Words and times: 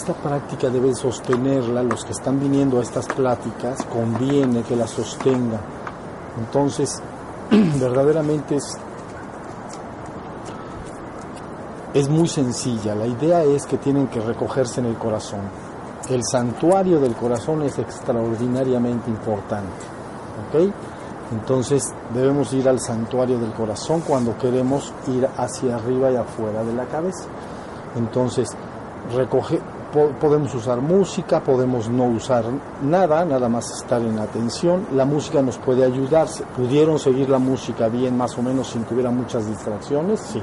esta 0.00 0.14
práctica 0.14 0.70
debe 0.70 0.94
sostenerla, 0.94 1.82
los 1.82 2.06
que 2.06 2.12
están 2.12 2.40
viniendo 2.40 2.78
a 2.78 2.82
estas 2.82 3.06
pláticas, 3.06 3.84
conviene 3.84 4.62
que 4.62 4.74
la 4.74 4.86
sostengan. 4.86 5.60
Entonces, 6.38 7.02
verdaderamente 7.50 8.56
es, 8.56 8.78
es 11.92 12.08
muy 12.08 12.28
sencilla. 12.28 12.94
La 12.94 13.06
idea 13.06 13.42
es 13.44 13.66
que 13.66 13.76
tienen 13.76 14.06
que 14.06 14.20
recogerse 14.20 14.80
en 14.80 14.86
el 14.86 14.96
corazón. 14.96 15.40
El 16.08 16.22
santuario 16.24 16.98
del 16.98 17.14
corazón 17.14 17.60
es 17.62 17.78
extraordinariamente 17.78 19.10
importante. 19.10 19.84
¿Ok? 20.48 20.72
Entonces 21.32 21.92
debemos 22.14 22.54
ir 22.54 22.70
al 22.70 22.80
santuario 22.80 23.38
del 23.38 23.52
corazón 23.52 24.00
cuando 24.00 24.36
queremos 24.38 24.94
ir 25.08 25.28
hacia 25.36 25.76
arriba 25.76 26.10
y 26.10 26.16
afuera 26.16 26.64
de 26.64 26.72
la 26.72 26.86
cabeza. 26.86 27.26
Entonces, 27.96 28.48
podemos 29.92 30.54
usar 30.54 30.80
música, 30.80 31.40
podemos 31.40 31.88
no 31.88 32.04
usar 32.04 32.44
nada, 32.82 33.24
nada 33.24 33.48
más 33.48 33.70
estar 33.70 34.00
en 34.02 34.18
atención. 34.18 34.86
La 34.94 35.04
música 35.04 35.42
nos 35.42 35.58
puede 35.58 35.84
ayudar. 35.84 36.28
¿Pudieron 36.56 36.98
seguir 36.98 37.28
la 37.28 37.38
música 37.38 37.88
bien, 37.88 38.16
más 38.16 38.36
o 38.38 38.42
menos, 38.42 38.68
sin 38.68 38.84
que 38.84 38.94
hubiera 38.94 39.10
muchas 39.10 39.46
distracciones? 39.46 40.20
Sí. 40.20 40.42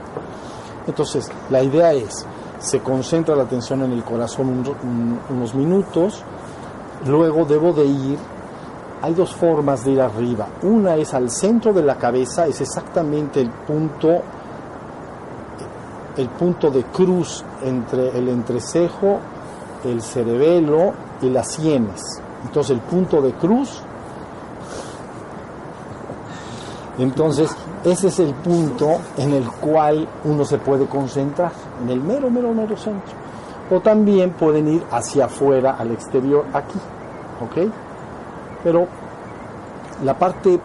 Entonces, 0.88 1.30
la 1.50 1.62
idea 1.64 1.94
es, 1.94 2.26
se 2.60 2.80
concentra 2.80 3.36
la 3.36 3.44
atención 3.44 3.84
en 3.84 3.92
el 3.92 4.04
corazón 4.04 4.64
unos 5.30 5.56
minutos, 5.56 6.24
luego 7.06 7.46
debo 7.46 7.74
de 7.74 7.86
ir 7.86 8.18
hay 9.02 9.14
dos 9.14 9.36
formas 9.36 9.86
de 9.86 9.92
ir 9.92 10.02
arriba. 10.02 10.48
Una 10.64 10.96
es 10.96 11.14
al 11.14 11.30
centro 11.30 11.74
de 11.74 11.84
la 11.84 11.98
cabeza, 11.98 12.48
es 12.48 12.62
exactamente 12.62 13.42
el 13.42 13.50
punto, 13.50 14.22
el 16.18 16.30
punto 16.30 16.72
de 16.72 16.84
cruz 16.86 17.44
entre 17.64 18.18
el 18.18 18.30
entrecejo, 18.30 19.20
el 19.84 20.02
cerebelo 20.02 20.94
y 21.22 21.30
las 21.30 21.52
sienes. 21.54 22.02
Entonces 22.44 22.72
el 22.72 22.82
punto 22.82 23.22
de 23.22 23.34
cruz, 23.34 23.82
entonces 26.98 27.56
ese 27.84 28.08
es 28.08 28.20
el 28.20 28.34
punto 28.34 29.00
en 29.18 29.34
el 29.34 29.50
cual 29.50 30.08
uno 30.24 30.44
se 30.46 30.58
puede 30.58 30.86
concentrar, 30.88 31.52
en 31.84 31.90
el 31.90 32.02
mero, 32.02 32.30
mero, 32.30 32.54
mero 32.54 32.76
centro. 32.76 33.16
O 33.70 33.80
también 33.82 34.32
pueden 34.32 34.68
ir 34.68 34.84
hacia 34.92 35.26
afuera, 35.26 35.76
al 35.78 35.92
exterior, 35.92 36.46
aquí. 36.54 36.80
¿Ok? 37.42 37.70
Pero 38.64 38.88
la 40.04 40.18
parte 40.18 40.60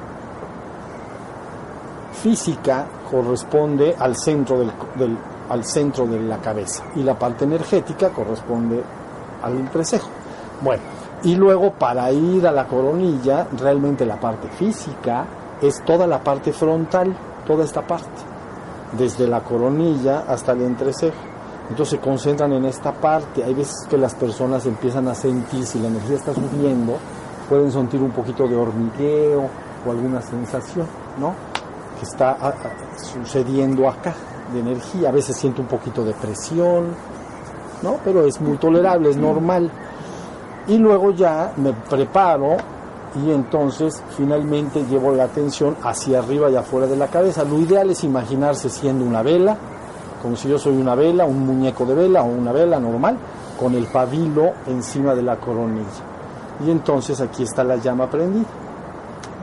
física 2.12 2.86
corresponde 3.10 3.94
al 3.98 4.16
centro, 4.16 4.58
del, 4.60 5.18
al 5.48 5.64
centro 5.64 6.06
de 6.06 6.20
la 6.20 6.38
cabeza 6.38 6.84
y 6.94 7.02
la 7.02 7.18
parte 7.18 7.44
energética 7.44 8.10
corresponde 8.10 8.82
al 9.42 9.58
entrecejo. 9.58 10.08
Bueno, 10.60 10.82
y 11.24 11.34
luego 11.34 11.72
para 11.72 12.10
ir 12.12 12.46
a 12.46 12.52
la 12.52 12.66
coronilla, 12.66 13.46
realmente 13.56 14.04
la 14.04 14.18
parte 14.18 14.48
física 14.48 15.24
es 15.60 15.84
toda 15.84 16.06
la 16.06 16.22
parte 16.22 16.52
frontal, 16.52 17.16
toda 17.46 17.64
esta 17.64 17.86
parte, 17.86 18.22
desde 18.96 19.28
la 19.28 19.40
coronilla 19.40 20.24
hasta 20.26 20.52
el 20.52 20.62
entrecejo. 20.62 21.16
Entonces 21.70 21.98
se 21.98 22.04
concentran 22.04 22.52
en 22.52 22.64
esta 22.64 22.92
parte. 22.92 23.44
Hay 23.44 23.54
veces 23.54 23.86
que 23.88 23.96
las 23.96 24.14
personas 24.14 24.66
empiezan 24.66 25.08
a 25.08 25.14
sentir 25.14 25.64
si 25.64 25.78
la 25.78 25.88
energía 25.88 26.16
está 26.16 26.34
subiendo, 26.34 26.96
pueden 27.48 27.70
sentir 27.70 28.02
un 28.02 28.10
poquito 28.10 28.48
de 28.48 28.56
hormigueo 28.56 29.48
o 29.86 29.90
alguna 29.90 30.20
sensación, 30.20 30.86
¿no? 31.18 31.34
Que 31.98 32.04
está 32.04 32.36
sucediendo 32.96 33.88
acá 33.88 34.12
de 34.52 34.60
energía. 34.60 35.08
A 35.08 35.12
veces 35.12 35.36
siento 35.36 35.62
un 35.62 35.68
poquito 35.68 36.04
de 36.04 36.12
presión, 36.14 36.94
¿no? 37.82 37.96
Pero 38.04 38.24
es 38.24 38.40
muy 38.40 38.56
tolerable, 38.56 39.10
es 39.10 39.16
normal. 39.16 39.70
Y 40.68 40.78
luego 40.78 41.10
ya 41.10 41.52
me 41.56 41.72
preparo 41.72 42.56
y 43.24 43.30
entonces 43.30 44.02
finalmente 44.16 44.84
llevo 44.84 45.12
la 45.12 45.24
atención 45.24 45.76
hacia 45.82 46.20
arriba 46.20 46.50
y 46.50 46.56
afuera 46.56 46.86
de 46.86 46.96
la 46.96 47.08
cabeza. 47.08 47.44
Lo 47.44 47.58
ideal 47.58 47.90
es 47.90 48.04
imaginarse 48.04 48.68
siendo 48.70 49.04
una 49.04 49.22
vela, 49.22 49.56
como 50.22 50.36
si 50.36 50.48
yo 50.48 50.58
soy 50.58 50.76
una 50.76 50.94
vela, 50.94 51.24
un 51.24 51.44
muñeco 51.44 51.84
de 51.84 51.94
vela 51.94 52.22
o 52.22 52.26
una 52.26 52.52
vela 52.52 52.78
normal, 52.78 53.16
con 53.58 53.74
el 53.74 53.86
pabilo 53.86 54.52
encima 54.66 55.14
de 55.14 55.22
la 55.22 55.36
coronilla 55.36 56.12
y 56.64 56.70
entonces 56.70 57.20
aquí 57.20 57.42
está 57.42 57.64
la 57.64 57.76
llama 57.76 58.08
prendida, 58.08 58.46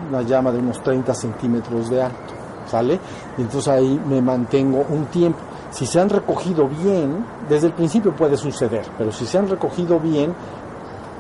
una 0.10 0.22
llama 0.22 0.52
de 0.52 0.60
unos 0.60 0.82
30 0.82 1.14
centímetros 1.14 1.90
de 1.90 2.04
alto, 2.04 2.34
¿sale? 2.68 3.00
Y 3.38 3.42
entonces 3.42 3.68
ahí 3.68 4.00
me 4.08 4.22
mantengo 4.22 4.86
un 4.90 5.06
tiempo. 5.06 5.40
Si 5.72 5.86
se 5.86 6.00
han 6.00 6.10
recogido 6.10 6.68
bien, 6.68 7.26
desde 7.48 7.68
el 7.68 7.74
principio 7.74 8.16
puede 8.16 8.38
suceder, 8.38 8.86
pero 8.98 9.12
si 9.12 9.26
se 9.26 9.38
han 9.38 9.48
recogido 9.48 10.00
bien, 10.00 10.34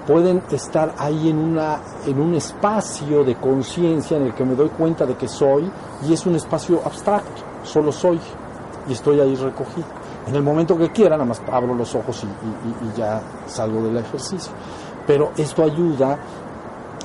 pueden 0.08 0.42
estar 0.52 0.96
ahí 0.98 1.30
en, 1.30 1.38
una, 1.38 1.80
en 2.06 2.20
un 2.20 2.34
espacio 2.34 3.24
de 3.24 3.36
conciencia 3.36 4.18
en 4.18 4.24
el 4.24 4.34
que 4.34 4.44
me 4.44 4.56
doy 4.56 4.70
cuenta 4.70 5.06
de 5.06 5.16
que 5.16 5.28
soy 5.28 5.72
y 6.08 6.14
es 6.14 6.26
un 6.26 6.36
espacio 6.36 6.82
abstracto, 6.84 7.42
solo 7.64 7.92
soy 7.92 8.20
y 8.88 8.94
estoy 8.94 9.20
ahí 9.20 9.36
recogido. 9.36 9.88
En 10.28 10.36
el 10.36 10.44
momento 10.44 10.78
que 10.78 10.92
quiera, 10.92 11.12
nada 11.12 11.26
más 11.26 11.42
abro 11.52 11.76
los 11.76 11.94
ojos 11.96 12.24
y, 12.24 12.86
y 12.86 12.98
ya 12.98 13.22
salgo 13.48 13.84
del 13.84 13.98
ejercicio 13.98 14.52
pero 15.09 15.32
esto 15.38 15.64
ayuda 15.64 16.20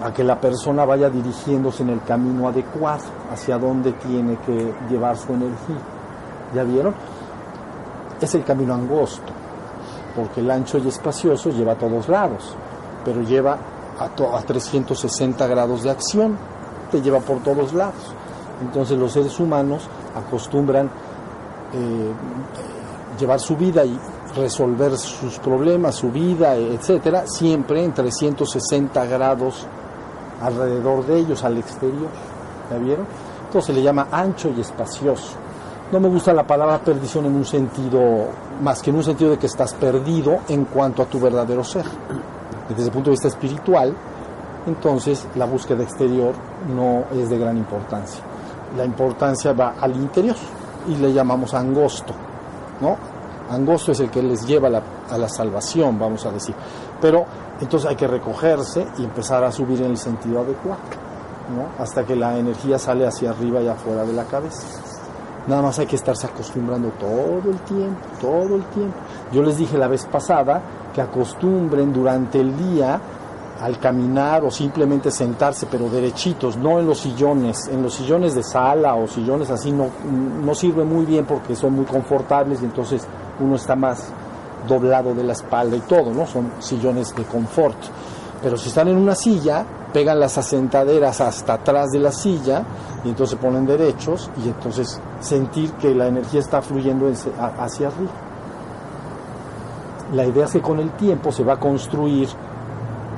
a 0.03 0.13
que 0.13 0.23
la 0.23 0.39
persona 0.39 0.85
vaya 0.85 1.09
dirigiéndose 1.09 1.83
en 1.85 1.89
el 1.89 2.03
camino 2.03 2.47
adecuado, 2.47 3.05
hacia 3.33 3.57
donde 3.57 3.93
tiene 3.95 4.37
que 4.45 4.75
llevar 4.91 5.17
su 5.17 5.33
energía. 5.33 5.79
¿Ya 6.55 6.65
vieron? 6.65 6.95
Es 8.21 8.35
el 8.35 8.45
camino 8.45 8.75
angosto, 8.75 9.33
porque 10.15 10.41
el 10.41 10.51
ancho 10.51 10.79
y 10.79 10.89
espacioso 10.89 11.51
lleva 11.51 11.73
a 11.73 11.79
todos 11.79 12.09
lados, 12.09 12.55
pero 13.05 13.23
lleva 13.23 13.59
a, 13.99 14.41
360 14.41 15.47
grados 15.47 15.83
de 15.83 15.91
acción, 15.91 16.37
te 16.91 17.01
lleva 17.03 17.21
por 17.21 17.43
todos 17.43 17.73
lados. 17.73 18.15
Entonces 18.63 18.99
los 18.99 19.13
seres 19.13 19.39
humanos 19.41 19.89
acostumbran 20.15 20.87
eh, 21.73 22.13
llevar 23.19 23.41
su 23.41 23.57
vida 23.57 23.85
y 23.85 23.99
resolver 24.37 24.97
sus 24.97 25.39
problemas, 25.39 25.97
su 25.97 26.11
vida, 26.11 26.57
etcétera, 26.57 27.25
siempre 27.27 27.85
en 27.85 27.93
360 27.93 29.05
grados 29.07 29.67
alrededor 30.41 31.07
de 31.07 31.19
ellos, 31.19 31.45
al 31.45 31.59
exterior. 31.59 32.09
¿Ya 32.71 32.79
vieron? 32.79 33.07
Entonces 33.47 33.67
se 33.67 33.73
le 33.73 33.83
llama 33.83 34.09
ancho 34.11 34.53
y 34.57 34.61
espacioso. 34.61 35.44
No 35.93 36.01
me 36.01 36.09
gusta 36.09 36.33
la 36.33 36.47
palabra 36.47 36.79
perdición 36.79 37.27
en 37.27 37.35
un 37.35 37.45
sentido, 37.45 38.29
más 38.63 38.83
que 38.83 38.91
en 38.91 38.97
un 38.97 39.05
sentido 39.05 39.33
de 39.33 39.39
que 39.39 39.47
estás 39.47 39.75
perdido 39.75 40.39
en 40.49 40.65
cuanto 40.65 41.03
a 41.03 41.07
tu 41.07 41.21
verdadero 41.21 41.63
ser. 41.63 41.85
Desde 42.69 42.85
el 42.85 42.91
punto 42.91 43.11
de 43.11 43.13
vista 43.13 43.29
espiritual, 43.29 43.95
entonces 44.67 45.27
la 45.37 45.45
búsqueda 45.45 45.83
exterior 45.83 46.35
no 46.75 47.05
es 47.15 47.29
de 47.29 47.39
gran 47.39 47.57
importancia. 47.57 48.23
La 48.77 48.85
importancia 48.85 49.53
va 49.53 49.75
al 49.81 49.95
interior 49.95 50.37
y 50.89 50.97
le 50.97 51.13
llamamos 51.13 51.53
angosto, 51.55 52.15
¿no? 52.81 52.97
angosto 53.51 53.93
es 53.93 54.01
el 54.01 54.11
que 54.11 54.23
les 54.23 54.47
lleva 54.47 54.69
a 54.69 55.19
la, 55.19 55.29
salvación, 55.29 55.99
vamos 55.99 56.25
a 56.25 56.31
decir. 56.31 56.55
Pero 57.01 57.25
entonces 57.61 57.89
hay 57.91 57.97
que 57.97 58.07
recogerse 58.07 58.87
y 58.99 59.05
empezar 59.05 59.45
a 59.45 59.53
subir 59.53 59.83
en 59.83 59.91
el 59.91 59.99
sentido 59.99 60.41
adecuado, 60.41 60.81
¿no? 61.55 61.83
hasta 61.83 62.05
que 62.05 62.17
la 62.17 62.39
energía 62.39 62.79
sale 62.79 63.07
hacia 63.07 63.31
arriba 63.31 63.61
y 63.61 63.69
afuera 63.69 64.05
de 64.05 64.13
la 64.13 64.25
cabeza. 64.25 64.67
Nada 65.47 65.63
más 65.63 65.79
hay 65.79 65.87
que 65.87 65.97
estarse 65.97 66.27
acostumbrando 66.27 66.89
todo 66.99 67.51
el 67.51 67.59
tiempo, 67.61 68.01
todo 68.21 68.57
el 68.57 68.65
tiempo. 68.65 68.97
Yo 69.33 69.43
les 69.43 69.59
dije 69.59 69.77
la 69.77 69.89
vez 69.89 70.07
pasada 70.07 70.63
que 70.95 71.01
acostumbren 71.01 71.93
durante 71.93 72.41
el 72.41 72.57
día 72.57 73.01
al 73.61 73.79
caminar 73.79 74.45
o 74.45 74.51
simplemente 74.51 75.11
sentarse, 75.11 75.67
pero 75.71 75.89
derechitos, 75.89 76.57
no 76.57 76.81
en 76.81 76.87
los 76.87 76.99
sillones. 76.99 77.69
En 77.69 77.83
los 77.83 77.95
sillones 77.95 78.35
de 78.35 78.43
sala 78.43 78.95
o 78.95 79.07
sillones 79.07 79.51
así 79.51 79.71
no, 79.71 79.89
no 80.45 80.55
sirve 80.55 80.85
muy 80.85 81.05
bien 81.05 81.25
porque 81.25 81.55
son 81.55 81.75
muy 81.75 81.85
confortables 81.85 82.63
y 82.63 82.65
entonces 82.65 83.07
uno 83.41 83.57
está 83.57 83.77
más 83.77 84.13
doblado 84.67 85.15
de 85.15 85.25
la 85.25 85.35
espalda 85.35 85.77
y 85.77 85.81
todo, 85.81 86.13
¿no? 86.13 86.27
Son 86.27 86.53
sillones 86.59 87.15
de 87.15 87.25
confort. 87.25 87.77
Pero 88.45 88.59
si 88.59 88.69
están 88.69 88.89
en 88.89 88.99
una 88.99 89.15
silla, 89.15 89.65
pegan 89.91 90.21
las 90.21 90.37
asentaderas 90.37 91.23
hasta 91.23 91.55
atrás 91.55 91.91
de 91.93 91.99
la 91.99 92.13
silla 92.13 92.63
y 93.03 93.09
entonces 93.09 93.39
ponen 93.39 93.65
derechos 93.65 94.31
y 94.45 94.49
entonces 94.49 95.01
sentir 95.21 95.73
que 95.73 95.95
la 95.95 96.09
energía 96.09 96.41
está 96.41 96.61
fluyendo 96.61 97.11
hacia 97.59 97.87
arriba. 97.87 98.13
La 100.13 100.27
idea 100.27 100.45
es 100.45 100.53
que 100.53 100.61
con 100.61 100.79
el 100.79 100.91
tiempo 100.91 101.33
se 101.33 101.43
va 101.43 101.55
a 101.55 101.59
construir, 101.59 102.29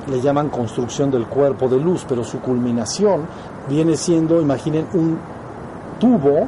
le 0.09 0.21
llaman 0.21 0.47
construcción 0.47 1.11
del 1.11 1.27
cuerpo 1.27 1.67
de 1.67 1.77
luz, 1.77 2.05
pero 2.07 2.23
su 2.23 2.39
culminación 2.39 3.27
viene 3.67 3.97
siendo, 3.97 4.39
imaginen, 4.39 4.87
un 4.93 5.19
tubo 5.99 6.47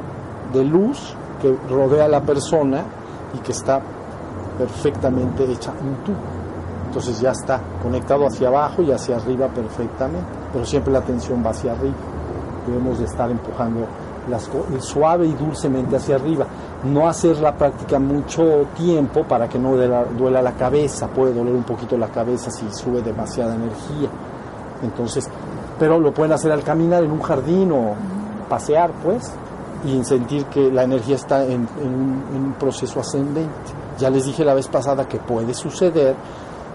de 0.54 0.64
luz 0.64 1.14
que 1.42 1.54
rodea 1.68 2.06
a 2.06 2.08
la 2.08 2.22
persona 2.22 2.82
y 3.34 3.40
que 3.40 3.52
está 3.52 3.82
perfectamente 4.56 5.44
hecha 5.52 5.70
un 5.72 5.96
tubo. 6.02 6.39
Entonces 6.90 7.20
ya 7.20 7.30
está 7.30 7.60
conectado 7.80 8.26
hacia 8.26 8.48
abajo 8.48 8.82
y 8.82 8.90
hacia 8.90 9.14
arriba 9.14 9.46
perfectamente, 9.46 10.26
pero 10.52 10.64
siempre 10.66 10.92
la 10.92 11.00
tensión 11.02 11.40
va 11.46 11.50
hacia 11.50 11.70
arriba. 11.70 11.94
Debemos 12.66 12.98
de 12.98 13.04
estar 13.04 13.30
empujando 13.30 13.86
las 14.28 14.48
co- 14.48 14.66
suave 14.80 15.26
y 15.28 15.32
dulcemente 15.34 15.94
hacia 15.94 16.16
arriba. 16.16 16.46
No 16.84 17.08
hacer 17.08 17.38
la 17.38 17.54
práctica 17.54 18.00
mucho 18.00 18.66
tiempo 18.76 19.22
para 19.22 19.48
que 19.48 19.56
no 19.56 19.76
duela, 19.76 20.04
duela 20.18 20.42
la 20.42 20.52
cabeza. 20.52 21.06
Puede 21.06 21.32
doler 21.32 21.54
un 21.54 21.62
poquito 21.62 21.96
la 21.96 22.08
cabeza 22.08 22.50
si 22.50 22.66
sube 22.72 23.02
demasiada 23.02 23.54
energía. 23.54 24.08
Entonces, 24.82 25.28
pero 25.78 26.00
lo 26.00 26.12
pueden 26.12 26.32
hacer 26.32 26.50
al 26.50 26.64
caminar 26.64 27.04
en 27.04 27.12
un 27.12 27.22
jardín 27.22 27.70
o 27.70 27.94
pasear, 28.48 28.90
pues, 29.04 29.30
y 29.84 30.02
sentir 30.04 30.44
que 30.46 30.72
la 30.72 30.82
energía 30.82 31.14
está 31.14 31.44
en, 31.44 31.68
en 31.80 32.22
en 32.34 32.44
un 32.46 32.52
proceso 32.58 32.98
ascendente. 32.98 33.50
Ya 33.96 34.10
les 34.10 34.24
dije 34.24 34.44
la 34.44 34.54
vez 34.54 34.66
pasada 34.66 35.06
que 35.06 35.18
puede 35.18 35.54
suceder 35.54 36.16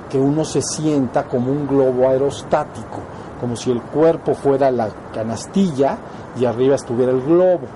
que 0.10 0.20
uno 0.20 0.46
se 0.46 0.62
sienta 0.62 1.24
como 1.24 1.52
un 1.52 1.68
globo 1.68 2.08
aerostático, 2.08 3.00
como 3.40 3.56
si 3.56 3.72
el 3.72 3.82
cuerpo 3.82 4.34
fuera 4.34 4.72
la 4.72 4.90
canastilla 5.14 5.98
y 6.40 6.46
arriba 6.46 6.76
estuviera 6.76 7.12
el 7.12 7.22
globo. 7.22 7.68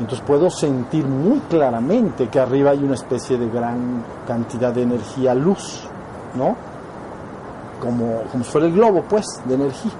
Entonces 0.00 0.24
puedo 0.26 0.50
sentir 0.50 1.04
muy 1.06 1.40
claramente 1.40 2.28
que 2.28 2.40
arriba 2.40 2.70
hay 2.70 2.82
una 2.82 2.94
especie 2.94 3.36
de 3.38 3.48
gran 3.48 4.02
cantidad 4.26 4.72
de 4.72 4.82
energía 4.82 5.34
luz, 5.34 5.86
¿no? 6.34 6.56
Como, 7.80 8.22
como 8.30 8.44
si 8.44 8.50
fuera 8.50 8.66
el 8.66 8.72
globo, 8.72 9.04
pues, 9.08 9.26
de 9.44 9.54
energía. 9.54 9.92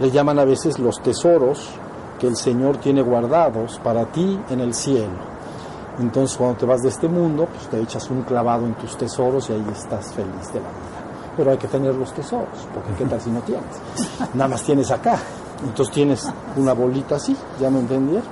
Le 0.00 0.10
llaman 0.10 0.38
a 0.38 0.44
veces 0.44 0.78
los 0.78 1.00
tesoros 1.02 1.70
que 2.18 2.26
el 2.26 2.36
Señor 2.36 2.76
tiene 2.78 3.02
guardados 3.02 3.80
para 3.82 4.04
ti 4.06 4.38
en 4.50 4.60
el 4.60 4.74
cielo. 4.74 5.30
Entonces 5.98 6.36
cuando 6.36 6.56
te 6.56 6.66
vas 6.66 6.80
de 6.82 6.88
este 6.88 7.08
mundo, 7.08 7.46
pues 7.52 7.68
te 7.68 7.80
echas 7.80 8.08
un 8.10 8.22
clavado 8.22 8.66
en 8.66 8.74
tus 8.74 8.96
tesoros 8.96 9.50
y 9.50 9.54
ahí 9.54 9.66
estás 9.72 10.14
feliz 10.14 10.52
de 10.52 10.60
la 10.60 10.68
vida. 10.68 10.99
Pero 11.40 11.52
hay 11.52 11.56
que 11.56 11.68
tener 11.68 11.94
los 11.94 12.12
tesoros, 12.12 12.68
porque 12.74 12.92
qué 12.98 13.06
tal 13.06 13.18
si 13.18 13.30
no 13.30 13.40
tienes. 13.40 13.64
Nada 14.34 14.46
más 14.46 14.62
tienes 14.62 14.90
acá. 14.90 15.18
Entonces 15.64 15.94
tienes 15.94 16.28
una 16.54 16.74
bolita 16.74 17.16
así, 17.16 17.34
¿ya 17.58 17.70
me 17.70 17.78
entendieron? 17.78 18.28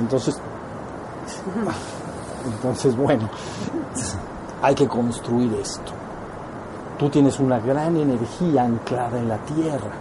Entonces, 0.00 0.36
entonces 2.44 2.96
bueno, 2.96 3.30
hay 4.60 4.74
que 4.74 4.88
construir 4.88 5.54
esto. 5.62 5.92
Tú 6.98 7.08
tienes 7.08 7.38
una 7.38 7.60
gran 7.60 7.96
energía 7.96 8.64
anclada 8.64 9.16
en 9.20 9.28
la 9.28 9.38
tierra 9.44 9.92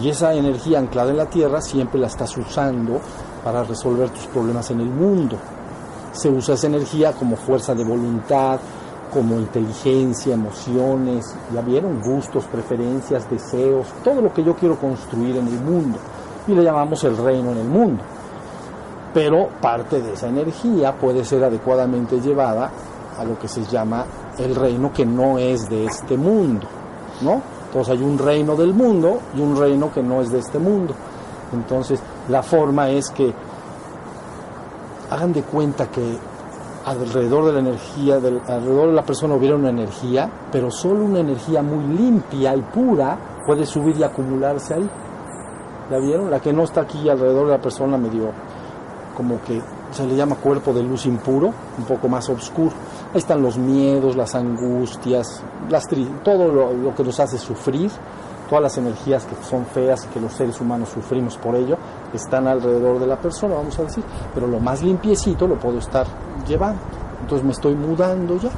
y 0.00 0.08
esa 0.08 0.32
energía 0.32 0.78
anclada 0.78 1.10
en 1.10 1.18
la 1.18 1.26
tierra 1.26 1.60
siempre 1.60 2.00
la 2.00 2.06
estás 2.06 2.34
usando 2.38 3.02
para 3.44 3.64
resolver 3.64 4.08
tus 4.08 4.28
problemas 4.28 4.70
en 4.70 4.80
el 4.80 4.88
mundo. 4.88 5.36
Se 6.12 6.30
usa 6.30 6.54
esa 6.54 6.68
energía 6.68 7.12
como 7.12 7.36
fuerza 7.36 7.74
de 7.74 7.84
voluntad, 7.84 8.60
como 9.12 9.36
inteligencia, 9.36 10.34
emociones, 10.34 11.34
ya 11.52 11.60
vieron, 11.60 12.00
gustos, 12.00 12.44
preferencias, 12.44 13.28
deseos, 13.30 13.86
todo 14.04 14.20
lo 14.20 14.32
que 14.32 14.42
yo 14.42 14.54
quiero 14.54 14.76
construir 14.78 15.36
en 15.36 15.48
el 15.48 15.60
mundo. 15.60 15.98
Y 16.46 16.54
le 16.54 16.62
llamamos 16.62 17.02
el 17.04 17.16
reino 17.16 17.52
en 17.52 17.58
el 17.58 17.68
mundo. 17.68 18.02
Pero 19.12 19.48
parte 19.60 20.00
de 20.00 20.12
esa 20.12 20.28
energía 20.28 20.94
puede 20.94 21.24
ser 21.24 21.44
adecuadamente 21.44 22.20
llevada 22.20 22.70
a 23.18 23.24
lo 23.24 23.38
que 23.38 23.48
se 23.48 23.64
llama 23.64 24.04
el 24.38 24.54
reino 24.54 24.92
que 24.92 25.04
no 25.04 25.38
es 25.38 25.68
de 25.68 25.86
este 25.86 26.16
mundo, 26.16 26.66
¿no? 27.22 27.42
Entonces 27.66 27.98
hay 27.98 28.02
un 28.02 28.16
reino 28.16 28.54
del 28.56 28.72
mundo 28.72 29.20
y 29.34 29.40
un 29.40 29.56
reino 29.56 29.92
que 29.92 30.02
no 30.02 30.22
es 30.22 30.30
de 30.30 30.38
este 30.38 30.58
mundo. 30.58 30.94
Entonces 31.52 32.00
la 32.28 32.42
forma 32.42 32.90
es 32.90 33.10
que 33.10 33.32
hagan 35.10 35.32
de 35.32 35.42
cuenta 35.42 35.90
que 35.90 36.16
alrededor 36.88 37.46
de 37.46 37.52
la 37.52 37.58
energía, 37.60 38.14
alrededor 38.14 38.88
de 38.88 38.94
la 38.94 39.02
persona 39.02 39.34
hubiera 39.34 39.56
una 39.56 39.68
energía, 39.68 40.30
pero 40.50 40.70
solo 40.70 41.04
una 41.04 41.20
energía 41.20 41.62
muy 41.62 41.84
limpia 41.96 42.56
y 42.56 42.62
pura 42.62 43.18
puede 43.46 43.66
subir 43.66 43.96
y 43.98 44.02
acumularse 44.02 44.74
ahí. 44.74 44.90
¿La 45.90 45.98
vieron? 45.98 46.30
La 46.30 46.40
que 46.40 46.52
no 46.52 46.64
está 46.64 46.82
aquí 46.82 47.08
alrededor 47.08 47.46
de 47.46 47.52
la 47.52 47.60
persona 47.60 47.96
medio 47.98 48.30
como 49.16 49.42
que 49.42 49.60
se 49.90 50.06
le 50.06 50.14
llama 50.14 50.36
cuerpo 50.36 50.72
de 50.72 50.82
luz 50.82 51.06
impuro, 51.06 51.52
un 51.78 51.84
poco 51.84 52.08
más 52.08 52.28
oscuro. 52.28 52.72
Ahí 53.12 53.18
están 53.18 53.42
los 53.42 53.58
miedos, 53.58 54.16
las 54.16 54.34
angustias, 54.34 55.42
las 55.68 55.84
todo 56.22 56.48
lo 56.48 56.94
que 56.94 57.04
nos 57.04 57.18
hace 57.20 57.38
sufrir, 57.38 57.90
todas 58.48 58.62
las 58.62 58.78
energías 58.78 59.24
que 59.24 59.34
son 59.44 59.66
feas 59.66 60.04
y 60.04 60.08
que 60.08 60.20
los 60.20 60.32
seres 60.32 60.60
humanos 60.60 60.88
sufrimos 60.88 61.36
por 61.36 61.54
ello, 61.54 61.76
están 62.12 62.48
alrededor 62.48 62.98
de 62.98 63.06
la 63.06 63.16
persona, 63.16 63.54
vamos 63.54 63.78
a 63.78 63.82
decir, 63.82 64.02
pero 64.34 64.46
lo 64.46 64.58
más 64.58 64.82
limpiecito 64.82 65.46
lo 65.46 65.58
puedo 65.58 65.78
estar 65.78 66.06
llevando. 66.46 66.80
Entonces 67.20 67.44
me 67.44 67.52
estoy 67.52 67.74
mudando 67.74 68.38
ya, 68.38 68.50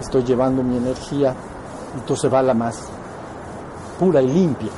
estoy 0.00 0.22
llevando 0.24 0.62
mi 0.62 0.76
energía, 0.76 1.34
entonces 1.94 2.32
va 2.32 2.42
la 2.42 2.54
más 2.54 2.88
pura 3.98 4.20
y 4.20 4.28
limpia, 4.28 4.70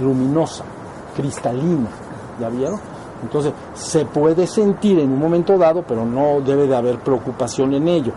luminosa, 0.00 0.64
cristalina, 1.16 1.88
¿ya 2.40 2.48
vieron? 2.48 2.80
Entonces 3.22 3.52
se 3.74 4.04
puede 4.04 4.46
sentir 4.46 4.98
en 4.98 5.10
un 5.10 5.18
momento 5.18 5.56
dado, 5.56 5.82
pero 5.86 6.04
no 6.04 6.40
debe 6.40 6.66
de 6.66 6.76
haber 6.76 6.98
preocupación 6.98 7.72
en 7.74 7.88
ello. 7.88 8.12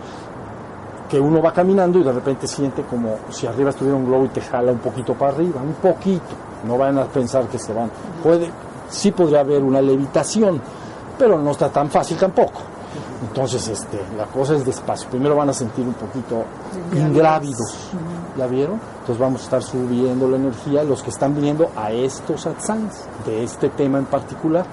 Que 1.09 1.19
uno 1.19 1.41
va 1.41 1.53
caminando 1.53 1.99
y 1.99 2.03
de 2.03 2.11
repente 2.11 2.47
siente 2.47 2.83
como 2.83 3.15
si 3.29 3.47
arriba 3.47 3.69
estuviera 3.69 3.97
un 3.97 4.05
globo 4.05 4.25
y 4.25 4.29
te 4.29 4.41
jala 4.41 4.71
un 4.71 4.79
poquito 4.79 5.13
para 5.13 5.33
arriba, 5.33 5.61
un 5.61 5.73
poquito. 5.75 6.35
No 6.65 6.77
vayan 6.77 6.99
a 6.99 7.05
pensar 7.05 7.47
que 7.47 7.57
se 7.57 7.73
van. 7.73 7.89
Puede, 8.21 8.51
sí 8.89 9.11
podría 9.11 9.41
haber 9.41 9.63
una 9.63 9.81
levitación, 9.81 10.61
pero 11.17 11.39
no 11.39 11.51
está 11.51 11.69
tan 11.69 11.89
fácil 11.89 12.17
tampoco. 12.17 12.61
Entonces, 13.21 13.67
este, 13.67 13.99
la 14.17 14.25
cosa 14.25 14.55
es 14.55 14.65
despacio. 14.65 15.09
Primero 15.09 15.35
van 15.35 15.49
a 15.49 15.53
sentir 15.53 15.85
un 15.85 15.93
poquito 15.93 16.43
ingrávidos. 16.93 17.89
¿Ya 18.37 18.47
vieron? 18.47 18.79
Entonces 18.99 19.17
vamos 19.17 19.41
a 19.41 19.43
estar 19.45 19.63
subiendo 19.63 20.27
la 20.27 20.37
energía 20.37 20.83
los 20.83 21.01
que 21.01 21.09
están 21.09 21.35
viniendo 21.35 21.71
a 21.75 21.91
estos 21.91 22.41
satsangs 22.41 23.05
de 23.25 23.43
este 23.43 23.69
tema 23.69 23.97
en 23.97 24.05
particular 24.05 24.65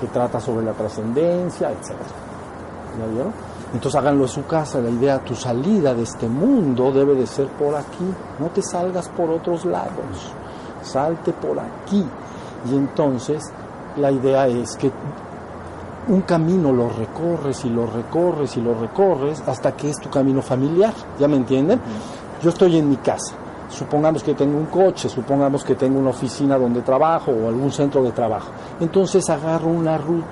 que 0.00 0.06
trata 0.08 0.40
sobre 0.40 0.64
la 0.64 0.72
trascendencia, 0.72 1.70
etc. 1.70 1.92
¿Ya 2.98 3.06
vieron? 3.12 3.32
Entonces 3.72 3.98
háganlo 4.00 4.24
en 4.24 4.28
su 4.28 4.46
casa. 4.46 4.80
La 4.80 4.90
idea, 4.90 5.18
tu 5.18 5.34
salida 5.34 5.94
de 5.94 6.02
este 6.02 6.28
mundo 6.28 6.92
debe 6.92 7.14
de 7.14 7.26
ser 7.26 7.48
por 7.48 7.74
aquí. 7.74 8.06
No 8.38 8.46
te 8.48 8.62
salgas 8.62 9.08
por 9.08 9.30
otros 9.30 9.64
lados. 9.64 10.32
Salte 10.82 11.32
por 11.32 11.58
aquí. 11.58 12.04
Y 12.70 12.74
entonces 12.74 13.42
la 13.96 14.10
idea 14.10 14.46
es 14.46 14.76
que 14.76 14.90
un 16.08 16.20
camino 16.22 16.72
lo 16.72 16.88
recorres 16.88 17.64
y 17.64 17.68
lo 17.68 17.86
recorres 17.86 18.56
y 18.56 18.60
lo 18.60 18.78
recorres 18.78 19.42
hasta 19.46 19.72
que 19.72 19.90
es 19.90 19.96
tu 19.96 20.08
camino 20.08 20.42
familiar. 20.42 20.92
¿Ya 21.18 21.26
me 21.26 21.36
entienden? 21.36 21.80
Yo 22.42 22.50
estoy 22.50 22.78
en 22.78 22.88
mi 22.88 22.96
casa. 22.96 23.34
Supongamos 23.68 24.22
que 24.22 24.34
tengo 24.34 24.56
un 24.56 24.66
coche, 24.66 25.08
supongamos 25.08 25.64
que 25.64 25.74
tengo 25.74 25.98
una 25.98 26.10
oficina 26.10 26.56
donde 26.56 26.82
trabajo 26.82 27.32
o 27.32 27.48
algún 27.48 27.72
centro 27.72 28.02
de 28.04 28.12
trabajo. 28.12 28.50
Entonces 28.78 29.28
agarro 29.28 29.68
una 29.68 29.98
ruta, 29.98 30.28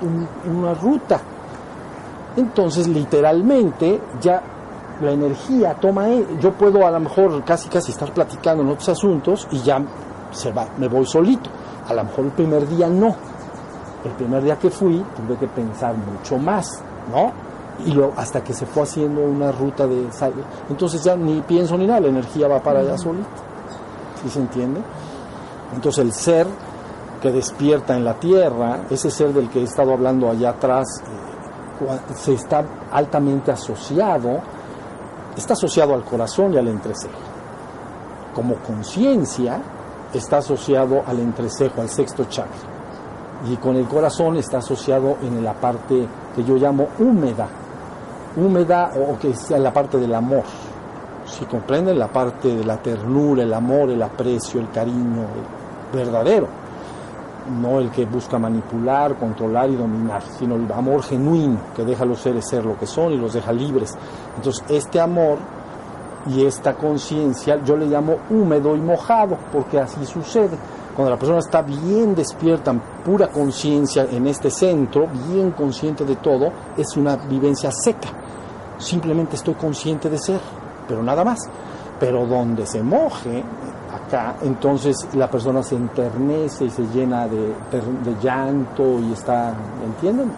una 0.49 0.75
ruta. 0.75 1.21
Entonces 2.37 2.89
literalmente 2.89 4.01
ya 4.21 4.43
la 5.01 5.13
energía 5.13 5.75
toma, 5.75 6.09
e- 6.09 6.27
yo 6.41 6.53
puedo 6.53 6.87
a 6.87 6.91
lo 6.91 7.01
mejor 7.01 7.43
casi 7.45 7.69
casi 7.69 7.93
estar 7.93 8.13
platicando 8.13 8.63
en 8.63 8.71
otros 8.71 8.89
asuntos 8.89 9.47
y 9.51 9.59
ya 9.61 9.83
se 10.33 10.53
va, 10.53 10.67
me 10.79 10.89
voy 10.89 11.07
solito. 11.07 11.51
A 11.89 11.95
lo 11.95 12.05
mejor 12.05 12.25
el 12.27 12.31
primer 12.33 12.67
día 12.69 12.89
no, 12.89 13.15
el 14.05 14.11
primer 14.13 14.43
día 14.43 14.57
que 14.59 14.71
fui 14.71 15.05
tuve 15.17 15.37
que 15.37 15.47
pensar 15.49 15.95
mucho 15.97 16.39
más, 16.39 16.83
¿no? 17.13 17.33
Y 17.87 17.93
luego 17.93 18.13
hasta 18.17 18.43
que 18.43 18.53
se 18.53 18.67
fue 18.67 18.85
haciendo 18.85 19.21
una 19.21 19.51
ruta 19.53 19.87
de 19.87 20.11
sal- 20.13 20.33
entonces 20.71 21.03
ya 21.03 21.17
ni 21.17 21.41
pienso 21.43 21.77
ni 21.77 21.87
nada, 21.87 22.01
la 22.01 22.09
energía 22.09 22.47
va 22.49 22.61
para 22.61 22.81
allá 22.81 22.97
solita. 22.97 23.29
¿Sí 24.23 24.31
se 24.31 24.39
entiende? 24.41 24.81
Entonces 25.75 26.05
el 26.05 26.13
ser 26.13 26.47
que 27.21 27.33
despierta 27.33 27.97
en 27.97 28.05
la 28.05 28.15
tierra, 28.15 28.81
ese 28.91 29.11
ser 29.11 29.33
del 29.33 29.49
que 29.51 29.61
he 29.61 29.65
estado 29.65 29.93
hablando 29.93 30.31
allá 30.31 30.51
atrás, 30.51 30.87
eh, 31.03 31.34
se 32.15 32.35
está 32.35 32.65
altamente 32.91 33.51
asociado, 33.51 34.41
está 35.37 35.55
asociado 35.55 35.95
al 35.95 36.05
corazón 36.05 36.55
y 36.55 36.59
al 36.59 36.69
entrecejo. 36.69 37.19
Como 38.35 38.57
conciencia 38.57 39.61
está 40.13 40.39
asociado 40.39 41.03
al 41.07 41.21
entrecejo, 41.21 41.81
al 41.81 41.89
sexto 41.89 42.25
chakra 42.25 42.75
y 43.51 43.57
con 43.57 43.77
el 43.77 43.87
corazón 43.87 44.37
está 44.37 44.59
asociado 44.59 45.19
en 45.23 45.43
la 45.45 45.53
parte 45.53 46.07
que 46.35 46.45
yo 46.45 46.57
llamo 46.57 46.89
húmeda, 46.99 47.47
húmeda 48.37 48.93
o 48.97 49.19
que 49.19 49.31
es 49.31 49.51
la 49.51 49.73
parte 49.73 49.99
del 49.99 50.15
amor. 50.15 50.45
Si 51.27 51.45
comprenden 51.45 51.99
la 51.99 52.09
parte 52.09 52.55
de 52.55 52.65
la 52.65 52.77
ternura, 52.79 53.43
el 53.43 53.53
amor, 53.53 53.91
el 53.91 54.03
aprecio, 54.03 54.61
el 54.61 54.71
cariño 54.71 55.23
el 55.23 55.99
verdadero, 55.99 56.49
no 57.51 57.81
el 57.81 57.91
que 57.91 58.05
busca 58.07 58.39
manipular, 58.39 59.17
controlar 59.17 59.71
y 59.71 59.77
dominar, 59.77 60.23
sino 60.23 60.57
el 60.57 60.71
amor 60.73 61.03
genuino 61.03 61.59
que 61.75 61.85
deja 61.85 62.05
a 62.05 62.07
los 62.07 62.21
seres 62.21 62.49
ser 62.49 62.65
lo 62.65 62.79
que 62.79 62.87
son 62.87 63.13
y 63.13 63.17
los 63.17 63.35
deja 63.35 63.53
libres. 63.53 63.97
Entonces, 64.37 64.65
este 64.69 65.01
amor 65.01 65.39
y 66.27 66.45
esta 66.45 66.75
conciencia 66.75 67.63
yo 67.65 67.77
le 67.77 67.87
llamo 67.87 68.17
húmedo 68.31 68.75
y 68.77 68.81
mojado, 68.81 69.37
porque 69.53 69.79
así 69.79 70.05
sucede. 70.07 70.57
Cuando 70.95 71.11
la 71.11 71.19
persona 71.19 71.41
está 71.41 71.61
bien 71.63 72.15
despierta, 72.15 72.71
en 72.71 72.81
pura 73.05 73.29
conciencia 73.29 74.07
en 74.11 74.29
este 74.29 74.49
centro, 74.51 75.09
bien 75.29 75.51
consciente 75.51 76.05
de 76.05 76.17
todo, 76.17 76.53
es 76.77 76.97
una 76.97 77.17
vivencia 77.17 77.71
seca. 77.73 78.09
Simplemente 78.79 79.37
estoy 79.37 79.55
consciente 79.55 80.09
de 80.09 80.19
ser, 80.19 80.41
pero 80.87 81.03
nada 81.03 81.25
más. 81.25 81.41
Pero 81.99 82.27
donde 82.27 82.67
se 82.67 82.83
moje, 82.83 83.43
acá, 84.07 84.37
entonces 84.43 85.09
la 85.15 85.29
persona 85.29 85.63
se 85.63 85.77
enternece 85.77 86.67
y 86.67 86.71
se 86.71 86.83
llena 86.89 87.27
de, 87.27 87.55
de 87.71 88.17
llanto 88.23 88.99
y 89.01 89.13
está, 89.13 89.55
¿entienden? 89.85 90.33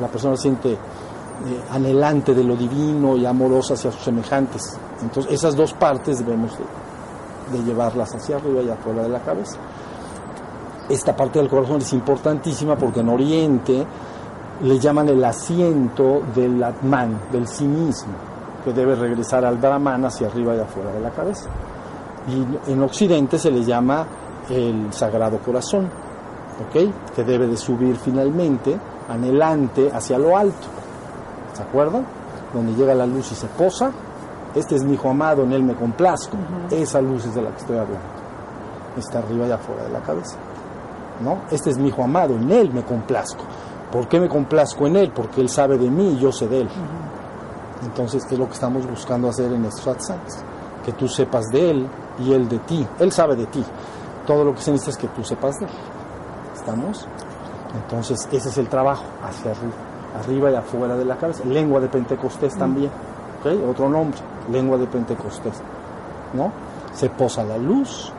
La 0.00 0.08
persona 0.08 0.36
siente 0.36 0.72
eh, 0.72 1.62
anhelante 1.70 2.34
de 2.34 2.42
lo 2.42 2.56
divino 2.56 3.16
y 3.16 3.26
amorosa 3.26 3.74
hacia 3.74 3.92
sus 3.92 4.02
semejantes. 4.02 4.78
Entonces, 5.02 5.32
esas 5.32 5.54
dos 5.54 5.74
partes 5.74 6.18
debemos 6.18 6.56
de, 6.56 7.58
de 7.58 7.64
llevarlas 7.64 8.14
hacia 8.14 8.36
arriba 8.36 8.62
y 8.62 8.70
afuera 8.70 9.02
de 9.02 9.08
la 9.10 9.20
cabeza. 9.20 9.58
Esta 10.88 11.14
parte 11.14 11.38
del 11.38 11.48
corazón 11.48 11.78
es 11.82 11.92
importantísima 11.92 12.76
porque 12.76 13.00
en 13.00 13.08
Oriente 13.10 13.86
le 14.62 14.78
llaman 14.78 15.08
el 15.10 15.22
asiento 15.24 16.22
del 16.34 16.62
Atman, 16.62 17.20
del 17.30 17.46
sí 17.46 17.66
mismo, 17.66 18.14
que 18.64 18.72
debe 18.72 18.94
regresar 18.94 19.44
al 19.44 19.58
Brahman 19.58 20.06
hacia 20.06 20.28
arriba 20.28 20.56
y 20.56 20.60
afuera 20.60 20.90
de 20.92 21.00
la 21.00 21.10
cabeza. 21.10 21.50
Y 22.28 22.72
en 22.72 22.82
Occidente 22.82 23.38
se 23.38 23.50
le 23.50 23.64
llama 23.64 24.06
el 24.50 24.92
Sagrado 24.92 25.38
Corazón, 25.38 25.88
¿ok? 26.66 27.14
Que 27.14 27.24
debe 27.24 27.46
de 27.46 27.56
subir 27.56 27.96
finalmente, 27.96 28.76
anhelante, 29.08 29.90
hacia 29.92 30.18
lo 30.18 30.36
alto. 30.36 30.66
¿Se 31.52 31.62
acuerdan? 31.62 32.04
Donde 32.52 32.74
llega 32.74 32.94
la 32.94 33.06
luz 33.06 33.32
y 33.32 33.34
se 33.34 33.46
posa. 33.46 33.92
Este 34.54 34.74
es 34.74 34.84
mi 34.84 34.94
hijo 34.94 35.10
amado, 35.10 35.44
en 35.44 35.52
él 35.52 35.62
me 35.62 35.74
complazco. 35.74 36.36
Esa 36.70 37.00
luz 37.00 37.26
es 37.26 37.34
de 37.34 37.42
la 37.42 37.50
que 37.50 37.58
estoy 37.58 37.76
hablando. 37.76 38.16
Está 38.96 39.18
arriba 39.18 39.46
y 39.46 39.50
afuera 39.52 39.84
de 39.84 39.90
la 39.90 40.00
cabeza. 40.00 40.36
¿No? 41.22 41.42
Este 41.50 41.70
es 41.70 41.78
mi 41.78 41.88
hijo 41.88 42.02
amado, 42.02 42.34
en 42.34 42.50
él 42.50 42.72
me 42.72 42.82
complazco. 42.82 43.44
¿Por 43.90 44.08
qué 44.08 44.18
me 44.18 44.28
complazco 44.28 44.86
en 44.86 44.96
él? 44.96 45.12
Porque 45.14 45.40
él 45.40 45.48
sabe 45.48 45.78
de 45.78 45.88
mí 45.90 46.14
y 46.14 46.18
yo 46.18 46.32
sé 46.32 46.48
de 46.48 46.62
él. 46.62 46.68
Entonces, 47.82 48.24
¿qué 48.26 48.34
es 48.34 48.38
lo 48.38 48.46
que 48.46 48.54
estamos 48.54 48.86
buscando 48.86 49.28
hacer 49.28 49.52
en 49.52 49.64
estos 49.64 49.84
satsangs? 49.84 50.42
Que 50.84 50.92
tú 50.92 51.08
sepas 51.08 51.46
de 51.46 51.70
él 51.70 51.88
y 52.18 52.32
él 52.32 52.48
de 52.48 52.58
ti. 52.60 52.86
Él 52.98 53.12
sabe 53.12 53.36
de 53.36 53.46
ti. 53.46 53.64
Todo 54.26 54.44
lo 54.44 54.54
que 54.54 54.60
se 54.60 54.72
necesita 54.72 54.90
es 54.90 54.96
que 54.98 55.08
tú 55.08 55.24
sepas 55.24 55.58
de 55.58 55.66
él. 55.66 55.72
¿Estamos? 56.54 57.06
Entonces, 57.74 58.28
ese 58.32 58.48
es 58.48 58.58
el 58.58 58.68
trabajo, 58.68 59.04
hacia 59.22 59.50
arriba, 59.50 59.74
arriba 60.18 60.50
y 60.50 60.54
afuera 60.54 60.96
de 60.96 61.04
la 61.04 61.16
cabeza. 61.16 61.44
Lengua 61.44 61.80
de 61.80 61.88
Pentecostés 61.88 62.56
también. 62.56 62.90
¿ok? 63.40 63.70
Otro 63.70 63.88
nombre, 63.88 64.18
lengua 64.50 64.78
de 64.78 64.86
Pentecostés. 64.86 65.60
¿No? 66.32 66.52
Se 66.92 67.10
posa 67.10 67.44
la 67.44 67.58
luz, 67.58 68.12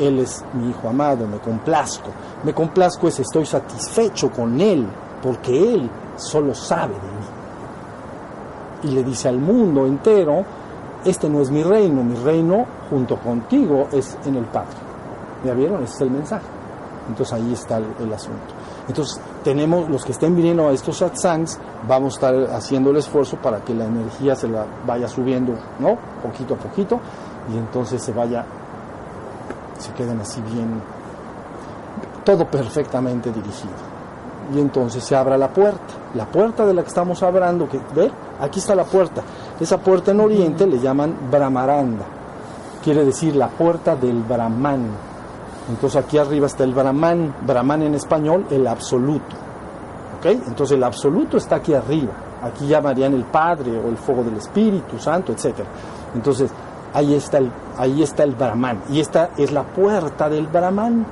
él 0.00 0.18
es 0.18 0.44
mi 0.54 0.70
hijo 0.70 0.88
amado, 0.88 1.26
me 1.26 1.38
complazco. 1.38 2.10
Me 2.42 2.52
complazco 2.52 3.08
es 3.08 3.20
estoy 3.20 3.46
satisfecho 3.46 4.30
con 4.30 4.60
Él, 4.60 4.86
porque 5.22 5.74
Él 5.74 5.88
solo 6.16 6.54
sabe 6.54 6.94
de 6.94 7.00
mí. 7.00 8.90
Y 8.90 8.94
le 8.94 9.04
dice 9.04 9.28
al 9.28 9.38
mundo 9.38 9.86
entero, 9.86 10.44
este 11.04 11.28
no 11.28 11.40
es 11.40 11.50
mi 11.50 11.62
reino, 11.62 12.02
mi 12.02 12.16
reino 12.16 12.66
junto 12.90 13.16
contigo 13.16 13.88
es 13.92 14.16
en 14.24 14.36
el 14.36 14.44
Padre. 14.44 14.76
¿Ya 15.44 15.52
vieron? 15.52 15.82
Ese 15.82 15.94
es 15.94 16.00
el 16.02 16.10
mensaje. 16.10 16.46
Entonces 17.08 17.34
ahí 17.34 17.52
está 17.52 17.76
el, 17.76 18.12
asunto. 18.12 18.54
Entonces 18.88 19.20
tenemos, 19.42 19.88
los 19.90 20.04
que 20.04 20.12
estén 20.12 20.34
viniendo 20.34 20.68
a 20.68 20.72
estos 20.72 20.98
satsangs, 20.98 21.58
vamos 21.86 22.14
a 22.14 22.16
estar 22.16 22.56
haciendo 22.56 22.90
el 22.90 22.96
esfuerzo 22.96 23.36
para 23.36 23.60
que 23.60 23.74
la 23.74 23.84
energía 23.84 24.34
se 24.34 24.48
la 24.48 24.64
vaya 24.86 25.06
subiendo, 25.06 25.52
¿no? 25.78 25.98
Poquito 26.22 26.54
a 26.54 26.56
poquito, 26.56 26.98
y 27.52 27.58
entonces 27.58 28.02
se 28.02 28.12
vaya 28.12 28.46
se 29.78 29.92
queden 29.92 30.20
así 30.20 30.40
bien, 30.40 30.80
todo 32.24 32.46
perfectamente 32.46 33.30
dirigido. 33.30 33.94
Y 34.54 34.58
entonces 34.58 35.02
se 35.02 35.16
abra 35.16 35.38
la 35.38 35.48
puerta, 35.48 35.94
la 36.14 36.26
puerta 36.26 36.66
de 36.66 36.74
la 36.74 36.82
que 36.82 36.88
estamos 36.88 37.22
hablando, 37.22 37.68
ver, 37.94 38.12
aquí 38.40 38.60
está 38.60 38.74
la 38.74 38.84
puerta. 38.84 39.22
Esa 39.60 39.78
puerta 39.78 40.10
en 40.10 40.20
Oriente 40.20 40.66
le 40.66 40.80
llaman 40.80 41.16
Brahmaranda, 41.30 42.04
quiere 42.82 43.04
decir 43.04 43.36
la 43.36 43.48
puerta 43.48 43.94
del 43.94 44.22
Brahman. 44.22 44.86
Entonces 45.70 46.02
aquí 46.04 46.18
arriba 46.18 46.46
está 46.46 46.64
el 46.64 46.74
Brahman, 46.74 47.34
Brahman 47.46 47.82
en 47.82 47.94
español, 47.94 48.46
el 48.50 48.66
absoluto. 48.66 49.36
¿Ok? 50.18 50.26
Entonces 50.26 50.76
el 50.76 50.84
absoluto 50.84 51.36
está 51.36 51.56
aquí 51.56 51.72
arriba. 51.72 52.12
Aquí 52.42 52.66
llamarían 52.66 53.14
el 53.14 53.24
Padre 53.24 53.78
o 53.78 53.88
el 53.88 53.96
fuego 53.96 54.22
del 54.24 54.36
Espíritu 54.36 54.98
Santo, 54.98 55.32
etc. 55.32 55.60
Entonces, 56.14 56.50
ahí 56.92 57.14
está 57.14 57.38
el, 57.38 57.50
ahí 57.76 58.02
está 58.02 58.22
el 58.22 58.34
Brahman 58.34 58.82
y 58.90 59.00
esta 59.00 59.30
es 59.36 59.52
la 59.52 59.62
puerta 59.62 60.28
del 60.28 60.46
Brahman. 60.46 61.06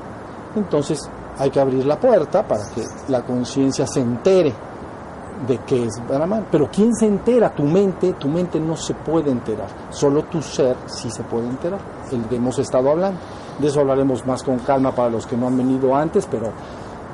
Entonces 0.57 1.11
hay 1.39 1.51
que 1.51 1.61
abrir 1.61 1.85
la 1.87 1.99
puerta 1.99 2.47
para 2.47 2.69
que 2.71 2.85
la 3.09 3.23
conciencia 3.23 3.87
se 3.87 4.01
entere 4.01 4.53
de 5.47 5.59
qué 5.59 5.85
es 5.85 6.01
Brahman. 6.09 6.47
Pero 6.51 6.69
¿quién 6.71 6.95
se 6.95 7.07
entera? 7.07 7.55
Tu 7.55 7.65
mente, 7.65 8.13
tu 8.15 8.29
mente 8.29 8.61
no 8.61 8.77
se 8.77 8.95
puede 8.95 9.31
enterar. 9.31 9.69
Solo 9.91 10.25
tu 10.25 10.43
ser 10.43 10.77
sí 10.87 11.11
se 11.11 11.23
puede 11.23 11.49
enterar. 11.49 11.81
El 12.11 12.25
que 12.25 12.37
hemos 12.37 12.59
estado 12.59 12.91
hablando. 12.91 13.19
De 13.59 13.69
eso 13.69 13.81
hablaremos 13.81 14.27
más 14.27 14.43
con 14.43 14.59
calma 14.59 14.93
para 14.93 15.11
los 15.11 15.27
que 15.27 15.37
no 15.37 15.47
han 15.47 15.57
venido 15.57 15.95
antes, 15.95 16.27
pero 16.31 16.51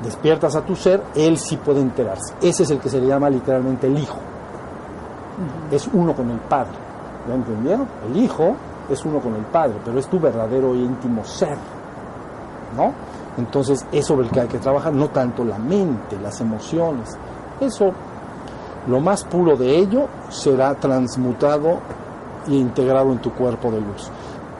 despiertas 0.03 0.55
a 0.55 0.61
tu 0.61 0.75
ser, 0.75 1.03
él 1.15 1.37
sí 1.37 1.57
puede 1.57 1.81
enterarse. 1.81 2.33
Ese 2.41 2.63
es 2.63 2.71
el 2.71 2.79
que 2.79 2.89
se 2.89 2.99
le 2.99 3.07
llama 3.07 3.29
literalmente 3.29 3.87
el 3.87 3.97
hijo. 3.97 4.17
Es 5.71 5.89
uno 5.93 6.13
con 6.13 6.29
el 6.31 6.39
padre. 6.39 6.89
¿Ya 7.27 7.35
entendieron? 7.35 7.87
El 8.07 8.17
Hijo 8.17 8.55
es 8.89 9.05
uno 9.05 9.19
con 9.19 9.35
el 9.35 9.43
Padre, 9.45 9.75
pero 9.83 9.99
es 9.99 10.07
tu 10.07 10.19
verdadero 10.19 10.73
e 10.73 10.77
íntimo 10.77 11.23
ser. 11.23 11.57
¿No? 12.75 12.93
Entonces 13.37 13.85
es 13.91 14.05
sobre 14.05 14.25
el 14.25 14.31
que 14.31 14.41
hay 14.41 14.47
que 14.47 14.59
trabajar, 14.59 14.93
no 14.93 15.09
tanto 15.09 15.43
la 15.43 15.57
mente, 15.57 16.17
las 16.19 16.39
emociones. 16.41 17.17
Eso, 17.59 17.91
lo 18.89 18.99
más 18.99 19.23
puro 19.23 19.55
de 19.55 19.77
ello 19.77 20.07
será 20.29 20.73
transmutado 20.75 21.77
e 22.47 22.55
integrado 22.55 23.11
en 23.11 23.19
tu 23.19 23.31
cuerpo 23.31 23.71
de 23.71 23.81
luz. 23.81 24.09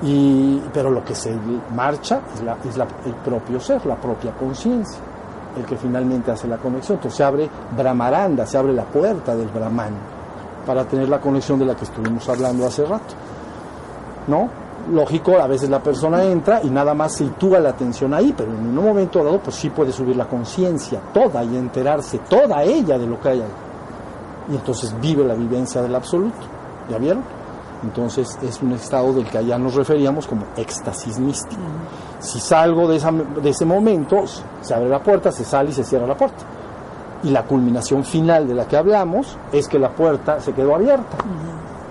Y, 0.01 0.61
pero 0.71 0.89
lo 0.91 1.03
que 1.03 1.15
se 1.15 1.35
marcha 1.75 2.21
es, 2.33 2.77
el 2.77 3.13
propio 3.15 3.59
ser, 3.59 3.85
la 3.85 3.95
propia 3.95 4.31
conciencia, 4.31 4.99
el 5.57 5.65
que 5.65 5.75
finalmente 5.75 6.31
hace 6.31 6.47
la 6.47 6.57
conexión. 6.57 6.97
Entonces 6.97 7.17
se 7.17 7.23
abre 7.23 7.49
Brahmaranda, 7.75 8.45
se 8.45 8.57
abre 8.57 8.73
la 8.73 8.83
puerta 8.83 9.35
del 9.35 9.47
Brahman 9.47 9.93
para 10.65 10.85
tener 10.85 11.09
la 11.09 11.19
conexión 11.19 11.57
de 11.57 11.65
la 11.65 11.75
que 11.75 11.85
estuvimos 11.85 12.29
hablando 12.29 12.65
hace 12.65 12.85
rato. 12.85 13.15
¿No? 14.27 14.47
Lógico, 14.91 15.37
a 15.39 15.47
veces 15.47 15.69
la 15.69 15.81
persona 15.81 16.23
entra 16.23 16.61
y 16.63 16.69
nada 16.69 16.93
más 16.93 17.13
sitúa 17.13 17.59
la 17.59 17.69
atención 17.69 18.13
ahí, 18.13 18.33
pero 18.35 18.51
en 18.51 18.77
un 18.77 18.85
momento 18.85 19.23
dado, 19.23 19.39
pues 19.39 19.55
sí 19.55 19.69
puede 19.69 19.91
subir 19.91 20.15
la 20.15 20.25
conciencia 20.25 21.01
toda 21.13 21.43
y 21.43 21.57
enterarse 21.57 22.19
toda 22.29 22.63
ella 22.63 22.97
de 22.97 23.07
lo 23.07 23.19
que 23.19 23.29
hay 23.29 23.41
ahí. 23.41 23.68
Y 24.49 24.55
entonces 24.55 24.93
vive 24.99 25.23
la 25.23 25.35
vivencia 25.35 25.81
del 25.81 25.95
absoluto. 25.95 26.37
¿Ya 26.89 26.97
vieron? 26.97 27.23
Entonces 27.83 28.37
es 28.41 28.61
un 28.61 28.73
estado 28.73 29.13
del 29.13 29.25
que 29.25 29.37
allá 29.37 29.57
nos 29.57 29.75
referíamos 29.75 30.27
como 30.27 30.45
éxtasis 30.57 31.17
místico. 31.19 31.61
Si 32.19 32.39
salgo 32.39 32.87
de, 32.87 32.97
esa, 32.97 33.11
de 33.11 33.49
ese 33.49 33.63
momento, 33.63 34.23
se 34.61 34.73
abre 34.73 34.89
la 34.89 35.01
puerta, 35.01 35.31
se 35.31 35.45
sale 35.45 35.69
y 35.69 35.73
se 35.73 35.83
cierra 35.83 36.05
la 36.05 36.17
puerta 36.17 36.43
y 37.23 37.29
la 37.29 37.43
culminación 37.43 38.03
final 38.03 38.47
de 38.47 38.55
la 38.55 38.67
que 38.67 38.77
hablamos 38.77 39.37
es 39.51 39.67
que 39.67 39.79
la 39.79 39.89
puerta 39.89 40.39
se 40.39 40.53
quedó 40.53 40.75
abierta. 40.75 41.17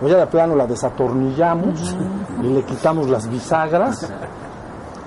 O 0.01 0.09
ya 0.09 0.17
de 0.17 0.27
plano 0.27 0.55
la 0.55 0.67
desatornillamos 0.67 1.97
y 2.43 2.47
le 2.47 2.63
quitamos 2.63 3.09
las 3.09 3.29
bisagras. 3.29 4.09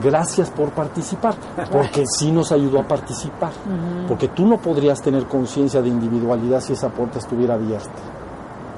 Gracias 0.01 0.49
por 0.49 0.71
participar, 0.71 1.35
porque 1.71 2.03
sí 2.05 2.31
nos 2.31 2.51
ayudó 2.51 2.79
a 2.79 2.87
participar. 2.87 3.51
Uh 3.65 4.03
-huh. 4.03 4.07
Porque 4.07 4.29
tú 4.29 4.47
no 4.47 4.57
podrías 4.57 5.01
tener 5.01 5.25
conciencia 5.27 5.81
de 5.81 5.89
individualidad 5.89 6.61
si 6.61 6.73
esa 6.73 6.89
puerta 6.89 7.19
estuviera 7.19 7.55
abierta. 7.55 7.91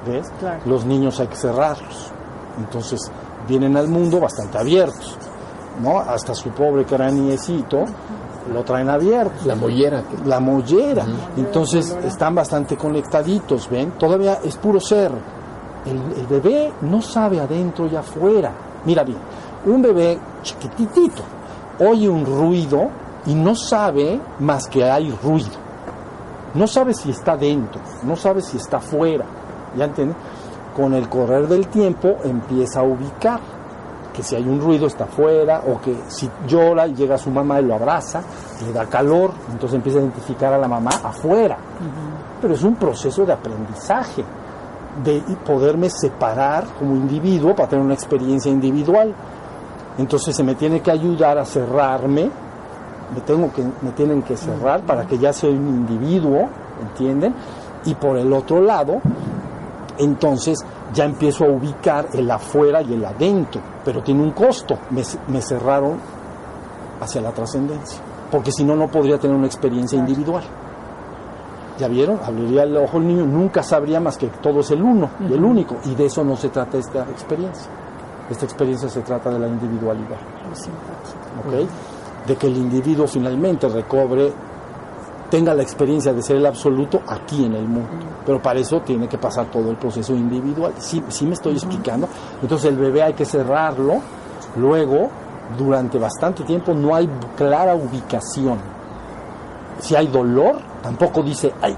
¿Ves? 0.06 0.32
Claro. 0.40 0.62
Los 0.66 0.86
niños 0.86 1.20
hay 1.20 1.28
que 1.28 1.36
cerrarlos. 1.36 2.12
Entonces 2.58 3.00
vienen 3.48 3.78
al 3.78 3.88
mundo 3.88 4.20
bastante 4.20 4.58
abiertos. 4.58 5.18
¿no? 5.82 6.00
Hasta 6.00 6.36
su 6.36 6.50
pobre 6.50 6.86
craniecito 6.86 7.86
lo 8.54 8.64
traen 8.64 8.90
abierto. 8.90 9.46
La 9.46 9.56
mollera. 9.56 10.04
La 10.26 10.40
mollera. 10.40 11.04
Uh 11.04 11.08
-huh. 11.08 11.38
Entonces 11.38 11.96
están 12.04 12.36
bastante 12.36 12.76
conectaditos, 12.76 13.70
¿ven? 13.70 13.92
Todavía 13.92 14.40
es 14.44 14.58
puro 14.58 14.80
ser. 14.80 15.12
El, 15.86 15.98
el, 16.20 16.28
bebé 16.28 16.72
no 16.82 17.02
sabe 17.02 17.40
adentro 17.40 17.88
y 17.88 17.96
afuera. 17.96 18.52
Mira 18.86 19.04
bien, 19.04 19.18
un 19.66 19.82
bebé 19.82 20.20
chiquitito 20.42 21.24
oye 21.80 22.10
un 22.10 22.26
ruido 22.26 22.90
y 23.26 23.34
no 23.36 23.56
sabe 23.56 24.20
más 24.40 24.68
que 24.68 24.84
hay 24.84 25.12
ruido. 25.24 25.64
No 26.54 26.68
sabe 26.68 26.94
si 26.94 27.10
está 27.10 27.36
dentro, 27.36 27.82
no 28.04 28.16
sabe 28.16 28.42
si 28.42 28.58
está 28.58 28.78
afuera. 28.78 29.26
¿Ya 29.76 29.86
entienden? 29.86 30.16
Con 30.76 30.94
el 30.94 31.10
correr 31.10 31.48
del 31.48 31.68
tiempo 31.68 32.18
empieza 32.24 32.82
a 32.82 32.84
ubicar 32.84 33.40
que 34.14 34.22
si 34.22 34.36
hay 34.36 34.48
un 34.48 34.62
ruido 34.62 34.86
está 34.86 35.06
afuera, 35.06 35.64
o 35.68 35.82
que 35.82 35.96
si 36.08 36.30
llora 36.48 36.86
y 36.86 36.94
llega 36.94 37.18
su 37.18 37.32
mamá 37.32 37.60
y 37.60 37.66
lo 37.66 37.74
abraza, 37.74 38.22
le 38.64 38.72
da 38.72 38.86
calor, 38.86 39.32
entonces 39.52 39.76
empieza 39.76 39.98
a 39.98 40.02
identificar 40.02 40.54
a 40.54 40.58
la 40.60 40.68
mamá 40.68 40.92
afuera. 41.04 41.56
Uh 41.58 41.84
-huh. 41.84 42.40
Pero 42.40 42.54
es 42.54 42.62
un 42.62 42.76
proceso 42.76 43.26
de 43.26 43.34
aprendizaje, 43.34 44.24
de 45.04 45.24
poderme 45.44 45.90
separar 45.90 46.66
como 46.78 46.96
individuo 46.96 47.56
para 47.56 47.70
tener 47.70 47.84
una 47.84 47.96
experiencia 47.96 48.52
individual. 48.52 49.16
Entonces 49.98 50.36
se 50.36 50.44
me 50.44 50.56
tiene 50.56 50.82
que 50.82 50.92
ayudar 50.92 51.38
a 51.38 51.46
cerrarme, 51.46 52.30
me, 53.14 53.22
tengo 53.22 53.52
que, 53.54 53.64
me 53.82 53.92
tienen 53.92 54.24
que 54.24 54.36
cerrar 54.36 54.82
para 54.82 55.06
que 55.06 55.18
ya 55.18 55.32
sea 55.32 55.50
un 55.50 55.68
individuo, 55.68 56.50
¿entienden? 56.82 57.34
Y 57.86 57.94
por 57.96 58.18
el 58.18 58.32
otro 58.34 58.62
lado, 58.62 59.02
entonces 59.98 60.60
ya 60.94 61.06
empiezo 61.06 61.46
a 61.46 61.50
ubicar 61.50 62.08
el 62.14 62.30
afuera 62.32 62.82
y 62.82 62.94
el 62.94 63.06
adentro, 63.06 63.62
pero 63.86 64.02
tiene 64.02 64.24
un 64.24 64.32
costo. 64.32 64.80
Me, 64.90 65.04
me 65.28 65.42
cerraron 65.42 65.98
hacia 67.00 67.22
la 67.22 67.32
trascendencia, 67.32 68.00
porque 68.32 68.52
si 68.52 68.64
no, 68.64 68.76
no 68.76 68.88
podría 68.88 69.20
tener 69.20 69.36
una 69.36 69.48
experiencia 69.48 69.98
individual. 69.98 70.44
¿Ya 71.78 71.88
vieron? 71.88 72.20
Abriría 72.24 72.64
el 72.64 72.78
ojo 72.78 72.98
el 72.98 73.08
niño, 73.08 73.26
nunca 73.26 73.64
sabría 73.64 74.00
más 74.00 74.18
que 74.18 74.28
todo 74.28 74.60
es 74.60 74.70
el 74.72 74.82
uno 74.82 75.10
y 75.28 75.34
el 75.34 75.44
único. 75.44 75.78
Y 75.86 75.96
de 75.96 76.06
eso 76.06 76.24
no 76.24 76.36
se 76.36 76.50
trata 76.50 76.78
esta 76.78 77.02
experiencia. 77.04 77.70
Esta 78.30 78.46
experiencia 78.46 78.90
se 78.90 79.02
trata 79.02 79.30
de 79.30 79.40
la 79.40 79.48
individualidad. 79.48 80.18
¿Ok? 81.46 82.28
De 82.28 82.36
que 82.36 82.48
el 82.48 82.58
individuo 82.58 83.08
finalmente 83.08 83.68
recobre, 83.68 84.32
tenga 85.30 85.54
la 85.54 85.64
experiencia 85.64 86.14
de 86.14 86.22
ser 86.22 86.38
el 86.38 86.46
absoluto 86.46 87.02
aquí 87.08 87.46
en 87.46 87.56
el 87.56 87.68
mundo. 87.68 87.90
Pero 88.26 88.42
para 88.42 88.60
eso 88.60 88.82
tiene 88.82 89.08
que 89.08 89.18
pasar 89.18 89.48
todo 89.48 89.72
el 89.72 89.78
proceso 89.78 90.14
individual. 90.14 90.74
Sí, 90.78 91.04
sí 91.10 91.26
me 91.26 91.34
estoy 91.34 91.54
explicando. 91.54 92.08
Entonces 92.42 92.70
el 92.70 92.78
bebé 92.78 93.04
hay 93.04 93.14
que 93.14 93.26
cerrarlo. 93.26 94.00
Luego, 94.56 95.10
durante 95.58 95.98
bastante 95.98 96.44
tiempo, 96.44 96.74
no 96.74 96.96
hay 96.96 97.10
clara 97.36 97.76
ubicación. 97.76 98.60
Si 99.80 99.96
hay 99.96 100.08
dolor, 100.08 100.60
tampoco 100.82 101.24
dice, 101.24 101.52
ay, 101.62 101.76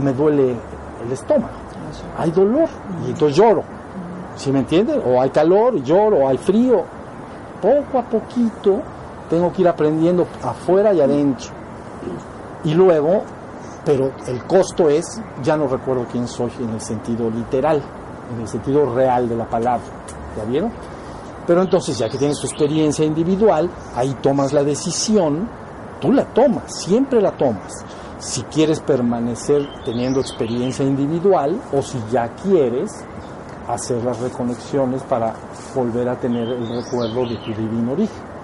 me 0.00 0.12
duele 0.12 0.56
el 1.04 1.12
estómago. 1.12 1.52
Hay 2.16 2.30
dolor 2.30 2.68
y 3.06 3.10
entonces 3.10 3.36
lloro. 3.36 3.64
¿Sí 4.36 4.50
me 4.50 4.60
entienden? 4.60 5.00
O 5.06 5.20
hay 5.20 5.30
calor 5.30 5.82
lloro, 5.82 6.18
o 6.18 6.28
hay 6.28 6.38
frío. 6.38 6.84
Poco 7.60 7.98
a 7.98 8.02
poquito 8.02 8.80
tengo 9.30 9.52
que 9.52 9.62
ir 9.62 9.68
aprendiendo 9.68 10.26
afuera 10.42 10.92
y 10.92 11.00
adentro. 11.00 11.50
Y 12.64 12.74
luego, 12.74 13.22
pero 13.84 14.12
el 14.26 14.44
costo 14.44 14.88
es, 14.88 15.20
ya 15.42 15.56
no 15.56 15.68
recuerdo 15.68 16.06
quién 16.10 16.28
soy 16.28 16.50
en 16.60 16.70
el 16.70 16.80
sentido 16.80 17.30
literal, 17.30 17.82
en 18.34 18.40
el 18.40 18.48
sentido 18.48 18.94
real 18.94 19.28
de 19.28 19.36
la 19.36 19.44
palabra. 19.44 19.84
¿Ya 20.36 20.44
vieron? 20.44 20.72
Pero 21.46 21.62
entonces, 21.62 21.98
ya 21.98 22.08
que 22.08 22.18
tienes 22.18 22.38
tu 22.40 22.46
experiencia 22.46 23.04
individual, 23.04 23.70
ahí 23.94 24.16
tomas 24.22 24.52
la 24.52 24.64
decisión, 24.64 25.48
tú 26.00 26.10
la 26.12 26.24
tomas, 26.24 26.74
siempre 26.74 27.20
la 27.20 27.32
tomas 27.32 27.84
si 28.24 28.42
quieres 28.44 28.80
permanecer 28.80 29.68
teniendo 29.84 30.20
experiencia 30.20 30.84
individual 30.84 31.60
o 31.72 31.82
si 31.82 31.98
ya 32.10 32.28
quieres 32.42 32.90
hacer 33.68 34.02
las 34.04 34.18
reconexiones 34.20 35.02
para 35.02 35.34
volver 35.74 36.08
a 36.08 36.16
tener 36.18 36.48
el 36.48 36.68
recuerdo 36.68 37.26
de 37.26 37.36
tu 37.36 37.52
divino 37.52 37.92
origen. 37.92 38.34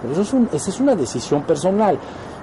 Pero 0.00 0.12
eso 0.12 0.22
es 0.22 0.32
un, 0.32 0.48
esa 0.52 0.70
es 0.70 0.80
una 0.80 0.94
decisión 0.94 1.42
personal. 1.42 1.98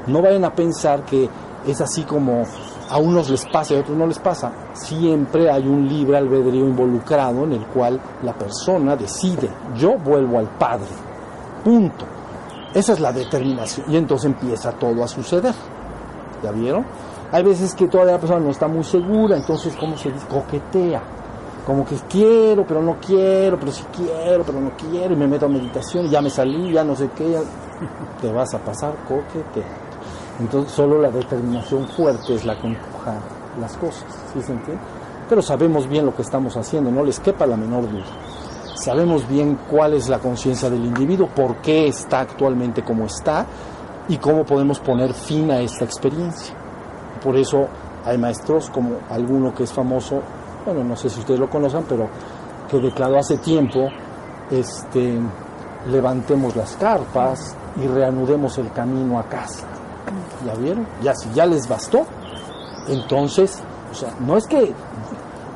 No 0.07 0.21
vayan 0.21 0.45
a 0.45 0.53
pensar 0.53 1.03
que 1.03 1.29
es 1.65 1.81
así 1.81 2.03
como 2.03 2.43
a 2.89 2.97
unos 2.97 3.29
les 3.29 3.45
pasa 3.45 3.73
y 3.73 3.77
a 3.77 3.79
otros 3.79 3.97
no 3.97 4.05
les 4.05 4.19
pasa. 4.19 4.51
Siempre 4.73 5.49
hay 5.49 5.67
un 5.67 5.87
libre 5.87 6.17
albedrío 6.17 6.65
involucrado 6.65 7.43
en 7.45 7.53
el 7.53 7.65
cual 7.67 7.99
la 8.21 8.33
persona 8.33 8.95
decide, 8.95 9.49
yo 9.75 9.97
vuelvo 9.97 10.39
al 10.39 10.49
Padre. 10.49 10.89
Punto. 11.63 12.05
Esa 12.73 12.93
es 12.93 12.99
la 12.99 13.11
determinación. 13.11 13.91
Y 13.91 13.97
entonces 13.97 14.25
empieza 14.25 14.71
todo 14.73 15.03
a 15.03 15.07
suceder. 15.07 15.53
¿Ya 16.43 16.51
vieron? 16.51 16.85
Hay 17.31 17.43
veces 17.43 17.73
que 17.73 17.87
todavía 17.87 18.13
la 18.13 18.19
persona 18.19 18.39
no 18.41 18.51
está 18.51 18.67
muy 18.67 18.83
segura, 18.83 19.35
entonces, 19.35 19.75
¿cómo 19.79 19.97
se 19.97 20.11
dice? 20.11 20.27
Coquetea. 20.27 21.01
Como 21.65 21.85
que 21.85 21.95
quiero, 22.09 22.65
pero 22.65 22.81
no 22.81 22.97
quiero, 23.05 23.57
pero 23.57 23.71
sí 23.71 23.83
quiero, 23.95 24.43
pero 24.43 24.59
no 24.59 24.71
quiero, 24.77 25.13
y 25.13 25.17
me 25.17 25.27
meto 25.27 25.45
a 25.45 25.49
meditación, 25.49 26.09
ya 26.09 26.21
me 26.21 26.29
salí, 26.29 26.73
ya 26.73 26.83
no 26.83 26.95
sé 26.95 27.09
qué, 27.15 27.37
te 28.21 28.31
vas 28.31 28.53
a 28.53 28.59
pasar 28.59 28.93
coquetea. 29.07 29.83
Entonces, 30.39 30.73
solo 30.73 30.99
la 30.99 31.09
determinación 31.09 31.87
fuerte 31.87 32.35
es 32.35 32.45
la 32.45 32.59
que 32.59 32.67
empuja 32.67 33.15
las 33.59 33.77
cosas, 33.77 34.05
¿sí 34.33 34.41
se 34.41 34.51
entiende? 34.51 34.81
Pero 35.29 35.41
sabemos 35.41 35.87
bien 35.87 36.05
lo 36.05 36.15
que 36.15 36.21
estamos 36.21 36.57
haciendo, 36.57 36.91
no 36.91 37.03
les 37.03 37.19
quepa 37.19 37.45
la 37.45 37.55
menor 37.55 37.89
duda. 37.89 38.05
Sabemos 38.75 39.27
bien 39.29 39.57
cuál 39.69 39.93
es 39.93 40.09
la 40.09 40.19
conciencia 40.19 40.69
del 40.69 40.83
individuo, 40.83 41.29
por 41.33 41.57
qué 41.57 41.87
está 41.87 42.19
actualmente 42.19 42.83
como 42.83 43.05
está, 43.05 43.45
y 44.07 44.17
cómo 44.17 44.43
podemos 44.43 44.79
poner 44.79 45.13
fin 45.13 45.51
a 45.51 45.59
esta 45.61 45.85
experiencia. 45.85 46.53
Por 47.23 47.37
eso 47.37 47.67
hay 48.05 48.17
maestros 48.17 48.69
como 48.69 48.97
alguno 49.09 49.53
que 49.53 49.63
es 49.63 49.71
famoso, 49.71 50.21
bueno, 50.65 50.83
no 50.83 50.95
sé 50.95 51.09
si 51.09 51.19
ustedes 51.19 51.39
lo 51.39 51.49
conocen, 51.49 51.85
pero 51.87 52.07
que 52.69 52.79
declaró 52.79 53.19
hace 53.19 53.37
tiempo, 53.37 53.89
este, 54.49 55.19
levantemos 55.89 56.55
las 56.55 56.75
carpas 56.75 57.55
y 57.81 57.87
reanudemos 57.87 58.57
el 58.57 58.71
camino 58.71 59.19
a 59.19 59.23
casa. 59.23 59.67
¿Ya 60.45 60.53
vieron? 60.55 60.87
Ya 61.01 61.13
si 61.15 61.31
ya 61.33 61.45
les 61.45 61.67
bastó, 61.67 62.05
entonces, 62.87 63.61
o 63.91 63.95
sea, 63.95 64.13
no 64.19 64.37
es 64.37 64.45
que, 64.47 64.73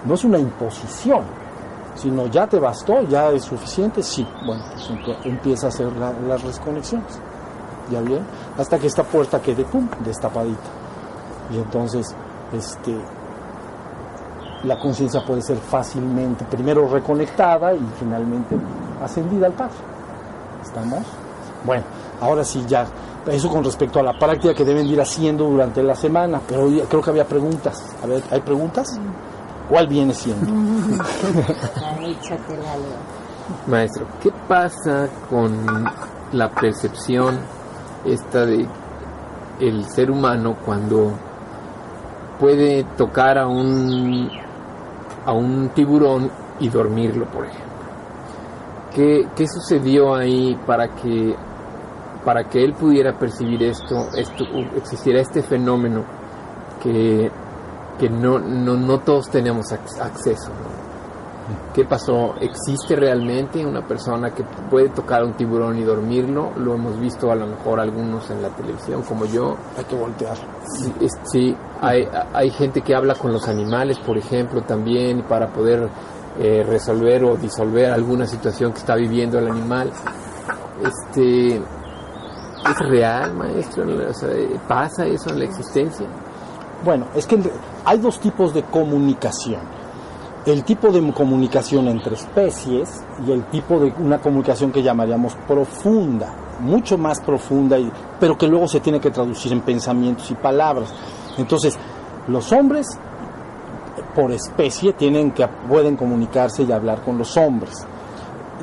no 0.06 0.14
es 0.14 0.24
una 0.24 0.38
imposición, 0.38 1.24
sino 1.96 2.28
ya 2.28 2.48
te 2.48 2.60
bastó, 2.60 3.02
ya 3.04 3.32
es 3.32 3.44
suficiente, 3.44 4.04
sí, 4.04 4.26
bueno, 4.46 4.64
pues 4.74 5.18
empieza 5.26 5.68
a 5.68 5.70
hacer 5.70 5.92
las 5.94 6.44
desconexiones. 6.44 7.20
¿ya 7.92 8.02
bien? 8.02 8.26
Hasta 8.58 8.80
que 8.80 8.88
esta 8.88 9.04
puerta 9.04 9.42
quede, 9.42 9.64
pum, 9.66 9.88
destapadita. 10.04 10.70
Y 11.52 11.58
entonces, 11.58 12.16
este, 12.52 12.96
la 14.64 14.80
conciencia 14.80 15.24
puede 15.26 15.42
ser 15.42 15.58
fácilmente, 15.58 16.46
primero 16.46 16.88
reconectada 16.88 17.74
y 17.74 17.86
finalmente 18.00 18.56
ascendida 19.04 19.48
al 19.48 19.54
Padre. 19.54 19.76
¿Estamos? 20.64 21.04
Bueno, 21.64 21.84
ahora 22.22 22.44
sí 22.44 22.64
ya, 22.68 22.86
eso 23.28 23.50
con 23.50 23.64
respecto 23.64 24.00
a 24.00 24.04
la 24.04 24.14
práctica 24.18 24.54
que 24.54 24.64
deben 24.64 24.88
ir 24.88 25.00
haciendo 25.02 25.46
durante 25.46 25.84
la 25.84 25.96
semana, 25.96 26.42
pero 26.48 26.68
creo 26.90 27.02
que 27.02 27.10
había 27.10 27.26
preguntas. 27.26 27.96
A 28.04 28.08
ver, 28.08 28.24
¿hay 28.32 28.42
preguntas? 28.42 29.00
¿Cuál 29.70 29.88
viene 29.88 30.14
siendo? 30.14 30.52
Maestro, 33.68 34.08
¿qué 34.22 34.32
pasa 34.48 35.08
con 35.30 35.86
la 36.32 36.50
percepción 36.50 37.40
esta 38.06 38.46
de 38.46 38.68
el 39.60 39.86
ser 39.86 40.12
humano 40.12 40.56
cuando 40.66 41.14
puede 42.40 42.84
tocar 42.96 43.38
a 43.38 43.48
un 43.48 44.30
a 45.28 45.34
un 45.34 45.70
tiburón 45.76 46.32
y 46.62 46.70
dormirlo, 46.70 47.26
por 47.26 47.46
ejemplo. 47.46 47.68
¿Qué, 48.96 49.28
qué 49.36 49.46
sucedió 49.46 50.16
ahí 50.16 50.58
para 50.66 50.88
que 50.96 51.36
para 52.24 52.46
que 52.50 52.62
él 52.62 52.74
pudiera 52.74 53.18
percibir 53.18 53.64
esto, 53.64 54.10
esto 54.16 54.44
existiera 54.76 55.22
este 55.22 55.42
fenómeno 55.42 56.04
que, 56.82 57.32
que 57.98 58.10
no, 58.10 58.40
no, 58.40 58.76
no 58.76 59.00
todos 59.00 59.30
tenemos 59.30 59.72
acceso? 59.72 60.52
¿Qué 61.74 61.86
pasó? 61.86 62.36
¿Existe 62.42 62.96
realmente 62.96 63.66
una 63.66 63.86
persona 63.86 64.32
que 64.32 64.44
puede 64.70 64.90
tocar 64.90 65.22
a 65.22 65.26
un 65.26 65.34
tiburón 65.34 65.78
y 65.78 65.84
dormirlo? 65.84 66.52
Lo 66.58 66.74
hemos 66.74 67.00
visto 67.00 67.32
a 67.32 67.36
lo 67.36 67.48
mejor 67.48 67.80
algunos 67.80 68.30
en 68.32 68.42
la 68.42 68.50
televisión, 68.50 69.04
como 69.04 69.26
yo. 69.26 69.56
Hay 69.78 69.86
que 69.86 69.96
voltear. 69.96 70.36
Sí, 71.32 71.56
hay, 71.82 72.08
hay 72.34 72.50
gente 72.50 72.82
que 72.82 72.96
habla 72.96 73.16
con 73.16 73.32
los 73.32 73.48
animales, 73.48 73.98
por 74.00 74.18
ejemplo, 74.18 74.62
también 74.64 75.24
para 75.24 75.48
poder 75.48 75.88
eh, 76.40 76.66
resolver 76.68 77.24
o 77.24 77.38
disolver 77.38 77.92
alguna 77.92 78.26
situación 78.26 78.74
que 78.74 78.80
está 78.80 78.96
viviendo 78.96 79.40
el 79.40 79.48
animal. 79.48 79.92
Este, 80.84 81.56
¿Es 81.56 82.80
real, 82.90 83.34
maestro? 83.36 83.86
¿Pasa 84.68 85.06
eso 85.06 85.30
en 85.30 85.40
la 85.40 85.46
existencia? 85.46 86.08
Bueno, 86.84 87.08
es 87.16 87.26
que 87.26 87.40
hay 87.86 88.00
dos 88.00 88.20
tipos 88.20 88.54
de 88.54 88.64
comunicación 88.64 89.77
el 90.48 90.64
tipo 90.64 90.92
de 90.92 91.12
comunicación 91.12 91.90
entre 91.90 92.16
especies 92.16 93.04
y 93.28 93.32
el 93.32 93.44
tipo 93.46 93.80
de 93.80 93.94
una 94.00 94.20
comunicación 94.20 94.72
que 94.72 94.82
llamaríamos 94.82 95.36
profunda, 95.46 96.34
mucho 96.62 96.98
más 96.98 97.20
profunda, 97.20 97.78
y, 97.78 97.92
pero 98.18 98.38
que 98.38 98.48
luego 98.48 98.66
se 98.68 98.80
tiene 98.80 99.02
que 99.02 99.12
traducir 99.12 99.52
en 99.52 99.60
pensamientos 99.60 100.32
y 100.32 100.36
palabras. 100.36 100.94
Entonces, 101.38 101.78
los 102.30 102.52
hombres 102.54 102.88
por 104.16 104.32
especie 104.32 104.94
tienen 104.94 105.32
que 105.32 105.46
pueden 105.68 105.98
comunicarse 105.98 106.64
y 106.64 106.72
hablar 106.72 107.02
con 107.02 107.18
los 107.18 107.36
hombres. 107.36 107.86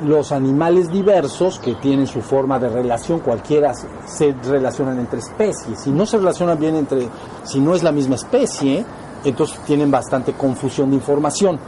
Los 0.03 0.31
animales 0.31 0.89
diversos 0.91 1.59
que 1.59 1.75
tienen 1.75 2.07
su 2.07 2.21
forma 2.21 2.57
de 2.57 2.67
relación, 2.67 3.19
cualquiera 3.19 3.73
se 4.05 4.35
relacionan 4.43 4.99
entre 4.99 5.19
especies. 5.19 5.79
Si 5.79 5.91
no 5.91 6.07
se 6.07 6.17
relacionan 6.17 6.59
bien 6.59 6.75
entre, 6.75 7.07
si 7.43 7.59
no 7.59 7.75
es 7.75 7.83
la 7.83 7.91
misma 7.91 8.15
especie, 8.15 8.83
entonces 9.23 9.57
tienen 9.65 9.89
bastante 9.89 10.33
confusión 10.33 10.89
de 10.89 10.97
información. 10.97 11.59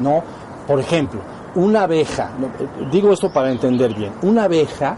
¿No? 0.00 0.22
Por 0.66 0.80
ejemplo, 0.80 1.20
una 1.54 1.82
abeja, 1.82 2.30
digo 2.90 3.12
esto 3.12 3.32
para 3.32 3.50
entender 3.50 3.94
bien, 3.94 4.12
una 4.22 4.44
abeja, 4.44 4.96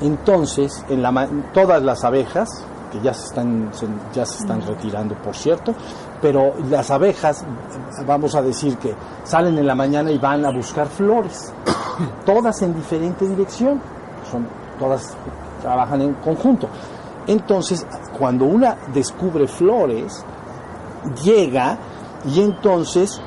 entonces, 0.00 0.84
en 0.88 1.02
la, 1.02 1.28
todas 1.54 1.82
las 1.82 2.04
abejas, 2.04 2.48
que 2.92 3.00
ya 3.00 3.14
se 3.14 3.26
están, 3.26 3.70
ya 4.12 4.26
se 4.26 4.42
están 4.42 4.60
retirando, 4.62 5.14
por 5.16 5.34
cierto, 5.34 5.74
pero 6.20 6.52
las 6.68 6.90
abejas, 6.90 7.44
vamos 8.06 8.34
a 8.34 8.42
decir 8.42 8.76
que 8.76 8.94
salen 9.24 9.58
en 9.58 9.66
la 9.66 9.74
mañana 9.74 10.10
y 10.10 10.18
van 10.18 10.44
a 10.44 10.50
buscar 10.50 10.86
flores, 10.86 11.52
todas 12.26 12.60
en 12.62 12.74
diferente 12.74 13.26
dirección, 13.26 13.80
son, 14.30 14.46
todas 14.78 15.16
trabajan 15.62 16.02
en 16.02 16.14
conjunto. 16.14 16.68
Entonces, 17.26 17.86
cuando 18.18 18.44
una 18.44 18.76
descubre 18.92 19.48
flores, 19.48 20.24
llega 21.24 21.78
y 22.24 22.40
entonces 22.40 23.20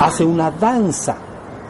hace 0.00 0.24
una 0.24 0.50
danza, 0.50 1.16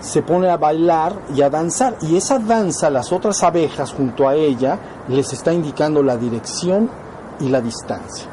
se 0.01 0.23
pone 0.23 0.49
a 0.49 0.57
bailar 0.57 1.15
y 1.35 1.43
a 1.43 1.51
danzar. 1.51 1.97
Y 2.03 2.17
esa 2.17 2.39
danza, 2.39 2.91
las 2.91 3.13
otras 3.13 3.43
abejas 3.43 3.93
junto 3.93 4.29
a 4.29 4.35
ella, 4.35 4.79
les 5.09 5.33
está 5.33 5.53
indicando 5.53 6.03
la 6.03 6.17
dirección 6.17 6.91
y 7.41 7.49
la 7.49 7.61
distancia. 7.61 8.27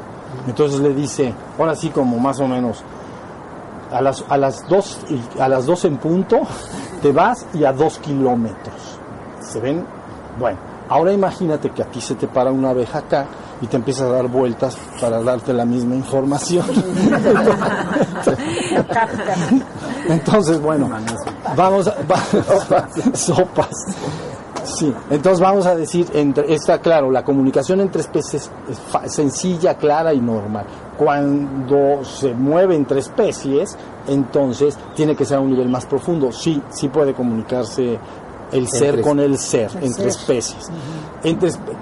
Entonces 0.48 0.80
le 0.80 0.94
dice, 0.94 1.34
ahora 1.58 1.76
sí 1.76 1.90
como 1.90 2.18
más 2.18 2.40
o 2.40 2.48
menos, 2.48 2.84
a 3.92 4.02
las, 4.02 4.24
a 4.30 4.38
las 4.38 4.68
dos 4.70 5.00
a 5.38 5.50
las 5.50 5.66
dos 5.66 5.84
en 5.84 5.98
punto 5.98 6.42
te 7.02 7.12
vas 7.12 7.46
y 7.54 7.66
a 7.66 7.74
dos 7.74 8.00
kilómetros. 8.00 9.00
¿Se 9.42 9.60
ven? 9.60 9.86
Bueno, 10.40 10.58
ahora 10.88 11.12
imagínate 11.12 11.72
que 11.72 11.84
a 11.84 11.86
ti 11.86 12.00
se 12.00 12.16
te 12.16 12.28
para 12.28 12.52
una 12.52 12.70
abeja 12.70 13.00
acá 13.00 13.26
y 13.62 13.68
te 13.68 13.78
empieza 13.78 14.06
a 14.06 14.10
dar 14.10 14.28
vueltas 14.28 14.76
para 15.00 15.22
darte 15.22 15.54
la 15.54 15.66
misma 15.66 15.96
información. 15.96 16.66
Entonces, 20.08 20.60
bueno, 20.62 20.90
vamos 21.56 21.88
a, 21.88 21.96
va- 22.10 22.88
sopas. 23.14 23.70
Sí, 24.64 24.94
entonces 25.10 25.40
vamos 25.40 25.66
a 25.66 25.76
decir, 25.76 26.08
entre, 26.14 26.54
está 26.54 26.78
claro, 26.80 27.10
la 27.10 27.24
comunicación 27.26 27.82
entre 27.82 28.02
especies 28.02 28.50
es 28.70 28.80
fa- 28.80 29.08
sencilla, 29.10 29.74
clara 29.76 30.14
y 30.14 30.22
normal. 30.22 30.66
Cuando 30.98 32.06
se 32.06 32.34
mueve 32.34 32.76
entre 32.76 33.00
especies, 33.00 33.76
entonces 34.08 34.78
tiene 34.96 35.16
que 35.16 35.26
ser 35.26 35.38
a 35.38 35.42
un 35.42 35.50
nivel 35.50 35.68
más 35.68 35.86
profundo. 35.88 36.32
Sí, 36.32 36.62
sí 36.70 36.90
puede 36.90 37.14
comunicarse 37.16 37.98
el 38.52 38.68
ser 38.68 38.90
Entre- 38.90 39.02
con 39.02 39.20
el 39.20 39.38
ser, 39.40 39.72
El 39.78 39.86
entre 39.86 40.04
ser. 40.04 40.08
especies. 40.08 40.70
Entre 41.24 41.50
espe- 41.50 41.76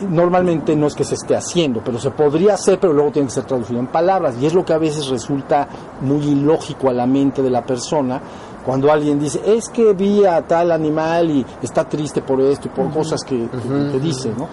normalmente 0.00 0.74
no 0.76 0.86
es 0.86 0.94
que 0.94 1.04
se 1.04 1.14
esté 1.14 1.36
haciendo, 1.36 1.80
pero 1.84 1.98
se 1.98 2.10
podría 2.10 2.54
hacer, 2.54 2.78
pero 2.80 2.92
luego 2.92 3.12
tiene 3.12 3.28
que 3.28 3.34
ser 3.34 3.44
traducido 3.44 3.78
en 3.80 3.86
palabras. 3.86 4.34
Y 4.40 4.46
es 4.46 4.54
lo 4.54 4.64
que 4.64 4.72
a 4.72 4.78
veces 4.78 5.06
resulta 5.08 5.68
muy 6.00 6.22
ilógico 6.26 6.88
a 6.88 6.92
la 6.92 7.06
mente 7.06 7.42
de 7.42 7.50
la 7.50 7.62
persona 7.64 8.20
cuando 8.64 8.90
alguien 8.90 9.18
dice, 9.18 9.40
es 9.44 9.68
que 9.68 9.92
vi 9.92 10.24
a 10.24 10.40
tal 10.42 10.72
animal 10.72 11.30
y 11.30 11.46
está 11.62 11.84
triste 11.88 12.22
por 12.22 12.40
esto 12.40 12.68
y 12.68 12.70
por 12.70 12.90
cosas 12.92 13.22
que, 13.22 13.46
que- 13.92 14.00
dice, 14.00 14.32
¿no? 14.36 14.48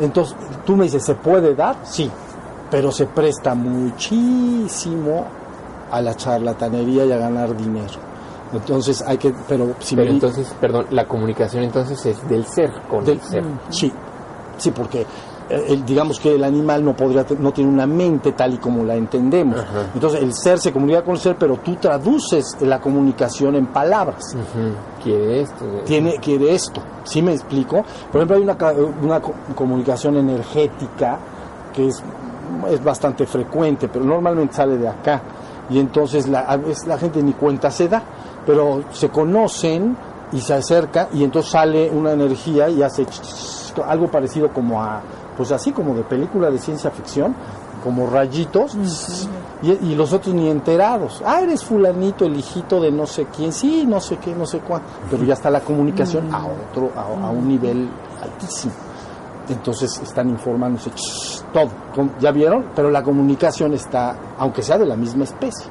Entonces, 0.00 0.34
tú 0.64 0.76
me 0.76 0.84
dices, 0.84 1.04
¿se 1.04 1.14
puede 1.16 1.54
dar? 1.54 1.76
Sí, 1.84 2.10
pero 2.70 2.90
se 2.92 3.06
presta 3.06 3.54
muchísimo 3.54 5.24
a 5.90 6.00
la 6.00 6.14
charlatanería 6.14 7.04
y 7.04 7.12
a 7.12 7.16
ganar 7.18 7.56
dinero. 7.56 7.94
Entonces 8.52 9.02
hay 9.06 9.18
que, 9.18 9.34
pero 9.48 9.74
si 9.80 9.96
Pero 9.96 10.08
me- 10.08 10.14
entonces, 10.14 10.54
perdón, 10.60 10.86
la 10.90 11.06
comunicación 11.06 11.64
entonces 11.64 12.04
es 12.06 12.28
del 12.28 12.44
ser 12.46 12.70
con 12.88 13.04
del- 13.04 13.18
el 13.18 13.22
ser. 13.24 13.44
Sí, 13.70 13.92
sí, 14.56 14.70
porque 14.70 15.02
eh, 15.50 15.64
el- 15.68 15.84
digamos 15.84 16.18
que 16.20 16.34
el 16.34 16.42
animal 16.44 16.84
no 16.84 16.96
podría 16.96 17.26
no 17.38 17.52
tiene 17.52 17.70
una 17.70 17.86
mente 17.86 18.32
tal 18.32 18.54
y 18.54 18.56
como 18.58 18.82
la 18.84 18.94
entendemos. 18.94 19.58
Ajá. 19.60 19.86
Entonces 19.94 20.22
el 20.22 20.32
ser 20.34 20.58
se 20.58 20.72
comunica 20.72 21.02
con 21.02 21.14
el 21.14 21.20
ser, 21.20 21.36
pero 21.36 21.56
tú 21.58 21.76
traduces 21.76 22.56
la 22.60 22.80
comunicación 22.80 23.54
en 23.56 23.66
palabras. 23.66 24.34
Quiere 25.02 25.42
esto. 25.42 25.64
de- 25.66 25.80
Tiene 25.82 26.16
quiere 26.18 26.54
esto. 26.54 26.80
¿Sí 27.04 27.20
me 27.20 27.32
explico? 27.34 27.84
Por 28.10 28.22
ejemplo, 28.22 28.36
hay 28.36 28.42
una, 28.42 28.56
una 29.02 29.20
co- 29.20 29.34
comunicación 29.54 30.16
energética 30.16 31.18
que 31.74 31.88
es, 31.88 32.02
es 32.70 32.82
bastante 32.82 33.26
frecuente, 33.26 33.88
pero 33.88 34.04
normalmente 34.04 34.54
sale 34.54 34.78
de 34.78 34.88
acá. 34.88 35.20
Y 35.68 35.78
entonces 35.78 36.28
la, 36.28 36.40
a 36.40 36.56
veces 36.56 36.86
la 36.86 36.96
gente 36.98 37.22
ni 37.22 37.32
cuenta 37.32 37.70
se 37.70 37.88
da, 37.88 38.02
pero 38.46 38.84
se 38.92 39.08
conocen 39.10 39.96
y 40.32 40.40
se 40.40 40.54
acerca 40.54 41.08
y 41.12 41.22
entonces 41.24 41.50
sale 41.52 41.90
una 41.90 42.12
energía 42.12 42.68
y 42.68 42.82
hace 42.82 43.04
algo 43.82 44.08
parecido 44.08 44.52
como 44.52 44.82
a, 44.82 45.00
pues 45.36 45.50
así 45.50 45.72
como 45.72 45.94
de 45.94 46.02
película 46.04 46.50
de 46.50 46.58
ciencia 46.58 46.90
ficción, 46.90 47.34
como 47.82 48.06
rayitos, 48.06 48.76
y, 49.62 49.70
y 49.70 49.94
los 49.94 50.12
otros 50.12 50.34
ni 50.34 50.48
enterados. 50.48 51.22
Ah, 51.24 51.40
eres 51.40 51.64
fulanito, 51.64 52.24
el 52.24 52.36
hijito 52.36 52.80
de 52.80 52.90
no 52.90 53.06
sé 53.06 53.26
quién, 53.34 53.52
sí, 53.52 53.84
no 53.86 54.00
sé 54.00 54.18
qué, 54.18 54.34
no 54.34 54.46
sé 54.46 54.60
cuánto. 54.60 54.88
Pero 55.10 55.24
ya 55.24 55.34
está 55.34 55.50
la 55.50 55.60
comunicación 55.60 56.32
a 56.34 56.46
otro, 56.46 56.90
a, 56.96 57.26
a 57.26 57.30
un 57.30 57.48
nivel 57.48 57.88
altísimo. 58.22 58.72
Entonces 59.48 60.00
están 60.02 60.30
informándose 60.30 60.90
todo. 61.52 61.68
¿Ya 62.20 62.30
vieron? 62.30 62.66
Pero 62.74 62.90
la 62.90 63.02
comunicación 63.02 63.74
está, 63.74 64.16
aunque 64.38 64.62
sea 64.62 64.78
de 64.78 64.86
la 64.86 64.96
misma 64.96 65.24
especie. 65.24 65.66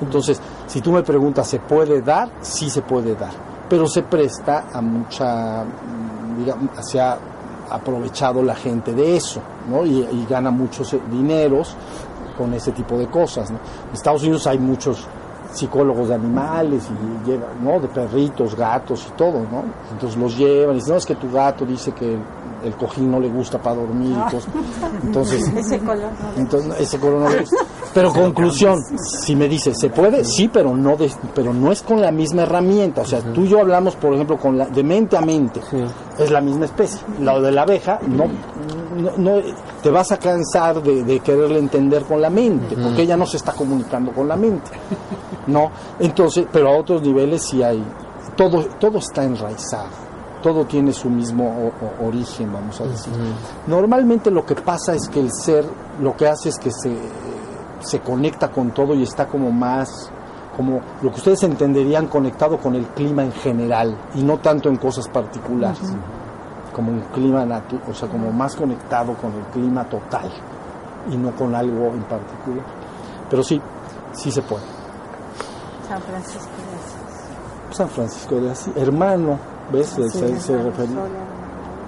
Entonces, 0.00 0.40
si 0.66 0.80
tú 0.80 0.90
me 0.90 1.02
preguntas, 1.02 1.46
¿se 1.46 1.60
puede 1.60 2.02
dar? 2.02 2.28
Sí 2.40 2.68
se 2.68 2.82
puede 2.82 3.14
dar. 3.14 3.30
Pero 3.68 3.86
se 3.86 4.02
presta 4.02 4.66
a 4.72 4.80
mucha, 4.80 5.64
mm, 5.64 6.38
digamos, 6.38 6.70
se 6.80 7.00
ha 7.00 7.16
aprovechado 7.74 8.42
la 8.42 8.54
gente 8.54 8.92
de 8.92 9.16
eso, 9.16 9.40
¿no? 9.68 9.84
Y, 9.84 10.00
y 10.00 10.26
gana 10.28 10.50
muchos 10.50 10.92
eh, 10.92 11.00
dineros 11.10 11.76
con 12.36 12.52
ese 12.54 12.72
tipo 12.72 12.96
de 12.98 13.06
cosas, 13.08 13.50
¿no? 13.50 13.58
En 13.88 13.94
Estados 13.94 14.22
Unidos 14.22 14.46
hay 14.46 14.58
muchos 14.58 15.06
psicólogos 15.52 16.08
de 16.08 16.14
animales 16.14 16.88
y 16.88 17.28
llevan, 17.28 17.62
¿no? 17.62 17.78
De 17.78 17.88
perritos, 17.88 18.56
gatos 18.56 19.06
y 19.08 19.16
todo, 19.16 19.40
¿no? 19.40 19.64
Entonces 19.92 20.18
los 20.18 20.36
llevan 20.36 20.76
y 20.76 20.78
dicen, 20.78 20.92
no, 20.92 20.98
es 20.98 21.06
que 21.06 21.14
tu 21.14 21.30
gato 21.30 21.64
dice 21.64 21.92
que 21.92 22.18
el, 22.64 22.74
cojín 22.76 23.10
no 23.10 23.20
le 23.20 23.28
gusta 23.28 23.60
para 23.60 23.76
dormir 23.76 24.16
y 24.16 24.30
cosas. 24.30 24.52
Entonces, 25.02 25.48
Ese 25.56 25.78
color 25.78 26.10
no 26.20 26.32
le 26.32 26.40
entonces, 26.40 26.68
no, 26.68 26.74
ese 26.76 26.98
color 26.98 27.20
no 27.20 27.28
le 27.28 27.40
gusta. 27.40 27.56
Pero 27.94 28.12
conclusión, 28.12 28.78
si 29.22 29.36
me 29.36 29.48
dices, 29.48 29.76
¿se 29.78 29.90
puede? 29.90 30.24
Sí, 30.24 30.48
pero 30.48 30.74
no 30.74 30.96
de- 30.96 31.12
pero 31.34 31.52
no 31.52 31.70
es 31.72 31.82
con 31.82 32.00
la 32.00 32.10
misma 32.10 32.42
herramienta. 32.42 33.02
O 33.02 33.04
sea, 33.04 33.20
tú 33.20 33.42
y 33.42 33.48
yo 33.48 33.60
hablamos, 33.60 33.96
por 33.96 34.14
ejemplo, 34.14 34.38
con 34.38 34.56
la, 34.56 34.66
de 34.66 34.82
mente 34.82 35.16
a 35.16 35.20
mente. 35.20 35.60
Sí. 35.70 35.84
Es 36.18 36.30
la 36.30 36.40
misma 36.40 36.64
especie. 36.64 37.00
Lo 37.20 37.40
de 37.42 37.52
la 37.52 37.62
abeja, 37.62 37.98
no, 38.08 38.24
no, 38.96 39.10
no- 39.16 39.42
te 39.82 39.90
vas 39.90 40.10
a 40.12 40.16
cansar 40.18 40.82
de, 40.82 41.02
de 41.04 41.20
quererle 41.20 41.58
entender 41.58 42.04
con 42.04 42.20
la 42.22 42.30
mente, 42.30 42.76
porque 42.76 43.02
ella 43.02 43.16
no 43.16 43.26
se 43.26 43.36
está 43.36 43.52
comunicando 43.52 44.12
con 44.12 44.26
la 44.28 44.36
mente. 44.36 44.70
No, 45.48 45.70
entonces, 45.98 46.46
pero 46.52 46.68
a 46.68 46.76
otros 46.78 47.02
niveles 47.02 47.42
sí 47.42 47.62
hay, 47.62 47.82
todo, 48.36 48.64
todo 48.78 48.98
está 48.98 49.24
enraizado, 49.24 49.88
todo 50.40 50.64
tiene 50.66 50.92
su 50.92 51.10
mismo 51.10 51.44
o- 51.48 52.04
o- 52.04 52.08
origen, 52.08 52.52
vamos 52.52 52.80
a 52.80 52.84
decir. 52.84 53.12
Normalmente 53.66 54.30
lo 54.30 54.46
que 54.46 54.54
pasa 54.54 54.94
es 54.94 55.08
que 55.08 55.20
el 55.20 55.32
ser 55.32 55.64
lo 56.00 56.16
que 56.16 56.26
hace 56.28 56.48
es 56.50 56.58
que 56.58 56.70
se, 56.70 56.90
se 57.82 58.00
conecta 58.00 58.50
con 58.50 58.70
todo 58.72 58.94
y 58.94 59.02
está 59.02 59.26
como 59.26 59.50
más, 59.50 60.10
como 60.56 60.80
lo 61.02 61.10
que 61.10 61.16
ustedes 61.16 61.42
entenderían 61.42 62.06
conectado 62.06 62.58
con 62.58 62.74
el 62.74 62.86
clima 62.88 63.22
en 63.24 63.32
general 63.32 63.96
y 64.14 64.22
no 64.22 64.38
tanto 64.38 64.68
en 64.68 64.76
cosas 64.76 65.08
particulares, 65.08 65.80
como 66.74 66.90
un 66.92 67.00
clima 67.12 67.44
natu 67.44 67.78
o 67.88 67.92
sea, 67.94 68.08
como 68.08 68.30
más 68.32 68.56
conectado 68.56 69.14
con 69.14 69.32
el 69.34 69.44
clima 69.52 69.84
total 69.88 70.30
y 71.10 71.16
no 71.16 71.32
con 71.32 71.54
algo 71.54 71.88
en 71.88 72.02
particular. 72.04 72.64
Pero 73.28 73.42
sí, 73.42 73.60
sí 74.12 74.30
se 74.30 74.42
puede. 74.42 74.62
San 75.88 76.00
Francisco 76.02 76.46
de 76.46 76.78
Asís. 76.78 77.76
San 77.76 77.88
Francisco 77.88 78.34
de 78.36 78.50
Asís, 78.50 78.72
hermano, 78.76 79.38
¿ves? 79.72 79.88
Sí, 79.88 80.02
se- 80.38 80.62
refería-. 80.62 80.96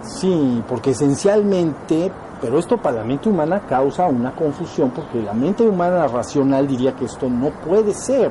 Sí, 0.03 0.63
porque 0.69 0.91
esencialmente, 0.91 2.11
pero 2.45 2.59
esto 2.59 2.77
para 2.77 2.99
la 2.99 3.05
mente 3.05 3.31
humana 3.31 3.63
causa 3.67 4.07
una 4.07 4.37
confusión, 4.37 4.91
porque 4.91 5.23
la 5.23 5.33
mente 5.33 5.67
humana 5.67 6.07
racional 6.07 6.69
diría 6.69 6.95
que 6.95 7.07
esto 7.07 7.27
no 7.27 7.49
puede 7.49 7.95
ser. 7.95 8.31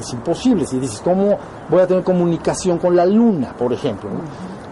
Es 0.00 0.14
imposible. 0.14 0.64
Si 0.64 0.78
dices, 0.78 1.02
¿cómo 1.04 1.36
voy 1.68 1.80
a 1.80 1.86
tener 1.86 2.04
comunicación 2.04 2.78
con 2.78 2.96
la 2.96 3.04
luna, 3.04 3.52
por 3.52 3.70
ejemplo? 3.70 4.08
no? 4.08 4.20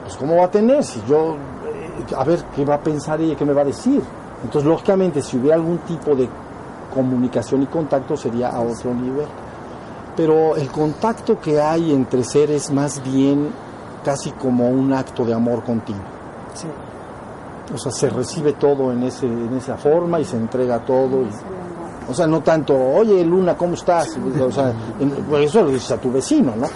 Pues, 0.05 0.17
¿cómo 0.17 0.37
va 0.37 0.47
a 0.47 0.51
tener? 0.51 0.83
Si 0.83 1.03
yo, 1.07 1.35
eh, 1.67 2.15
a 2.17 2.25
ver, 2.25 2.43
¿qué 2.57 2.65
va 2.65 2.77
a 2.77 2.81
pensar 2.81 3.21
ella? 3.21 3.37
¿Qué 3.37 3.45
me 3.45 3.53
va 3.53 3.61
a 3.61 3.67
decir? 3.67 4.03
Entonces, 4.43 4.67
lógicamente, 4.67 5.21
si 5.21 5.37
hubiera 5.37 5.57
algún 5.57 5.77
tipo 5.81 6.17
de 6.17 6.27
comunicación 6.95 7.65
y 7.65 7.67
contacto, 7.67 8.17
sería 8.17 8.49
a 8.49 8.61
otro 8.61 8.95
nivel. 8.95 9.27
Pero 10.17 10.57
el 10.57 10.71
contacto 10.71 11.39
que 11.39 11.61
hay 11.61 11.93
entre 11.93 12.25
seres 12.25 12.71
más 12.71 13.03
bien 13.05 13.51
casi 14.03 14.31
como 14.31 14.67
un 14.71 14.95
acto 14.95 15.27
de 15.27 15.35
amor 15.35 15.63
continuo. 15.63 16.05
Sí. 16.55 16.69
O 17.75 17.79
sea, 17.79 17.93
se 17.93 18.11
recibe 18.11 18.55
todo 18.55 18.93
en, 18.93 19.03
ese, 19.05 19.27
en 19.27 19.55
esa 19.57 19.77
forma 19.77 20.19
y 20.21 20.25
se 20.25 20.37
entrega 20.37 20.79
todo. 20.85 21.23
y- 21.23 21.31
o 22.11 22.15
sea, 22.15 22.27
no 22.27 22.41
tanto, 22.41 22.75
oye 22.77 23.25
Luna, 23.25 23.57
¿cómo 23.57 23.75
estás? 23.75 24.19
O 24.45 24.51
sea, 24.51 24.73
en- 24.99 25.11
pues 25.29 25.47
eso 25.47 25.63
lo 25.63 25.71
dices 25.71 25.93
a 25.93 25.97
tu 25.99 26.11
vecino, 26.11 26.53
¿no? 26.57 26.67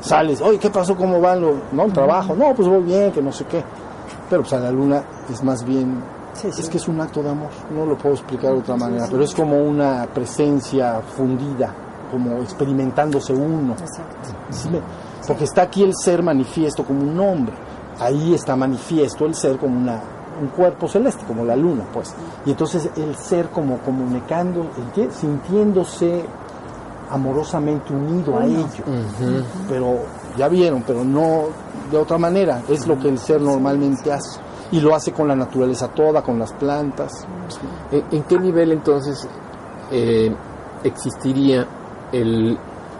Sales, 0.00 0.40
oye, 0.40 0.58
¿qué 0.58 0.70
pasó? 0.70 0.96
¿Cómo 0.96 1.20
van? 1.20 1.40
lo- 1.42 1.60
¿No? 1.72 1.84
¿El 1.84 1.92
trabajo? 1.92 2.34
No, 2.34 2.54
pues 2.54 2.66
voy 2.68 2.82
bien, 2.82 3.12
que 3.12 3.20
no 3.20 3.30
sé 3.32 3.44
qué. 3.44 3.62
Pero 4.30 4.42
pues 4.42 4.52
a 4.54 4.58
la 4.60 4.70
Luna 4.70 5.02
es 5.30 5.42
más 5.44 5.62
bien, 5.64 6.02
Sí, 6.32 6.48
sí. 6.52 6.62
es 6.62 6.68
que 6.70 6.78
es 6.78 6.88
un 6.88 7.00
acto 7.00 7.22
de 7.22 7.30
amor, 7.30 7.50
no 7.74 7.84
lo 7.84 7.98
puedo 7.98 8.14
explicar 8.14 8.52
de 8.52 8.58
otra 8.60 8.76
manera, 8.76 9.06
pero 9.10 9.22
es 9.24 9.34
como 9.34 9.60
una 9.62 10.06
presencia 10.14 11.00
fundida, 11.16 11.74
como 12.10 12.38
experimentándose 12.38 13.34
uno. 13.34 13.72
Exacto. 13.72 14.30
¿Sí 14.50 14.70
me- 14.70 14.80
Porque 15.26 15.44
está 15.44 15.62
aquí 15.62 15.82
el 15.82 15.92
ser 15.94 16.22
manifiesto 16.22 16.84
como 16.84 17.02
un 17.02 17.18
hombre. 17.20 17.54
Ahí 18.00 18.32
está 18.32 18.54
manifiesto 18.56 19.26
el 19.26 19.34
ser 19.34 19.58
como 19.58 19.76
una, 19.78 20.00
un 20.40 20.48
cuerpo 20.48 20.88
celeste, 20.88 21.24
como 21.26 21.44
la 21.44 21.56
luna, 21.56 21.84
pues. 21.92 22.14
Y 22.44 22.50
entonces 22.50 22.90
el 22.96 23.14
ser 23.16 23.48
como 23.48 23.78
comunicando, 23.78 24.66
sintiéndose 25.10 26.24
amorosamente 27.10 27.92
unido 27.92 28.38
a 28.38 28.44
ello. 28.44 28.84
Pero 29.68 30.00
ya 30.36 30.48
vieron, 30.48 30.82
pero 30.86 31.04
no 31.04 31.44
de 31.90 31.96
otra 31.96 32.18
manera. 32.18 32.62
Es 32.68 32.86
lo 32.86 32.98
que 32.98 33.08
el 33.08 33.18
ser 33.18 33.40
normalmente 33.40 34.12
hace. 34.12 34.40
Y 34.70 34.80
lo 34.80 34.94
hace 34.94 35.12
con 35.12 35.26
la 35.28 35.34
naturaleza 35.34 35.88
toda, 35.88 36.22
con 36.22 36.38
las 36.38 36.52
plantas. 36.52 37.26
¿En, 37.90 38.04
en 38.10 38.22
qué 38.24 38.38
nivel 38.38 38.72
entonces 38.72 39.26
eh, 39.90 40.34
existiría 40.84 41.66
el, 42.12 42.58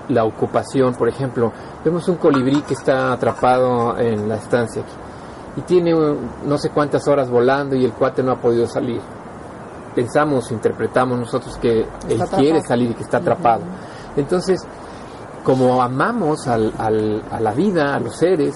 la 0.09 0.25
ocupación? 0.25 0.95
Por 0.95 1.09
ejemplo, 1.09 1.53
vemos 1.85 2.09
un 2.09 2.17
colibrí 2.17 2.63
que 2.63 2.73
está 2.73 3.13
atrapado 3.13 3.99
en 3.99 4.29
la 4.29 4.37
estancia 4.37 4.83
aquí 4.83 4.93
y 5.59 5.61
tiene 5.63 5.93
no 6.47 6.57
sé 6.59 6.71
cuántas 6.71 7.07
horas 7.09 7.29
volando 7.31 7.75
y 7.77 7.85
el 7.85 7.93
cuate 7.93 8.23
no 8.23 8.33
ha 8.33 8.37
podido 8.37 8.67
salir. 8.67 9.01
pensamos, 9.95 10.53
interpretamos 10.53 11.19
nosotros 11.19 11.57
que 11.57 11.81
él 11.81 11.87
atrapado. 12.23 12.37
quiere 12.43 12.61
salir 12.61 12.91
y 12.91 12.95
que 12.95 13.03
está 13.03 13.17
atrapado. 13.19 13.63
Entonces, 14.17 14.61
como 15.43 15.83
amamos 15.83 16.47
al- 16.47 16.73
al- 16.79 17.23
a 17.33 17.41
la 17.41 17.53
vida, 17.53 17.97
a 17.97 17.99
los 17.99 18.15
seres, 18.17 18.55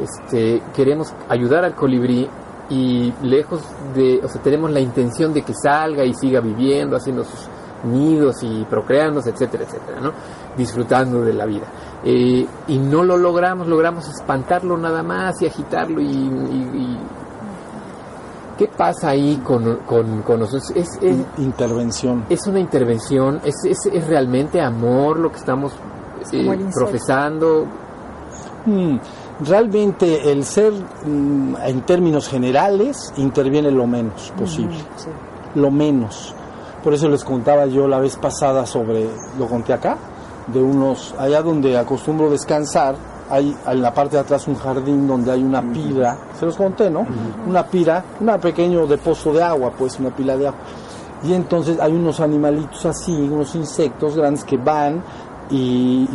este, 0.00 0.62
queremos 0.74 1.12
ayudar 1.28 1.64
al 1.64 1.74
colibrí 1.74 2.28
y 2.68 3.12
lejos 3.22 3.62
de, 3.94 4.20
o 4.22 4.28
sea, 4.28 4.40
tenemos 4.42 4.70
la 4.70 4.78
intención 4.80 5.32
de 5.32 5.42
que 5.42 5.54
salga 5.54 6.04
y 6.04 6.14
siga 6.14 6.40
viviendo, 6.40 6.96
haciendo 6.96 7.24
sus 7.24 7.48
nidos 7.84 8.36
y 8.42 8.64
procreándose, 8.64 9.30
etcétera, 9.30 9.64
etcétera, 9.64 10.00
¿no? 10.00 10.12
Disfrutando 10.56 11.20
de 11.22 11.32
la 11.32 11.46
vida. 11.46 11.66
Eh, 12.04 12.46
y 12.68 12.78
no 12.78 13.02
lo 13.02 13.16
logramos, 13.16 13.66
logramos 13.66 14.06
espantarlo 14.08 14.76
nada 14.76 15.02
más 15.02 15.40
y 15.42 15.46
agitarlo 15.46 16.00
y... 16.00 16.04
y- 16.06 16.70
y- 16.74 16.98
¿Qué 18.58 18.68
pasa 18.68 19.10
ahí 19.10 19.36
con, 19.44 19.80
con, 19.86 20.22
con 20.22 20.40
nosotros? 20.40 20.70
Es, 20.74 20.88
es, 21.02 21.10
In- 21.12 21.26
Intervención. 21.44 22.24
es 22.30 22.46
una 22.46 22.58
intervención, 22.58 23.38
es, 23.44 23.54
es, 23.66 23.84
es 23.92 24.06
realmente 24.06 24.62
amor 24.62 25.18
lo 25.18 25.30
que 25.30 25.36
estamos 25.36 25.74
eh, 26.32 26.66
profesando. 26.74 27.66
Mm, 28.64 28.96
Realmente 29.46 30.32
el 30.32 30.44
ser, 30.44 30.72
mm, 30.72 31.56
en 31.66 31.82
términos 31.82 32.28
generales, 32.28 33.12
interviene 33.18 33.70
lo 33.70 33.86
menos 33.86 34.32
posible. 34.38 34.78
Sí. 34.96 35.10
Lo 35.56 35.70
menos. 35.70 36.34
Por 36.82 36.94
eso 36.94 37.08
les 37.10 37.22
contaba 37.24 37.66
yo 37.66 37.86
la 37.86 37.98
vez 37.98 38.16
pasada 38.16 38.64
sobre, 38.64 39.06
lo 39.38 39.46
conté 39.48 39.74
acá, 39.74 39.98
de 40.46 40.62
unos, 40.62 41.14
allá 41.18 41.42
donde 41.42 41.76
acostumbro 41.76 42.30
descansar, 42.30 42.94
hay 43.28 43.56
en 43.66 43.82
la 43.82 43.92
parte 43.92 44.16
de 44.16 44.22
atrás 44.22 44.46
un 44.46 44.54
jardín 44.54 45.06
donde 45.06 45.32
hay 45.32 45.42
una 45.42 45.60
pila, 45.60 46.16
se 46.38 46.46
los 46.46 46.56
conté, 46.56 46.90
¿no? 46.90 47.04
Una 47.46 47.66
pila, 47.66 48.04
un 48.20 48.38
pequeño 48.40 48.86
depósito 48.86 49.32
de 49.32 49.42
agua, 49.42 49.72
pues 49.76 49.98
una 49.98 50.10
pila 50.10 50.36
de 50.36 50.46
agua. 50.46 50.60
Y 51.24 51.32
entonces 51.32 51.80
hay 51.80 51.92
unos 51.92 52.20
animalitos 52.20 52.84
así, 52.86 53.12
unos 53.12 53.54
insectos 53.54 54.16
grandes 54.16 54.44
que 54.44 54.56
van 54.56 55.02
y, 55.50 55.56
y- 55.56 56.06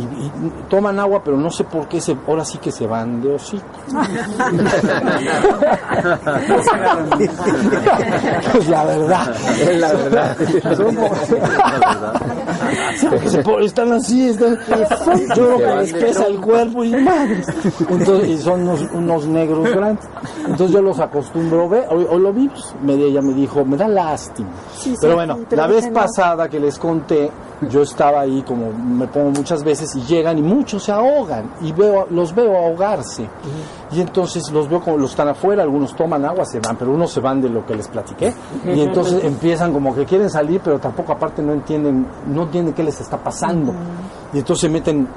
y 0.46 0.50
toman 0.68 0.98
agua, 1.00 1.22
pero 1.24 1.36
no 1.36 1.50
sé 1.50 1.64
por 1.64 1.88
qué, 1.88 2.00
se, 2.00 2.16
ahora 2.28 2.44
sí 2.44 2.58
que 2.58 2.70
se 2.72 2.86
van 2.86 3.20
de 3.22 3.34
hocico. 3.34 3.64
pues 8.52 8.68
la 8.68 8.84
verdad. 8.84 9.34
Es 9.60 9.80
la 9.80 9.92
verdad. 9.92 10.36
Se 13.26 13.42
po- 13.42 13.58
están 13.60 13.92
así, 13.92 14.28
están, 14.28 14.58
yo 15.36 15.56
creo 15.56 15.58
que 15.58 15.74
les 15.76 15.92
pesa 15.94 16.26
el 16.26 16.40
cuerpo 16.40 16.84
y 16.84 16.92
madres. 16.96 17.46
Entonces, 17.88 18.28
y 18.28 18.38
son 18.38 18.62
unos, 18.62 18.80
unos 18.92 19.26
negros 19.26 19.70
grandes. 19.74 20.04
Entonces 20.46 20.70
yo 20.72 20.82
los 20.82 20.98
acostumbro 20.98 21.68
ver, 21.68 21.86
hoy, 21.90 22.06
hoy 22.08 22.20
lo 22.20 22.32
vimos, 22.32 22.74
me, 22.82 22.94
ella 22.94 23.22
me 23.22 23.32
dijo, 23.34 23.64
me 23.64 23.76
da 23.76 23.88
lástima. 23.88 24.48
Sí, 24.76 24.94
Pero 25.00 25.12
sí, 25.12 25.16
bueno, 25.16 25.38
la 25.50 25.66
vez 25.66 25.88
pasada 25.88 26.48
que 26.48 26.58
les 26.60 26.78
conté, 26.78 27.30
yo 27.70 27.82
estaba 27.82 28.20
ahí 28.22 28.42
como 28.46 28.72
me 28.72 29.06
pongo 29.06 29.21
muchas 29.30 29.62
veces 29.62 29.94
y 29.96 30.02
llegan 30.02 30.38
y 30.38 30.42
muchos 30.42 30.84
se 30.84 30.92
ahogan 30.92 31.50
y 31.60 31.72
veo 31.72 32.06
los 32.10 32.34
veo 32.34 32.56
ahogarse. 32.56 33.28
Y 33.90 34.00
entonces 34.00 34.50
los 34.50 34.68
veo 34.68 34.80
como 34.80 34.98
los 34.98 35.10
están 35.10 35.28
afuera, 35.28 35.62
algunos 35.62 35.94
toman 35.94 36.24
agua, 36.24 36.44
se 36.44 36.60
van, 36.60 36.76
pero 36.76 36.92
unos 36.92 37.12
se 37.12 37.20
van 37.20 37.40
de 37.40 37.48
lo 37.48 37.64
que 37.66 37.74
les 37.74 37.88
platiqué. 37.88 38.32
Y 38.64 38.80
entonces 38.80 39.22
empiezan 39.24 39.72
como 39.72 39.94
que 39.94 40.04
quieren 40.04 40.30
salir, 40.30 40.60
pero 40.62 40.78
tampoco 40.78 41.12
aparte 41.12 41.42
no 41.42 41.52
entienden, 41.52 42.06
no 42.26 42.44
entienden 42.44 42.74
qué 42.74 42.82
les 42.82 43.00
está 43.00 43.18
pasando. 43.18 43.72
Y 44.32 44.38
entonces 44.38 44.62
se 44.62 44.68
meten 44.68 45.08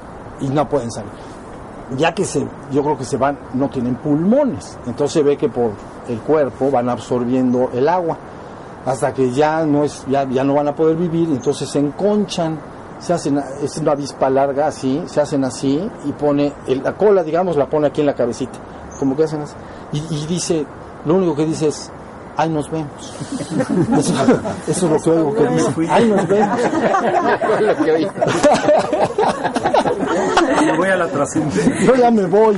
y 0.42 0.48
no 0.50 0.68
pueden 0.68 0.92
salir. 0.92 1.12
Ya 1.98 2.14
que 2.14 2.26
se, 2.26 2.46
yo 2.72 2.84
creo 2.84 2.98
que 2.98 3.06
se 3.06 3.18
van, 3.18 3.38
no 3.54 3.70
tienen 3.70 3.96
pulmones. 3.96 4.78
Entonces 4.88 5.14
se 5.14 5.24
ve 5.24 5.38
que 5.38 5.50
por 5.50 5.72
el 6.08 6.20
cuerpo 6.20 6.72
van 6.72 6.90
absorbiendo 6.90 7.70
el 7.74 7.88
agua 7.88 8.18
hasta 8.86 9.14
que 9.14 9.32
ya 9.32 9.66
no 9.66 9.84
es 9.84 10.06
ya, 10.08 10.28
ya 10.30 10.44
no 10.44 10.54
van 10.54 10.68
a 10.68 10.76
poder 10.76 10.96
vivir 10.96 11.30
entonces 11.30 11.68
se 11.68 11.80
enconchan 11.80 12.60
se 13.06 13.14
hacen 13.14 13.42
es 13.64 13.78
una 13.78 13.92
avispa 13.94 14.30
larga 14.30 14.68
así 14.68 15.04
se 15.06 15.22
hacen 15.22 15.44
así 15.46 15.90
y 16.06 16.12
pone 16.14 16.52
el- 16.68 16.82
la 16.84 16.94
cola 16.98 17.24
digamos 17.24 17.56
la 17.56 17.68
pone 17.70 17.88
aquí 17.88 18.02
en 18.02 18.08
la 18.08 18.16
cabecita 18.16 18.58
como 19.00 19.16
que 19.16 19.24
hacen 19.26 19.42
así 19.44 19.54
y, 19.94 19.98
y 20.10 20.26
dice 20.26 20.66
lo 21.06 21.16
único 21.16 21.36
que 21.36 21.46
dice 21.46 21.68
es 21.68 21.92
ahí 22.38 22.50
nos 22.50 22.70
vemos 22.72 22.90
eso, 23.98 24.14
eso 24.68 24.86
es 24.88 24.92
lo 24.92 25.00
que 25.02 25.10
oigo 25.12 25.34
que 25.36 25.48
dice 25.50 25.72
ahí 25.90 26.08
nos 26.10 26.28
vemos. 26.28 26.60
Me 30.66 30.78
voy 30.78 30.88
a 30.90 30.96
la 30.96 31.08
trascendencia. 31.08 31.80
yo 31.82 31.96
ya 31.96 32.12
me 32.12 32.26
voy. 32.26 32.58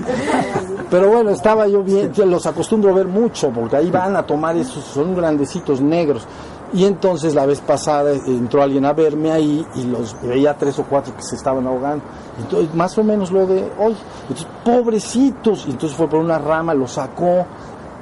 Pero 0.89 1.09
bueno, 1.09 1.31
estaba 1.31 1.67
yo 1.67 1.83
bien, 1.83 2.11
los 2.25 2.45
acostumbro 2.45 2.91
a 2.91 2.93
ver 2.93 3.07
mucho, 3.07 3.49
porque 3.51 3.75
ahí 3.75 3.91
van 3.91 4.15
a 4.15 4.23
tomar 4.25 4.55
esos, 4.55 4.83
son 4.85 5.15
grandecitos 5.15 5.81
negros. 5.81 6.25
Y 6.73 6.83
entonces 6.83 7.33
la 7.33 7.45
vez 7.45 7.61
pasada 7.61 8.11
entró 8.11 8.61
alguien 8.61 8.85
a 8.85 8.93
verme 8.93 9.31
ahí 9.31 9.65
y 9.75 9.83
los 9.85 10.21
veía 10.21 10.57
tres 10.57 10.77
o 10.79 10.83
cuatro 10.83 11.15
que 11.15 11.23
se 11.23 11.35
estaban 11.35 11.65
ahogando. 11.65 12.03
Entonces, 12.39 12.73
más 12.75 12.97
o 12.97 13.03
menos 13.03 13.31
lo 13.31 13.47
de 13.47 13.71
hoy. 13.79 13.95
Entonces, 14.23 14.47
pobrecitos. 14.65 15.65
Y 15.67 15.71
entonces 15.71 15.97
fue 15.97 16.07
por 16.07 16.19
una 16.19 16.37
rama, 16.37 16.73
lo 16.73 16.87
sacó. 16.87 17.45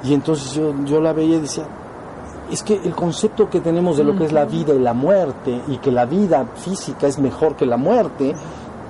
Y 0.02 0.12
entonces 0.12 0.52
yo, 0.52 0.74
yo 0.84 1.00
la 1.00 1.12
veía 1.12 1.36
y 1.36 1.40
decía, 1.40 1.66
es 2.50 2.62
que 2.62 2.74
el 2.74 2.94
concepto 2.94 3.48
que 3.48 3.60
tenemos 3.60 3.96
de 3.96 4.04
lo 4.04 4.16
que 4.16 4.24
es 4.24 4.32
la 4.32 4.44
vida 4.44 4.74
y 4.74 4.78
la 4.78 4.92
muerte, 4.92 5.62
y 5.68 5.78
que 5.78 5.90
la 5.90 6.04
vida 6.04 6.46
física 6.54 7.06
es 7.06 7.18
mejor 7.18 7.56
que 7.56 7.66
la 7.66 7.76
muerte, 7.76 8.34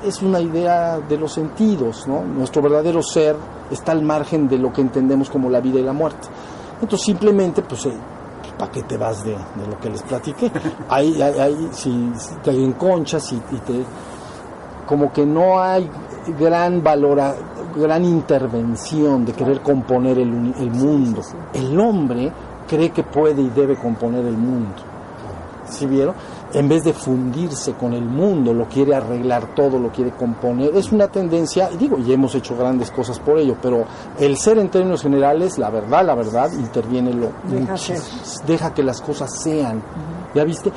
es 0.04 0.22
una 0.22 0.40
idea 0.40 0.98
de 0.98 1.16
los 1.16 1.32
sentidos, 1.32 2.06
¿no? 2.06 2.22
Nuestro 2.22 2.60
verdadero 2.62 3.02
ser 3.02 3.36
está 3.70 3.92
al 3.92 4.02
margen 4.02 4.48
de 4.48 4.58
lo 4.58 4.72
que 4.72 4.80
entendemos 4.80 5.30
como 5.30 5.48
la 5.48 5.60
vida 5.60 5.80
y 5.80 5.82
la 5.82 5.92
muerte. 5.92 6.28
Entonces 6.80 7.06
simplemente, 7.06 7.62
pues, 7.62 7.88
¿para 8.58 8.70
qué 8.70 8.82
te 8.82 8.96
vas 8.96 9.24
de, 9.24 9.32
de 9.32 9.66
lo 9.70 9.78
que 9.80 9.90
les 9.90 10.02
platiqué? 10.02 10.50
Ahí, 10.88 11.20
ahí, 11.20 11.68
si, 11.72 12.12
si 12.16 12.34
te 12.36 12.50
enconchas 12.50 13.32
y, 13.32 13.36
y 13.36 13.58
te... 13.60 13.84
Como 14.86 15.12
que 15.12 15.26
no 15.26 15.60
hay 15.60 15.90
gran 16.38 16.82
valora, 16.82 17.34
gran 17.74 18.04
intervención 18.04 19.24
de 19.24 19.32
querer 19.32 19.60
componer 19.60 20.18
el, 20.18 20.54
el 20.58 20.70
mundo. 20.70 21.22
El 21.52 21.78
hombre 21.80 22.32
cree 22.68 22.90
que 22.90 23.02
puede 23.02 23.42
y 23.42 23.48
debe 23.50 23.76
componer 23.76 24.24
el 24.24 24.36
mundo. 24.36 24.76
¿Sí 25.68 25.86
vieron? 25.86 26.14
En 26.54 26.68
vez 26.68 26.84
de 26.84 26.92
fundirse 26.92 27.74
con 27.74 27.92
el 27.92 28.04
mundo, 28.04 28.54
lo 28.54 28.66
quiere 28.66 28.94
arreglar 28.94 29.54
todo, 29.54 29.78
lo 29.78 29.90
quiere 29.90 30.12
componer. 30.12 30.74
Es 30.76 30.92
una 30.92 31.08
tendencia, 31.08 31.68
y 31.72 31.76
digo, 31.76 31.98
y 31.98 32.12
hemos 32.12 32.34
hecho 32.34 32.56
grandes 32.56 32.90
cosas 32.90 33.18
por 33.18 33.38
ello, 33.38 33.56
pero 33.60 33.84
el 34.18 34.36
ser 34.36 34.58
en 34.58 34.70
términos 34.70 35.02
generales, 35.02 35.58
la 35.58 35.70
verdad, 35.70 36.06
la 36.06 36.14
verdad, 36.14 36.50
interviene 36.52 37.12
lo 37.12 37.30
Deja 37.50 37.76
ser. 37.76 37.98
deja 38.46 38.72
que 38.72 38.82
las 38.82 39.00
cosas 39.00 39.36
sean. 39.42 39.82
¿Ya 40.34 40.44
viste? 40.44 40.70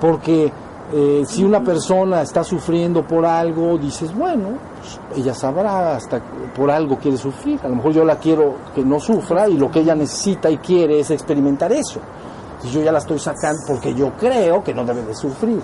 Porque 0.00 0.52
eh, 0.92 1.24
si 1.26 1.42
una 1.42 1.64
persona 1.64 2.20
está 2.22 2.44
sufriendo 2.44 3.06
por 3.06 3.24
algo, 3.24 3.78
dices, 3.78 4.14
bueno, 4.14 4.50
pues, 4.78 5.18
ella 5.18 5.34
sabrá 5.34 5.96
hasta 5.96 6.20
por 6.54 6.70
algo 6.70 6.98
quiere 6.98 7.16
sufrir. 7.16 7.58
A 7.64 7.68
lo 7.68 7.76
mejor 7.76 7.92
yo 7.92 8.04
la 8.04 8.16
quiero 8.16 8.56
que 8.74 8.84
no 8.84 9.00
sufra 9.00 9.48
y 9.48 9.56
lo 9.56 9.70
que 9.70 9.80
ella 9.80 9.94
necesita 9.94 10.50
y 10.50 10.58
quiere 10.58 11.00
es 11.00 11.10
experimentar 11.10 11.72
eso. 11.72 12.00
Y 12.64 12.70
yo 12.70 12.82
ya 12.82 12.92
la 12.92 12.98
estoy 12.98 13.18
sacando 13.18 13.60
porque 13.66 13.94
yo 13.94 14.12
creo 14.18 14.62
que 14.64 14.72
no 14.74 14.84
debe 14.84 15.02
de 15.02 15.14
sufrir. 15.14 15.60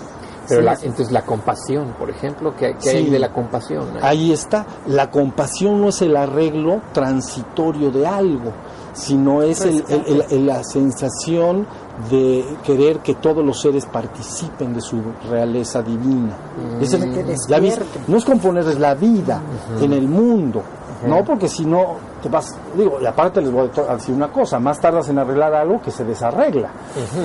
Pero 0.47 0.61
Sí, 0.61 0.65
la- 0.65 0.73
entonces 0.73 1.11
la 1.11 1.21
compasión, 1.23 1.93
por 1.97 2.09
ejemplo, 2.09 2.53
¿qué, 2.55 2.75
qué 2.81 2.89
Sí. 2.89 2.97
hay 2.97 3.09
de 3.09 3.19
la 3.19 3.31
compasión? 3.31 3.85
Ahí 4.01 4.31
está. 4.33 4.65
La 4.87 5.09
compasión 5.09 5.79
no 5.81 5.89
es 5.89 6.01
el 6.01 6.15
arreglo 6.17 6.81
transitorio 6.93 7.91
de 7.91 8.05
algo, 8.07 8.51
sino 8.93 9.43
es 9.43 9.61
el- 9.61 9.83
el- 9.87 10.03
el- 10.07 10.25
el- 10.29 10.45
la 10.47 10.63
sensación 10.63 11.65
de 12.09 12.43
querer 12.63 12.99
que 12.99 13.13
todos 13.15 13.45
los 13.45 13.61
seres 13.61 13.85
participen 13.85 14.73
de 14.73 14.81
su 14.81 15.01
realeza 15.29 15.81
divina. 15.83 16.35
Ese- 16.81 16.97
Que 16.99 17.05
ya 17.47 17.59
viste, 17.59 17.79
despierten. 17.79 18.03
no 18.07 18.17
es 18.17 18.25
componerles 18.25 18.79
la 18.79 18.95
vida 18.95 19.41
en 19.79 19.93
el 19.93 20.07
mundo, 20.07 20.63
no 21.07 21.23
porque 21.23 21.47
si 21.47 21.65
no 21.65 22.10
te 22.21 22.29
vas, 22.29 22.55
digo, 22.75 22.99
y 23.01 23.05
aparte 23.05 23.41
les 23.41 23.51
voy 23.51 23.69
a 23.89 23.93
decir 23.95 24.13
una 24.15 24.31
cosa, 24.31 24.59
más 24.59 24.79
tardas 24.79 25.09
en 25.09 25.19
arreglar 25.19 25.53
algo 25.53 25.81
que 25.81 25.91
se 25.91 26.03
desarregla. 26.03 26.69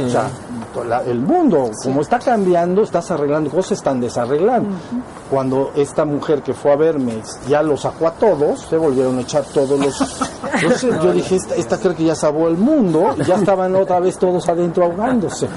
O 0.07 0.09
sea, 0.09 0.29
la- 0.87 1.03
el 1.03 1.21
mundo, 1.21 1.71
como 1.83 2.01
está 2.03 2.19
cambiando, 2.19 2.83
estás 2.83 3.11
arreglando 3.11 3.51
cosas, 3.51 3.73
están 3.73 4.01
desarreglando. 4.01 4.71
Cuando 5.31 5.73
esta 5.75 6.05
mujer 6.05 6.43
que 6.43 6.55
fue 6.55 6.73
a 6.73 6.77
verme 6.77 7.21
ya 7.49 7.63
lo 7.63 7.77
sacó 7.77 8.07
a 8.09 8.13
todos, 8.13 8.61
se 8.61 8.77
volvieron 8.77 9.19
a 9.19 9.23
echar 9.23 9.45
todos 9.45 9.79
los... 9.79 10.01
Entonces 10.63 10.95
yo 11.03 11.13
dije, 11.13 11.37
esta, 11.37 11.55
esta 11.57 11.79
creo 11.79 11.95
que 11.95 12.05
ya 12.05 12.15
salvó 12.15 12.49
el 12.49 12.57
mundo, 12.57 13.15
y 13.19 13.25
ya 13.25 13.35
estaban 13.37 13.75
otra 13.75 14.01
vez 14.01 14.17
todos 14.19 14.49
adentro 14.49 14.85
ahogándose. 14.85 15.49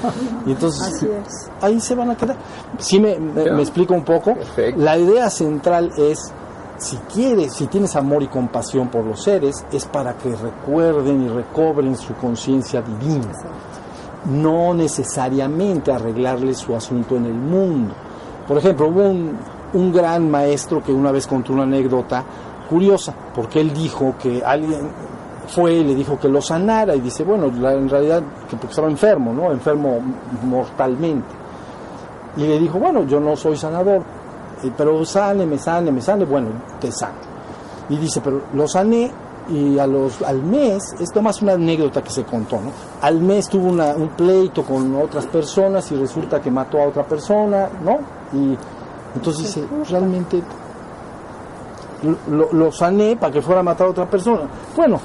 Y 0.46 0.52
entonces 0.52 0.82
Así 0.94 1.06
es. 1.06 1.50
ahí 1.62 1.80
se 1.80 1.94
van 1.94 2.10
a 2.10 2.16
quedar. 2.16 2.36
Sí 2.78 2.98
me, 3.00 3.18
me- 3.18 3.60
explico 3.62 3.94
un 3.94 4.04
poco. 4.04 4.34
Perfecto. 4.34 4.80
La 4.82 4.98
idea 4.98 5.30
central 5.30 5.92
es, 5.96 6.32
si 6.80 6.96
quieres, 7.12 7.52
si 7.52 7.66
tienes 7.66 7.94
amor 7.94 8.22
y 8.22 8.28
compasión 8.28 8.88
por 8.88 9.04
los 9.04 9.22
seres, 9.22 9.66
es 9.70 9.84
para 9.84 10.14
que 10.14 10.34
recuerden 10.34 11.26
y 11.26 11.28
recobren 11.28 11.94
su 11.94 12.14
conciencia 12.14 12.80
divina. 12.80 13.32
No 14.24 14.72
necesariamente 14.72 15.92
arreglarles 15.92 16.58
su 16.58 16.74
asunto 16.74 17.16
en 17.16 17.26
el 17.26 17.34
mundo. 17.34 17.94
Por 18.48 18.56
ejemplo, 18.56 18.88
hubo 18.88 19.02
un, 19.02 19.36
un 19.74 19.92
gran 19.92 20.30
maestro 20.30 20.82
que 20.82 20.92
una 20.92 21.12
vez 21.12 21.26
contó 21.26 21.52
una 21.52 21.64
anécdota 21.64 22.24
curiosa, 22.68 23.14
porque 23.34 23.60
él 23.60 23.74
dijo 23.74 24.14
que 24.18 24.42
alguien 24.42 24.90
fue 25.48 25.74
y 25.74 25.84
le 25.84 25.94
dijo 25.94 26.18
que 26.18 26.28
lo 26.28 26.40
sanara 26.40 26.96
y 26.96 27.00
dice, 27.00 27.24
bueno, 27.24 27.46
en 27.46 27.88
realidad 27.90 28.22
que 28.48 28.56
porque 28.56 28.70
estaba 28.70 28.88
enfermo, 28.88 29.34
¿no? 29.34 29.52
Enfermo 29.52 29.98
mortalmente. 30.44 31.34
Y 32.36 32.46
le 32.46 32.58
dijo, 32.58 32.78
bueno, 32.78 33.04
yo 33.04 33.20
no 33.20 33.36
soy 33.36 33.56
sanador, 33.56 34.02
pero 34.76 35.04
sane, 35.04 35.46
me 35.46 35.58
sane, 35.58 35.90
me 35.90 36.00
sane, 36.02 36.24
bueno, 36.24 36.48
te 36.80 36.90
sano. 36.92 37.18
Y 37.88 37.96
dice, 37.96 38.20
pero 38.20 38.42
lo 38.54 38.68
sané 38.68 39.10
y 39.48 39.78
a 39.78 39.86
los, 39.86 40.22
al 40.22 40.42
mes, 40.42 40.94
esto 41.00 41.20
más 41.22 41.42
una 41.42 41.54
anécdota 41.54 42.02
que 42.02 42.10
se 42.10 42.22
contó, 42.24 42.56
¿no? 42.56 42.70
Al 43.00 43.20
mes 43.20 43.48
tuvo 43.48 43.68
una- 43.68 43.94
un 43.96 44.08
pleito 44.10 44.62
con 44.64 44.94
otras 44.96 45.26
personas 45.26 45.90
y 45.90 45.96
resulta 45.96 46.40
que 46.40 46.50
mató 46.50 46.80
a 46.80 46.86
otra 46.86 47.04
persona, 47.04 47.68
¿no? 47.84 47.98
Y 48.32 48.56
entonces 49.16 49.46
dice, 49.46 49.66
realmente 49.90 50.40
lo, 52.02 52.16
lo- 52.36 52.52
lo 52.52 52.72
sané 52.72 53.16
para 53.16 53.32
que 53.32 53.42
fuera 53.42 53.60
a 53.60 53.64
matar 53.64 53.88
a 53.88 53.90
otra 53.90 54.08
persona. 54.08 54.42
Bueno, 54.76 55.00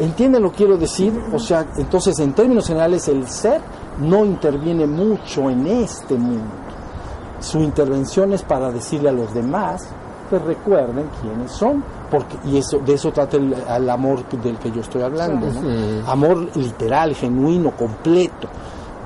entiende 0.00 0.40
lo 0.40 0.50
que 0.50 0.56
quiero 0.58 0.76
decir, 0.76 1.12
o 1.32 1.38
sea, 1.38 1.66
entonces 1.76 2.18
en 2.18 2.32
términos 2.32 2.66
generales 2.66 3.06
el 3.08 3.28
ser 3.28 3.60
no 4.00 4.24
interviene 4.24 4.86
mucho 4.86 5.48
en 5.48 5.66
este 5.66 6.14
mundo. 6.14 6.44
Su 7.40 7.58
intervención 7.58 8.32
es 8.32 8.42
para 8.42 8.70
decirle 8.70 9.08
a 9.08 9.12
los 9.12 9.32
demás 9.34 9.88
que 10.28 10.38
recuerden 10.38 11.08
quiénes 11.20 11.50
son, 11.50 11.82
porque 12.10 12.36
y 12.44 12.58
eso 12.58 12.78
de 12.78 12.94
eso 12.94 13.10
trata 13.10 13.36
el, 13.36 13.52
el 13.52 13.90
amor 13.90 14.28
del 14.28 14.58
que 14.58 14.70
yo 14.70 14.80
estoy 14.80 15.02
hablando. 15.02 15.48
Amor 16.06 16.56
literal, 16.56 17.14
genuino, 17.14 17.72
completo 17.72 18.48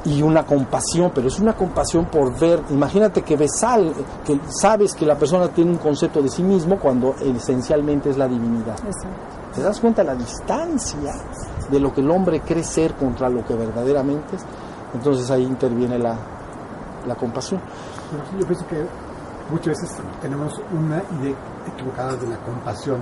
y 0.05 0.21
una 0.23 0.45
compasión, 0.45 1.13
pero 1.15 1.29
es 1.29 1.39
una 1.41 1.55
compasión 1.55 2.05
por 2.07 2.39
ver, 2.39 2.61
imagínate 2.71 3.23
que 3.23 3.37
ves 3.37 3.63
al, 3.63 3.93
que 4.25 4.39
sabes 4.49 4.93
que 4.95 5.07
la 5.07 5.17
persona 5.17 5.49
tiene 5.49 5.71
un 5.71 5.79
concepto 5.79 6.21
de 6.21 6.29
sí 6.29 6.43
mismo 6.43 6.79
cuando 6.79 7.15
esencialmente 7.21 8.11
es 8.11 8.19
la 8.19 8.29
divinidad. 8.29 8.77
¿Te 9.55 9.63
das 9.63 9.81
cuenta 9.81 10.05
la 10.05 10.15
distancia 10.15 11.13
de 11.71 11.81
lo 11.81 11.95
que 11.95 12.03
el 12.03 12.11
hombre 12.11 12.41
cree 12.41 12.65
ser 12.65 12.95
contra 12.95 13.31
lo 13.31 13.45
que 13.47 13.55
verdaderamente 13.55 14.37
es? 14.37 14.45
Entonces 14.93 15.31
ahí 15.31 15.43
interviene 15.43 15.99
la, 15.99 16.17
la 17.07 17.15
compasión. 17.15 17.61
Yo 18.39 18.47
pienso 18.47 18.67
que 18.67 18.87
muchas 19.51 19.81
veces 19.81 19.99
tenemos 20.21 20.61
una 20.73 21.03
idea 21.21 21.37
equivocada 21.73 22.17
de 22.17 22.29
la 22.29 22.37
compasión. 22.39 23.01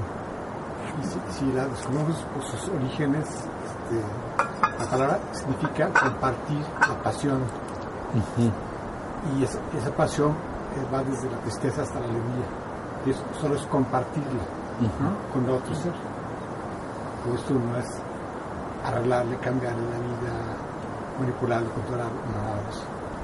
Y 1.01 1.07
si, 1.07 1.38
si 1.38 1.53
la 1.53 1.66
descubrimos 1.66 2.16
por 2.35 2.44
sus 2.44 2.68
orígenes, 2.68 3.27
este, 3.29 4.79
la 4.79 4.90
palabra 4.90 5.18
significa 5.33 5.88
compartir 5.88 6.64
la 6.81 7.03
pasión. 7.03 7.40
Y 9.37 9.44
esa, 9.44 9.59
esa 9.79 9.90
pasión 9.96 10.31
eh, 10.31 10.87
va 10.92 11.03
desde 11.03 11.31
la 11.31 11.38
tristeza 11.38 11.83
hasta 11.83 12.01
la 12.01 12.07
alegría. 12.07 12.46
Y 13.07 13.11
eso 13.11 13.22
solo 13.40 13.55
es 13.55 13.62
compartirla 13.66 14.42
con 15.33 15.44
el 15.44 15.51
otro 15.51 15.75
ser. 15.75 15.92
Por 17.25 17.35
esto 17.37 17.55
no 17.55 17.79
es 17.79 17.87
arreglarle, 18.85 19.37
cambiarle 19.38 19.83
la 19.83 19.98
vida, 19.98 20.33
manipularlo, 21.20 21.70
controlarlo, 21.70 22.12
no. 22.12 22.52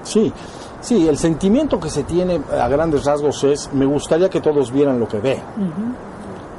Sí, 0.08 0.32
sí, 0.80 1.06
el 1.06 1.18
sentimiento 1.18 1.78
que 1.78 1.90
se 1.90 2.04
tiene 2.04 2.40
a 2.58 2.66
grandes 2.68 3.04
rasgos 3.04 3.44
es, 3.44 3.70
me 3.74 3.84
gustaría 3.84 4.30
que 4.30 4.40
todos 4.40 4.72
vieran 4.72 4.98
lo 4.98 5.06
que 5.06 5.18
veo. 5.20 5.42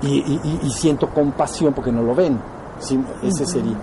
y, 0.01 0.07
y- 0.07 0.39
y- 0.43 0.59
y 0.67 0.69
siento 0.69 1.09
compasión 1.09 1.73
porque 1.73 1.91
no 1.91 2.01
lo 2.01 2.15
ven. 2.15 2.39
Sí, 2.79 2.97
ese 3.21 3.45
sería. 3.45 3.75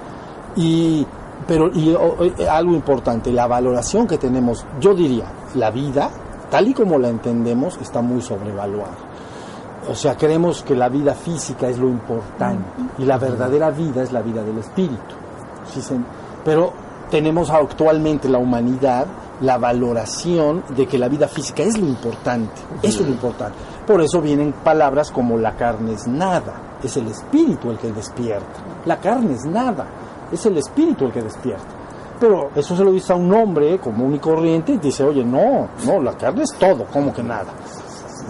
Y, 0.56 1.06
pero 1.46 1.70
y, 1.74 1.92
o- 1.92 2.16
o- 2.18 2.50
algo 2.50 2.72
importante, 2.74 3.30
la 3.32 3.46
valoración 3.46 4.06
que 4.06 4.16
tenemos, 4.16 4.64
yo 4.80 4.94
diría, 4.94 5.26
la 5.56 5.70
vida, 5.70 6.08
tal 6.50 6.68
y 6.68 6.72
como 6.74 6.98
la 6.98 7.08
entendemos, 7.08 7.76
está 7.82 8.00
muy 8.00 8.22
sobrevaluada. 8.22 8.94
O 9.90 9.94
sea, 9.94 10.16
creemos 10.16 10.62
que 10.62 10.74
la 10.74 10.88
vida 10.88 11.12
física 11.14 11.68
es 11.68 11.76
lo 11.78 11.88
importante 11.88 12.64
y 12.98 13.04
la 13.04 13.18
verdadera 13.18 13.70
vida 13.70 14.02
es 14.02 14.10
la 14.12 14.22
vida 14.22 14.42
del 14.42 14.58
espíritu. 14.58 15.14
Sí 15.70 15.82
se- 15.82 15.98
pero 16.44 16.72
tenemos 17.10 17.50
actualmente 17.50 18.26
la 18.28 18.38
humanidad 18.38 19.06
la 19.40 19.58
valoración 19.58 20.64
de 20.76 20.86
que 20.86 20.98
la 20.98 21.08
vida 21.08 21.28
física 21.28 21.62
es 21.62 21.78
lo 21.78 21.86
importante. 21.86 22.60
Eso 22.82 23.00
es 23.02 23.06
lo 23.08 23.12
importante. 23.12 23.58
Por 23.86 24.00
eso 24.00 24.20
vienen 24.20 24.52
palabras 24.52 25.10
como 25.10 25.36
la 25.36 25.54
carne 25.56 25.92
es 25.92 26.06
nada. 26.06 26.78
Es 26.82 26.96
el 26.96 27.06
espíritu 27.08 27.70
el 27.70 27.78
que 27.78 27.92
despierta. 27.92 28.60
La 28.84 28.98
carne 28.98 29.34
es 29.34 29.44
nada. 29.44 29.86
Es 30.32 30.44
el 30.46 30.56
espíritu 30.58 31.04
el 31.06 31.12
que 31.12 31.22
despierta. 31.22 31.64
Pero 32.18 32.50
eso 32.54 32.74
se 32.76 32.82
lo 32.82 32.92
dice 32.92 33.12
a 33.12 33.16
un 33.16 33.32
hombre 33.34 33.78
común 33.78 34.14
y 34.14 34.18
corriente 34.18 34.72
y 34.72 34.78
dice, 34.78 35.04
oye, 35.04 35.22
no, 35.24 35.68
no, 35.84 36.00
la 36.00 36.14
carne 36.16 36.44
es 36.44 36.52
todo, 36.54 36.84
como 36.86 37.12
que 37.12 37.22
nada 37.22 37.52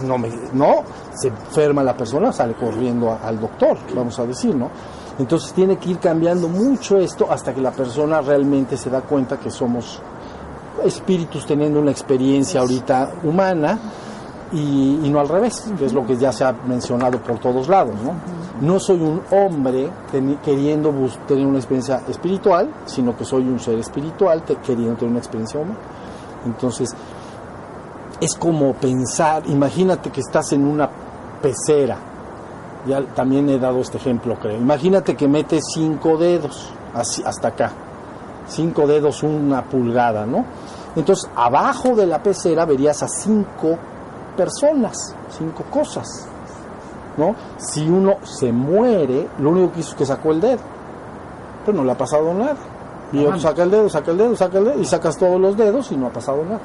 no, 0.05 0.19
me, 0.19 0.29
no, 0.53 0.83
se 1.15 1.29
enferma 1.29 1.83
la 1.83 1.97
persona, 1.97 2.31
sale 2.31 2.53
corriendo 2.55 3.11
a- 3.11 3.27
al 3.27 3.41
doctor, 3.41 3.79
vamos 3.95 4.19
a 4.19 4.27
decir, 4.27 4.55
¿no? 4.55 4.69
Entonces 5.19 5.55
tiene 5.55 5.79
que 5.79 5.89
ir 5.89 5.99
cambiando 5.99 6.49
mucho 6.49 6.99
esto 6.99 7.27
hasta 7.31 7.55
que 7.55 7.63
la 7.63 7.71
persona 7.71 8.21
realmente 8.21 8.77
se 8.77 8.91
da 8.91 9.01
cuenta 9.01 9.39
que 9.39 9.51
somos 9.51 10.03
espíritus 10.85 11.47
teniendo 11.47 11.81
una 11.81 11.91
experiencia 11.91 12.61
ahorita 12.61 13.13
humana 13.25 13.79
y, 14.53 15.01
y 15.03 15.09
no 15.11 15.19
al 15.21 15.29
revés, 15.29 15.73
que 15.79 15.87
es 15.87 15.93
lo 15.93 16.07
que 16.07 16.17
ya 16.17 16.33
se 16.33 16.45
ha 16.45 16.53
mencionado 16.53 17.19
por 17.19 17.39
todos 17.39 17.69
lados, 17.69 17.95
¿no? 18.05 18.13
No 18.61 18.79
soy 18.79 19.01
un 19.03 19.21
hombre 19.33 19.91
teni- 20.13 20.39
queriendo 20.41 20.93
tener 21.27 21.47
una 21.47 21.59
experiencia 21.59 22.03
espiritual, 22.09 22.71
sino 22.87 23.17
que 23.17 23.25
soy 23.25 23.43
un 23.43 23.59
ser 23.59 23.79
espiritual 23.79 24.43
te- 24.43 24.57
queriendo 24.57 24.95
tener 24.95 25.11
una 25.11 25.19
experiencia 25.19 25.59
humana. 25.61 25.79
Entonces, 26.47 26.95
es 28.21 28.35
como 28.37 28.73
pensar, 28.75 29.43
imagínate 29.47 30.11
que 30.11 30.21
estás 30.21 30.53
en 30.53 30.65
una 30.65 30.89
pecera, 31.43 31.99
ya 32.87 33.03
también 33.15 33.49
he 33.51 33.59
dado 33.59 33.81
este 33.81 33.99
ejemplo 33.99 34.37
creo, 34.41 34.57
imagínate 34.57 35.17
que 35.17 35.27
metes 35.29 35.65
cinco 35.75 36.17
dedos, 36.17 36.71
así, 36.95 37.23
hasta 37.27 37.49
acá, 37.49 37.73
cinco 38.49 38.87
dedos, 38.87 39.23
una 39.23 39.63
pulgada, 39.65 40.27
¿no? 40.27 40.45
Entonces, 40.95 41.29
abajo 41.37 41.95
de 41.95 42.07
la 42.07 42.23
pecera 42.23 42.65
verías 42.65 43.03
a 43.03 43.09
cinco 43.09 43.77
personas, 44.37 45.15
cinco 45.37 45.65
cosas, 45.71 46.07
¿no? 47.17 47.35
Si 47.59 47.89
uno 47.89 48.17
se 48.25 48.53
muere, 48.53 49.29
lo 49.39 49.51
único 49.51 49.73
que 49.73 49.81
hizo 49.81 49.91
es 49.91 49.97
que 49.97 50.07
sacó 50.07 50.33
el 50.33 50.41
dedo, 50.41 50.61
pero 51.65 51.77
no 51.79 51.85
le 51.85 51.93
ha 51.93 51.99
pasado 51.99 52.33
nada. 52.35 52.57
Y 53.13 53.19
otro 53.25 53.39
saca 53.41 53.63
el 53.63 53.71
dedo, 53.71 53.89
saca 53.89 54.11
el 54.11 54.19
dedo, 54.19 54.37
saca 54.37 54.59
el 54.59 54.65
dedo, 54.65 54.81
y 54.81 54.85
sacas 54.85 55.17
todos 55.17 55.41
los 55.41 55.57
dedos 55.57 55.93
y 55.93 55.97
no 55.97 56.07
ha 56.09 56.11
pasado 56.11 56.43
nada. 56.45 56.61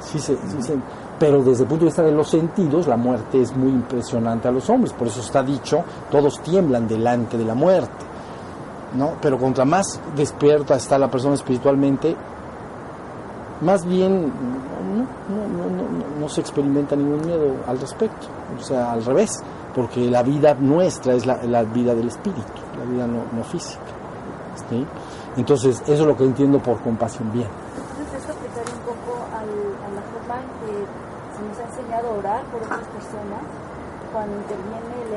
Sí 0.00 0.18
se, 0.18 0.34
sí 0.36 0.60
se- 0.62 0.76
pero 1.18 1.40
desde 1.42 1.62
el 1.62 1.68
punto 1.68 1.84
de 1.84 1.90
vista 1.90 2.02
de 2.02 2.10
los 2.10 2.28
sentidos, 2.28 2.88
la 2.88 2.96
muerte 2.96 3.40
es 3.40 3.54
muy 3.56 3.68
impresionante 3.70 4.48
a 4.48 4.50
los 4.50 4.68
hombres. 4.70 4.92
Por 4.92 5.06
eso 5.06 5.20
está 5.20 5.40
dicho, 5.42 5.84
todos 6.10 6.40
tiemblan 6.42 6.88
delante 6.88 7.38
de 7.38 7.44
la 7.44 7.54
muerte. 7.54 8.04
¿No? 8.96 9.14
Pero 9.20 9.38
contra 9.38 9.64
más 9.64 10.00
despierta 10.16 10.76
está 10.76 10.98
la 10.98 11.10
persona 11.10 11.34
espiritualmente, 11.34 12.16
más 13.60 13.84
bien 13.84 14.32
no, 14.92 15.06
no, 15.36 15.70
no, 15.70 16.18
no, 16.20 16.28
se 16.28 16.40
experimenta 16.40 16.96
ningún 16.96 17.24
miedo 17.24 17.54
al 17.66 17.78
respecto. 17.78 18.26
O 18.58 18.62
sea, 18.62 18.92
al 18.92 19.04
revés, 19.04 19.42
porque 19.74 20.10
la 20.10 20.22
vida 20.22 20.54
nuestra 20.54 21.14
es 21.14 21.26
la, 21.26 21.42
la 21.44 21.62
vida 21.62 21.94
del 21.94 22.08
espíritu, 22.08 22.42
la 22.78 22.84
vida 22.84 23.06
no, 23.06 23.22
no 23.32 23.44
física. 23.44 23.80
Entonces, 25.36 25.80
eso 25.82 25.92
es 25.92 26.06
lo 26.06 26.16
que 26.16 26.24
entiendo 26.24 26.58
por 26.58 26.80
compasión 26.80 27.32
bien. 27.32 27.48
Entonces 27.98 28.20
esto 28.20 28.32
un 28.32 28.84
poco 28.84 29.18
a 29.32 29.40
la 29.42 30.02
forma 30.12 30.40
que 30.60 30.72
se 31.36 31.42
nos 31.42 31.58
ha 31.58 31.64
enseñado 31.68 32.18
orar 32.18 32.44
por 32.46 32.62
otras 32.62 32.86
personas 32.88 33.42
cuando 34.12 34.36
interviene 34.36 34.92
el 35.08 35.11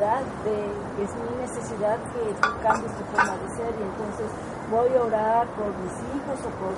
necesidad 0.00 0.24
de, 0.44 1.04
es 1.04 1.10
mi 1.12 1.30
necesidad 1.40 1.98
que 2.12 2.32
tú 2.40 2.48
cambies 2.62 2.92
tu 2.96 3.04
forma 3.12 3.36
de 3.36 3.48
ser 3.56 3.68
y 3.68 3.82
entonces 3.84 4.28
voy 4.70 4.88
a 4.96 5.02
orar 5.04 5.46
por 5.52 5.68
mis 5.76 5.92
hijos 6.08 6.40
o 6.40 6.50
por, 6.56 6.72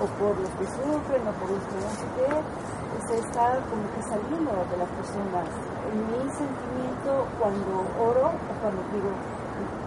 o 0.00 0.06
por 0.16 0.32
los 0.40 0.48
que 0.56 0.66
sufren 0.66 1.20
o 1.28 1.32
por 1.36 1.50
los 1.52 1.62
que 1.68 1.76
no 1.76 1.92
sé 1.92 2.06
qué, 2.16 2.32
se 3.08 3.18
está 3.18 3.60
como 3.68 3.84
que 3.92 4.02
saliendo 4.08 4.52
de 4.72 4.76
las 4.76 4.88
personas. 4.88 5.44
Mi 5.92 6.24
sentimiento 6.32 7.28
cuando 7.38 7.84
oro 8.00 8.32
o 8.32 8.52
cuando 8.60 8.80
digo, 8.92 9.12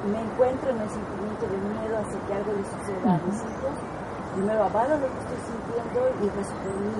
me 0.06 0.22
encuentro 0.22 0.70
en 0.70 0.82
el 0.82 0.90
sentimiento 0.90 1.46
de 1.50 1.58
miedo 1.58 1.98
hacia 1.98 2.20
que 2.28 2.34
algo 2.38 2.54
le 2.54 2.66
suceda 2.70 3.18
a 3.18 3.20
mis 3.26 3.42
hijos, 3.42 3.76
primero 4.36 4.68
avalo 4.68 5.00
lo 5.00 5.08
que 5.08 5.20
estoy 5.24 5.42
sintiendo 5.48 6.00
y 6.20 6.26
rezo 6.28 6.56
por 6.60 6.76
mí, 6.76 6.96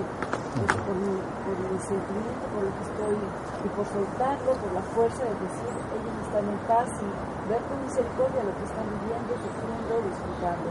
rezo 0.56 0.78
por 0.88 0.96
mi, 0.96 1.14
por 1.44 1.56
mi 1.68 1.78
sentimiento, 1.84 2.44
por 2.56 2.62
lo 2.64 2.72
que 2.72 2.84
estoy, 2.88 3.16
y 3.16 3.68
por 3.76 3.84
soltarlo, 3.92 4.50
por 4.56 4.70
la 4.72 4.84
fuerza 4.96 5.20
de 5.20 5.36
decir, 5.44 5.72
ellos 5.92 6.14
están 6.24 6.44
en 6.48 6.60
paz 6.64 6.88
y 7.04 7.08
ver 7.52 7.60
con 7.68 7.76
misericordia 7.84 8.40
lo 8.40 8.54
que 8.56 8.64
están 8.64 8.86
viviendo, 8.88 9.30
sufriendo, 9.36 9.92
disfrutando. 10.08 10.68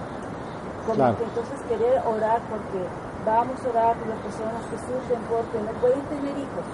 Como 0.86 1.02
Claro. 1.02 1.18
que 1.18 1.26
entonces 1.26 1.58
querer 1.70 1.98
orar 2.06 2.40
porque 2.50 2.82
vamos 3.26 3.58
a 3.58 3.68
orar 3.74 3.94
por 3.98 4.08
las 4.10 4.22
personas 4.22 4.62
que 4.70 4.78
sufren 4.86 5.22
porque 5.30 5.58
no 5.66 5.74
pueden 5.82 6.02
tener 6.14 6.36
hijos. 6.38 6.68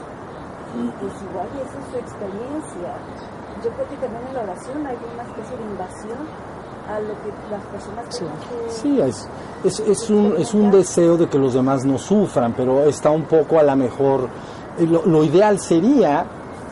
Y 0.76 0.88
pues 1.00 1.16
igual 1.24 1.48
y 1.56 1.58
esa 1.64 1.80
es 1.80 1.86
su 1.92 1.98
experiencia. 2.00 2.92
Yo 3.64 3.70
creo 3.72 3.88
que 3.88 3.98
también 4.04 4.24
en 4.28 4.34
la 4.36 4.44
oración 4.52 4.80
hay 4.88 5.00
una 5.00 5.24
especie 5.24 5.56
de 5.56 5.64
invasión 5.64 6.20
a 6.92 7.00
lo 7.00 7.08
que 7.22 7.32
las 7.50 7.64
personas 7.66 8.06
que... 8.18 8.26
Sí, 8.72 9.00
es, 9.02 9.28
es, 9.64 9.80
es 9.80 10.10
un, 10.10 10.36
es 10.38 10.54
un 10.54 10.72
deseo 10.72 11.18
de 11.18 11.28
que 11.28 11.38
los 11.38 11.54
demás 11.54 11.86
no 11.86 11.98
sufran, 11.98 12.54
pero 12.54 12.84
está 12.86 13.10
un 13.10 13.24
poco 13.24 13.60
a 13.60 13.64
la 13.64 13.76
mejor. 13.76 14.28
eh, 14.78 14.86
Lo, 14.86 15.06
lo 15.06 15.24
ideal 15.24 15.60
sería 15.60 16.26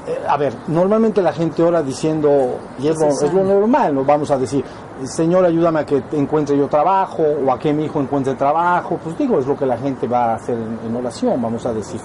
eh, 0.07 0.17
a 0.27 0.37
ver, 0.37 0.53
normalmente 0.67 1.21
la 1.21 1.33
gente 1.33 1.61
ora 1.61 1.83
diciendo, 1.83 2.57
y 2.79 2.87
es 2.87 2.97
lo, 2.99 3.07
es 3.07 3.33
lo 3.33 3.43
normal, 3.43 3.93
¿no? 3.93 4.03
vamos 4.05 4.31
a 4.31 4.37
decir, 4.37 4.63
Señor, 5.03 5.45
ayúdame 5.45 5.81
a 5.81 5.85
que 5.85 6.01
encuentre 6.13 6.57
yo 6.57 6.67
trabajo, 6.67 7.21
o 7.45 7.51
a 7.51 7.59
que 7.59 7.71
mi 7.73 7.85
hijo 7.85 7.99
encuentre 7.99 8.33
trabajo, 8.35 8.97
pues 9.03 9.17
digo, 9.17 9.39
es 9.39 9.45
lo 9.45 9.55
que 9.57 9.65
la 9.65 9.77
gente 9.77 10.07
va 10.07 10.31
a 10.31 10.35
hacer 10.35 10.55
en, 10.57 10.79
en 10.87 10.95
oración, 10.95 11.41
vamos 11.41 11.65
a 11.65 11.73
decir. 11.73 12.01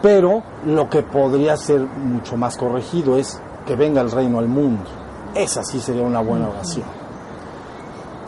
Pero 0.00 0.42
lo 0.64 0.88
que 0.88 1.02
podría 1.02 1.56
ser 1.56 1.80
mucho 1.80 2.36
más 2.36 2.56
corregido 2.56 3.16
es 3.16 3.40
que 3.66 3.74
venga 3.74 4.00
el 4.00 4.10
reino 4.10 4.38
al 4.38 4.46
mundo. 4.48 4.84
Esa 5.34 5.62
sí 5.64 5.80
sería 5.80 6.02
una 6.02 6.20
buena 6.20 6.48
oración. 6.48 6.84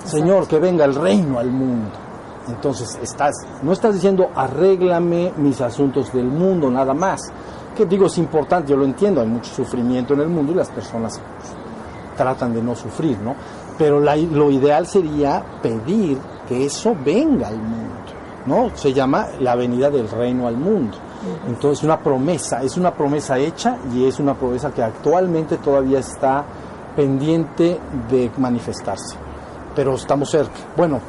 Señor, 0.04 0.46
que 0.48 0.58
venga 0.58 0.84
el 0.84 0.94
reino 0.94 1.38
al 1.38 1.50
mundo. 1.50 1.90
Entonces, 2.48 2.98
estás, 3.02 3.34
no 3.62 3.72
estás 3.72 3.94
diciendo 3.94 4.30
arréglame 4.34 5.32
mis 5.36 5.60
asuntos 5.60 6.12
del 6.12 6.24
mundo, 6.26 6.70
nada 6.70 6.94
más. 6.94 7.20
Que 7.76 7.86
digo, 7.86 8.06
es 8.06 8.18
importante, 8.18 8.70
yo 8.70 8.76
lo 8.76 8.84
entiendo, 8.84 9.20
hay 9.20 9.28
mucho 9.28 9.50
sufrimiento 9.54 10.14
en 10.14 10.20
el 10.20 10.28
mundo 10.28 10.52
y 10.52 10.54
las 10.56 10.68
personas 10.70 11.18
pues, 11.18 11.52
tratan 12.16 12.52
de 12.52 12.62
no 12.62 12.74
sufrir, 12.74 13.18
¿no? 13.20 13.34
Pero 13.78 14.00
la- 14.00 14.16
lo 14.16 14.50
ideal 14.50 14.86
sería 14.86 15.44
pedir 15.62 16.18
que 16.48 16.64
eso 16.66 16.94
venga 17.04 17.48
al 17.48 17.58
mundo, 17.58 17.94
¿no? 18.46 18.70
Se 18.76 18.92
llama 18.92 19.26
la 19.38 19.54
venida 19.54 19.88
del 19.90 20.08
reino 20.10 20.46
al 20.48 20.56
mundo. 20.56 20.96
Entonces, 21.46 21.84
una 21.84 21.98
promesa, 22.00 22.62
es 22.62 22.76
una 22.76 22.92
promesa 22.92 23.38
hecha 23.38 23.76
y 23.94 24.06
es 24.06 24.18
una 24.18 24.34
promesa 24.34 24.72
que 24.72 24.82
actualmente 24.82 25.58
todavía 25.58 26.00
está 26.00 26.44
pendiente 26.96 27.78
de 28.10 28.30
manifestarse 28.38 29.16
pero 29.74 29.94
estamos 29.94 30.30
cerca. 30.30 30.52
Bueno, 30.76 31.00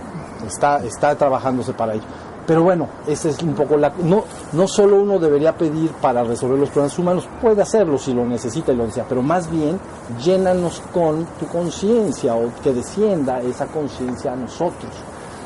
está, 0.45 0.83
está 0.83 1.15
trabajándose 1.15 1.73
para 1.73 1.93
ello. 1.93 2.03
Pero 2.47 2.63
bueno, 2.63 2.87
esa 3.07 3.29
es 3.29 3.41
un 3.43 3.53
poco 3.53 3.77
la... 3.77 3.93
No, 4.03 4.23
no 4.53 4.67
solo 4.67 4.95
uno 4.97 5.19
debería 5.19 5.55
pedir 5.55 5.91
para 5.91 6.23
resolver 6.23 6.57
los 6.59 6.69
problemas 6.69 6.97
humanos, 6.97 7.29
puede 7.39 7.61
hacerlo 7.61 7.97
si 7.99 8.13
lo 8.13 8.25
necesita 8.25 8.71
y 8.71 8.75
lo 8.75 8.85
desea, 8.85 9.05
pero 9.07 9.21
más 9.21 9.49
bien 9.49 9.79
llénanos 10.21 10.81
con 10.91 11.25
tu 11.39 11.45
conciencia 11.47 12.33
o 12.35 12.51
que 12.63 12.73
descienda 12.73 13.39
esa 13.41 13.67
conciencia 13.67 14.33
a 14.33 14.35
nosotros. 14.35 14.91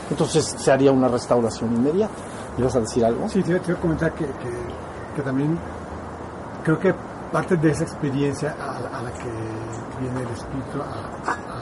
Entonces 0.09 0.55
se 0.57 0.71
haría 0.71 0.91
una 0.91 1.07
restauración 1.09 1.75
inmediata. 1.75 2.13
¿Ibas 2.57 2.75
a 2.77 2.79
decir 2.79 3.03
algo? 3.03 3.27
Sí, 3.27 3.43
te, 3.43 3.55
a 3.55 3.75
comentar 3.75 4.13
que, 4.13 4.25
que- 4.25 5.21
también 5.21 5.59
creo 6.63 6.79
que 6.79 6.93
parte 7.31 7.57
de 7.57 7.71
esa 7.71 7.83
experiencia 7.83 8.55
a, 8.59 9.01
la 9.01 9.11
que 9.11 9.29
viene 9.99 10.21
el 10.21 10.29
espíritu 10.29 10.79
a 10.81 11.54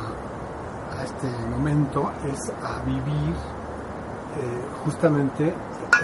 este 1.27 1.47
momento 1.49 2.11
es 2.31 2.39
a 2.63 2.81
vivir 2.85 3.33
eh, 3.33 4.65
justamente 4.83 5.53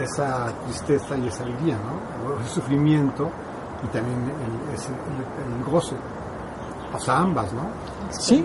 esa 0.01 0.51
tristeza 0.65 1.17
y 1.17 1.27
esa 1.27 1.43
alegría, 1.43 1.75
¿no? 1.77 2.39
Ese 2.41 2.55
sufrimiento 2.55 3.29
y 3.83 3.87
también 3.87 4.17
el, 4.17 4.73
ese- 4.75 4.89
el- 4.89 5.57
el 5.57 5.63
gozo. 5.71 5.95
Pasa 6.91 7.17
ambas, 7.19 7.51
¿no? 7.53 7.61
Sí, 8.11 8.43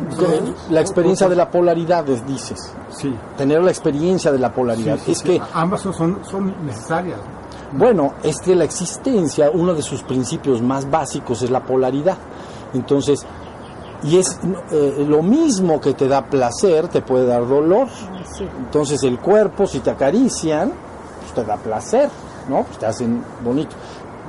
la 0.70 0.81
experiencia 0.81 1.29
de 1.29 1.37
la 1.37 1.51
polaridad, 1.51 2.07
es- 2.09 2.27
dices. 2.27 2.75
Sí. 2.91 3.14
Tener 3.37 3.62
la 3.62 3.70
experiencia 3.70 4.31
de 4.33 4.39
la 4.39 4.53
polaridad. 4.53 4.97
Sí, 4.99 5.05
sí, 5.07 5.12
es 5.12 5.18
sí. 5.18 5.25
que 5.25 5.43
ambas 5.55 5.81
son, 5.83 6.18
son 6.25 6.55
necesarias. 6.66 7.18
Bueno, 7.72 8.14
es 8.22 8.37
que 8.41 8.55
la 8.55 8.64
existencia, 8.64 9.51
uno 9.53 9.75
de 9.75 9.83
sus 9.83 10.03
principios 10.03 10.61
más 10.62 10.89
básicos 10.91 11.43
es 11.43 11.51
la 11.51 11.61
polaridad. 11.64 12.16
Entonces, 12.75 13.25
y 14.05 14.18
es 14.18 14.38
eh, 14.70 15.05
lo 15.09 15.22
mismo 15.22 15.80
que 15.80 15.94
te 15.94 16.07
da 16.09 16.26
placer, 16.26 16.88
te 16.88 17.00
puede 17.00 17.26
dar 17.26 17.48
dolor. 17.48 17.88
Entonces, 18.59 19.02
el 19.02 19.18
cuerpo, 19.18 19.66
si 19.66 19.80
te 19.80 19.90
acarician, 19.90 20.72
pues 21.20 21.32
te 21.32 21.44
da 21.44 21.57
placer, 21.57 22.11
¿no? 22.48 22.64
Pues 22.64 22.78
te 22.78 22.86
hacen 22.86 23.24
bonito. 23.42 23.74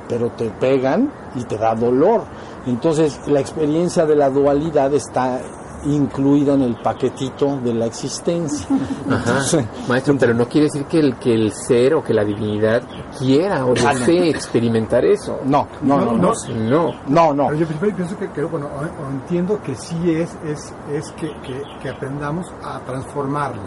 Pero 0.08 0.30
te 0.30 0.48
pegan 0.48 1.12
y 1.34 1.44
te 1.44 1.58
da 1.58 1.74
dolor. 1.74 2.22
Entonces, 2.66 3.20
la 3.26 3.40
experiencia 3.40 4.06
de 4.06 4.16
la 4.16 4.30
dualidad 4.30 4.94
está 4.94 5.40
incluida 5.86 6.54
en 6.54 6.62
el 6.62 6.76
paquetito 6.76 7.58
de 7.60 7.74
la 7.74 7.86
existencia. 7.86 8.66
Ajá. 9.08 9.16
Entonces, 9.18 9.64
Maestro, 9.88 10.16
pero 10.18 10.34
no 10.34 10.46
quiere 10.48 10.66
decir 10.66 10.84
que 10.86 10.98
el, 10.98 11.16
que 11.16 11.34
el 11.34 11.52
ser 11.52 11.94
o 11.94 12.02
que 12.02 12.12
la 12.14 12.24
divinidad 12.24 12.82
quiera 13.18 13.64
o 13.66 13.74
desee 13.74 14.28
experimentar 14.30 15.04
eso. 15.04 15.40
no, 15.44 15.66
no, 15.82 15.98
no, 16.00 16.12
no. 16.16 16.32
No. 16.54 16.94
No, 17.06 17.32
no. 17.34 17.46
Pero 17.48 17.58
yo 17.60 17.66
pi- 17.66 17.92
pienso 17.92 18.16
que, 18.18 18.28
que, 18.30 18.42
bueno, 18.44 18.66
o- 18.66 19.06
o 19.06 19.10
entiendo 19.10 19.60
que 19.62 19.74
sí 19.74 19.96
es, 20.10 20.36
es, 20.44 20.72
es 20.92 21.10
que, 21.12 21.28
que, 21.42 21.62
que 21.82 21.88
aprendamos 21.90 22.46
a 22.62 22.80
transformarla. 22.80 23.62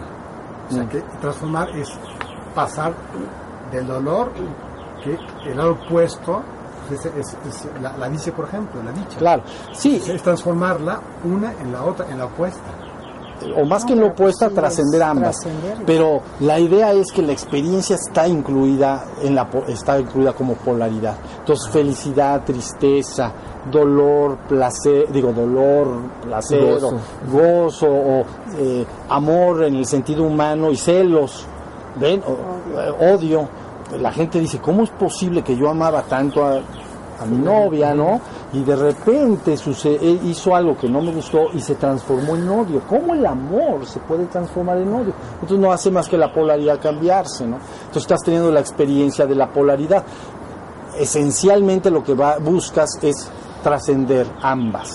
O 0.68 0.72
sea, 0.72 0.84
Mm. 0.84 0.88
que 0.88 1.00
transformar 1.20 1.68
es 1.76 1.88
pasar 2.54 2.94
del 3.72 3.86
dolor, 3.86 4.30
que 5.02 5.18
el 5.50 5.56
lado 5.56 5.72
opuesto, 5.72 6.42
pues, 6.42 6.59
es, 6.94 7.04
es- 7.06 7.36
es 7.48 7.68
la, 7.82 7.96
la 7.96 8.08
dice, 8.08 8.32
por 8.32 8.46
ejemplo, 8.46 8.82
la 8.82 8.92
dicha. 8.92 9.18
Claro. 9.18 9.42
Sí, 9.72 10.02
Es 10.06 10.22
transformarla 10.22 11.00
una 11.24 11.52
en 11.60 11.72
la 11.72 11.82
otra, 11.84 12.06
en 12.10 12.18
la 12.18 12.26
opuesta. 12.26 12.60
o 13.56 13.64
más 13.64 13.84
que 13.86 13.94
en 13.94 14.00
lo 14.00 14.08
opuesto, 14.08 14.50
trascender 14.50 15.02
ambas. 15.02 15.36
Pero 15.86 16.20
la 16.40 16.58
idea 16.60 16.92
es 16.92 17.10
que 17.10 17.22
la 17.22 17.32
experiencia 17.32 17.96
está 17.96 18.28
incluida 18.28 19.04
en 19.22 19.34
la 19.34 19.48
po- 19.48 19.64
está 19.66 19.98
incluida 19.98 20.34
como 20.34 20.54
polaridad. 20.54 21.16
Entonces, 21.38 21.70
felicidad, 21.70 22.42
tristeza, 22.44 23.32
dolor, 23.70 24.36
placer, 24.46 25.10
digo 25.10 25.32
dolor, 25.32 25.88
placer, 26.22 26.60
Gozo. 26.80 26.88
o 26.96 27.30
gozo, 27.32 27.86
o 27.90 28.24
eh, 28.58 28.84
amor 29.08 29.64
en 29.64 29.76
el 29.76 29.86
sentido 29.86 30.22
humano 30.24 30.70
y 30.70 30.76
celos, 30.76 31.46
ven, 31.96 32.22
O- 32.26 32.78
eh, 32.78 33.14
odio. 33.14 33.48
La 33.98 34.12
gente 34.12 34.38
dice, 34.38 34.60
¿cómo 34.60 34.82
es 34.84 34.90
posible 34.90 35.42
que 35.42 35.56
yo 35.56 35.68
amaba 35.68 36.02
tanto 36.02 36.44
a, 36.44 36.60
a 37.20 37.26
mi 37.26 37.36
novia, 37.36 37.94
¿no? 37.94 38.20
Y 38.52 38.62
de 38.62 38.74
repente 38.76 39.56
suce- 39.56 39.96
él 40.00 40.20
hizo 40.24 40.54
algo 40.56 40.76
que 40.76 40.88
no 40.88 41.00
me 41.02 41.12
gustó 41.12 41.46
y 41.52 41.60
se 41.60 41.74
transformó 41.74 42.34
en 42.36 42.48
odio. 42.48 42.80
¿Cómo 42.88 43.14
el 43.14 43.24
amor 43.26 43.86
se 43.86 43.98
puede 44.00 44.24
transformar 44.26 44.78
en 44.78 44.92
odio? 44.92 45.12
Entonces 45.34 45.58
no 45.58 45.70
hace 45.70 45.90
más 45.90 46.08
que 46.08 46.16
la 46.16 46.32
polaridad 46.32 46.80
cambiarse, 46.80 47.46
¿no? 47.46 47.56
Entonces 47.56 48.02
estás 48.02 48.20
teniendo 48.24 48.50
la 48.50 48.60
experiencia 48.60 49.26
de 49.26 49.34
la 49.34 49.48
polaridad. 49.52 50.02
Esencialmente 50.98 51.90
lo 51.90 52.02
que 52.02 52.14
va, 52.14 52.38
buscas 52.38 52.98
es 53.02 53.30
trascender 53.62 54.26
ambas. 54.42 54.90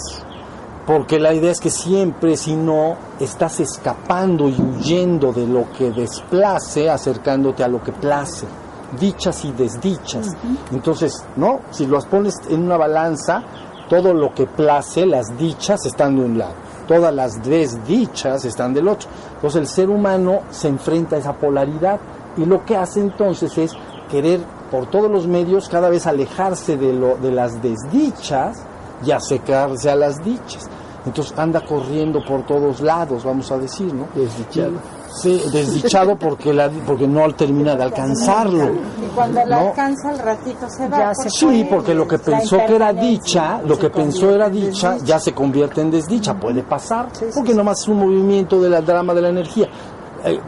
Porque 0.86 1.20
la 1.20 1.34
idea 1.34 1.52
es 1.52 1.60
que 1.60 1.72
siempre, 1.72 2.38
si 2.38 2.56
no, 2.56 2.96
estás 3.20 3.60
escapando 3.60 4.48
y 4.50 4.56
huyendo 4.62 5.32
de 5.34 5.48
lo 5.48 5.72
que 5.76 5.90
desplace, 5.92 6.90
acercándote 6.90 7.64
a 7.64 7.68
lo 7.68 7.82
que 7.82 7.92
place. 7.92 8.46
Dichas 9.00 9.46
y 9.46 9.52
desdichas. 9.52 10.36
Entonces, 10.72 11.24
¿no? 11.36 11.62
Si 11.72 11.86
los 11.86 12.06
pones 12.06 12.36
en 12.50 12.64
una 12.64 12.78
balanza, 12.78 13.44
todo 13.90 14.14
lo 14.14 14.34
que 14.34 14.48
place, 14.48 15.06
las 15.06 15.38
dichas 15.38 15.86
están 15.86 16.16
de 16.16 16.26
un 16.26 16.38
lado, 16.38 16.54
todas 16.88 17.14
las 17.14 17.44
desdichas 17.44 18.46
están 18.46 18.74
del 18.74 18.88
otro. 18.88 19.10
Entonces 19.36 19.62
el 19.62 19.68
ser 19.68 19.90
humano 19.90 20.42
se 20.50 20.68
enfrenta 20.68 21.16
a 21.16 21.20
esa 21.20 21.34
polaridad 21.34 22.00
y 22.38 22.46
lo 22.46 22.66
que 22.66 22.76
hace 22.76 23.00
entonces 23.00 23.58
es 23.58 23.72
querer 24.10 24.42
por 24.72 24.88
todos 24.88 25.10
los 25.10 25.28
medios 25.28 25.70
cada 25.70 25.90
vez 25.90 26.08
alejarse 26.08 26.78
de, 26.78 26.94
lo, 26.94 27.18
de 27.18 27.32
las 27.32 27.62
desdichas 27.62 28.58
y 29.06 29.12
acercarse 29.12 29.90
a 29.90 29.96
las 29.96 30.24
dichas. 30.24 30.68
Entonces 31.06 31.38
anda 31.38 31.62
corriendo 31.62 32.24
por 32.26 32.46
todos 32.46 32.82
lados, 32.82 33.24
vamos 33.24 33.52
a 33.52 33.58
decir, 33.58 33.94
¿no? 33.94 34.08
Desdichado. 34.16 34.74
Sí, 35.22 35.42
desdichado 35.52 36.18
porque, 36.18 36.54
la, 36.54 36.70
porque 36.86 37.08
no 37.08 37.34
termina 37.34 37.76
de 37.76 37.84
alcanzarlo. 37.84 38.72
Y 38.74 39.08
cuando 39.16 39.46
la 39.46 39.62
¿no? 39.62 39.68
alcanza 39.70 40.10
al 40.10 40.20
ratito 40.20 40.70
se 40.70 40.88
va. 40.88 41.14
Se 41.16 41.30
Sí, 41.30 41.68
porque 41.70 41.94
lo 41.94 42.08
que 42.08 42.20
pensó 42.20 42.58
que 42.58 42.76
era 42.76 42.92
dicha, 42.92 43.62
lo 43.66 43.78
que 43.78 43.90
pensó 43.90 44.34
era 44.34 44.50
dicha, 44.50 44.92
desdicha. 44.92 45.06
ya 45.06 45.20
se 45.20 45.34
convierte 45.34 45.82
en 45.82 45.92
desdicha, 45.92 46.34
puede 46.34 46.64
pasar, 46.64 47.08
porque 47.34 47.54
nomás 47.54 47.80
es 47.82 47.88
un 47.88 48.00
movimiento 48.00 48.62
de 48.62 48.70
la 48.70 48.82
drama 48.82 49.14
de 49.14 49.22
la 49.22 49.30
energía. 49.30 49.70
Eh, 50.24 50.40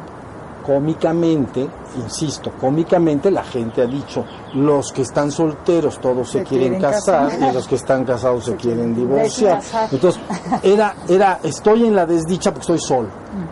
cómicamente, 0.68 1.66
insisto, 1.96 2.52
cómicamente 2.60 3.32
la 3.32 3.44
gente 3.44 3.82
ha 3.82 3.86
dicho, 3.86 4.26
los 4.56 4.92
que 4.92 5.04
están 5.04 5.32
solteros 5.32 5.98
todos 6.02 6.30
se, 6.30 6.40
Se 6.40 6.44
quieren, 6.44 6.74
quieren 6.74 6.92
casar, 6.92 7.30
casar. 7.30 7.50
y 7.50 7.54
los 7.54 7.68
que 7.70 7.76
están 7.76 8.04
casados 8.04 8.44
se 8.44 8.56
quieren 8.58 8.94
divorciar. 8.94 9.62
Entonces, 9.90 10.22
era, 10.62 10.94
era, 11.08 11.40
estoy 11.42 11.86
en 11.86 11.96
la 11.96 12.06
desdicha 12.06 12.52
porque 12.52 12.74
estoy 12.74 12.80
solo. 12.80 13.08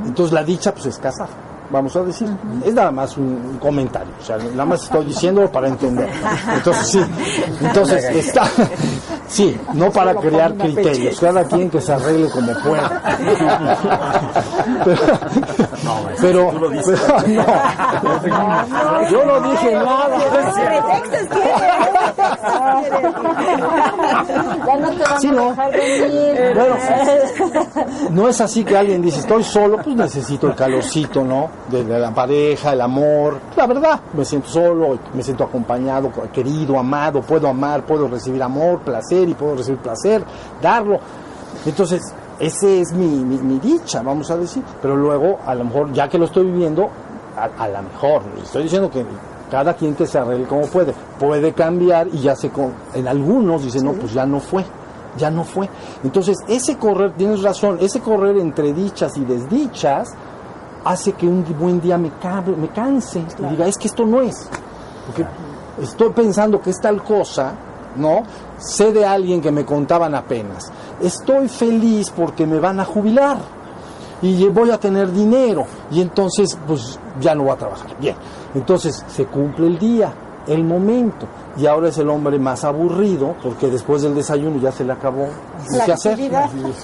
Entonces 0.05 0.33
la 0.33 0.43
dicha 0.43 0.73
pues 0.73 0.87
es 0.87 0.97
casar. 0.97 1.29
Vamos 1.69 1.95
a 1.95 2.03
decir, 2.03 2.27
es 2.63 2.73
nada 2.73 2.91
más 2.91 3.17
un, 3.17 3.23
un 3.23 3.57
comentario, 3.57 4.13
o 4.19 4.23
sea, 4.23 4.37
nada 4.37 4.65
más 4.65 4.83
estoy 4.83 5.05
diciéndolo 5.05 5.51
para 5.51 5.67
entender. 5.67 6.09
Entonces 6.53 6.87
sí, 6.87 7.01
entonces 7.61 8.03
está, 8.15 8.43
sí, 9.27 9.57
no 9.73 9.91
para 9.91 10.13
crear 10.15 10.53
criterios, 10.55 11.19
cada 11.19 11.43
quien 11.43 11.69
que 11.69 11.81
se 11.81 11.93
arregle 11.93 12.29
como 12.29 12.53
pueda. 12.59 13.01
Pero, 16.21 16.51
pero, 16.51 16.69
pero 16.85 17.07
no, 18.67 19.09
yo 19.09 19.25
no 19.25 19.51
dije 19.51 19.71
nada. 19.73 20.17
Sí, 25.19 25.27
no. 25.31 25.55
Bueno, 25.55 26.77
no 28.11 28.29
es 28.29 28.41
así 28.41 28.63
que 28.63 28.77
alguien 28.77 29.01
dice, 29.01 29.19
estoy 29.19 29.43
solo, 29.43 29.77
pues 29.77 29.95
necesito 29.95 30.47
el 30.47 30.55
calorcito, 30.55 31.23
¿no? 31.23 31.49
De, 31.71 31.83
de 31.83 31.97
la 31.99 32.13
pareja, 32.13 32.73
el 32.73 32.81
amor. 32.81 33.39
La 33.57 33.65
verdad, 33.65 33.99
me 34.13 34.23
siento 34.23 34.47
solo, 34.49 34.99
me 35.15 35.23
siento 35.23 35.43
acompañado, 35.43 36.11
querido, 36.31 36.77
amado, 36.77 37.21
puedo 37.21 37.47
amar, 37.47 37.83
puedo 37.87 38.07
recibir 38.07 38.43
amor, 38.43 38.81
placer 38.81 39.27
y 39.27 39.33
puedo 39.33 39.55
recibir 39.55 39.79
placer, 39.79 40.23
darlo. 40.61 40.99
Entonces, 41.65 42.01
ese 42.39 42.81
es 42.81 42.93
mi, 42.93 43.07
mi, 43.07 43.37
mi 43.39 43.57
dicha, 43.59 44.03
vamos 44.03 44.29
a 44.29 44.37
decir. 44.37 44.61
Pero 44.79 44.95
luego, 44.95 45.39
a 45.43 45.55
lo 45.55 45.63
mejor, 45.65 45.91
ya 45.91 46.07
que 46.07 46.19
lo 46.19 46.25
estoy 46.25 46.45
viviendo, 46.45 46.87
a, 47.35 47.63
a 47.63 47.67
lo 47.67 47.81
mejor, 47.81 48.21
estoy 48.43 48.63
diciendo 48.63 48.91
que 48.91 49.03
cada 49.49 49.73
quien 49.73 49.95
que 49.95 50.05
se 50.05 50.19
arregle 50.19 50.45
como 50.45 50.67
puede, 50.67 50.93
puede 51.19 51.53
cambiar 51.53 52.07
y 52.09 52.19
ya 52.19 52.35
se, 52.35 52.49
con- 52.51 52.73
en 52.93 53.07
algunos 53.07 53.63
dicen, 53.63 53.85
no, 53.85 53.93
pues 53.93 54.13
ya 54.13 54.27
no 54.27 54.39
fue, 54.39 54.63
ya 55.17 55.31
no 55.31 55.43
fue. 55.43 55.67
Entonces, 56.03 56.37
ese 56.47 56.77
correr, 56.77 57.13
tienes 57.15 57.41
razón, 57.41 57.77
ese 57.81 58.01
correr 58.01 58.37
entre 58.37 58.71
dichas 58.71 59.17
y 59.17 59.25
desdichas 59.25 60.13
hace 60.85 61.11
que 61.13 61.27
un 61.27 61.43
buen 61.59 61.81
día 61.81 61.97
me, 61.97 62.11
cabe- 62.21 62.55
me 62.55 62.69
canse 62.69 63.19
y 63.39 63.45
diga, 63.49 63.67
es 63.67 63.77
que 63.77 63.87
esto 63.87 64.05
no 64.05 64.21
es. 64.21 64.49
Porque 65.07 65.25
estoy 65.81 66.11
pensando 66.11 66.61
que 66.61 66.69
es 66.69 66.79
tal 66.79 67.03
cosa, 67.03 67.53
¿no? 67.97 68.23
Sé 68.57 68.91
de 68.93 69.05
alguien 69.05 69.41
que 69.41 69.51
me 69.51 69.65
contaban 69.65 70.15
apenas. 70.15 70.71
Estoy 71.01 71.49
feliz 71.49 72.09
porque 72.11 72.45
me 72.47 72.59
van 72.59 72.79
a 72.79 72.85
jubilar 72.85 73.37
y 74.21 74.47
voy 74.47 74.71
a 74.71 74.79
tener 74.79 75.11
dinero 75.11 75.65
y 75.91 76.01
entonces 76.01 76.57
pues 76.65 76.97
ya 77.19 77.35
no 77.35 77.43
voy 77.43 77.51
a 77.51 77.57
trabajar. 77.57 77.97
Bien, 77.99 78.15
entonces 78.53 79.03
se 79.07 79.25
cumple 79.25 79.67
el 79.67 79.77
día, 79.77 80.13
el 80.47 80.63
momento 80.63 81.27
y 81.57 81.65
ahora 81.65 81.89
es 81.89 81.97
el 81.97 82.09
hombre 82.09 82.39
más 82.39 82.63
aburrido 82.63 83.35
porque 83.43 83.67
después 83.69 84.01
del 84.03 84.15
desayuno 84.15 84.59
ya 84.61 84.71
se 84.71 84.83
le 84.85 84.93
acabó 84.93 85.27
La 85.77 85.85
qué 85.85 85.91
hacer 85.93 86.17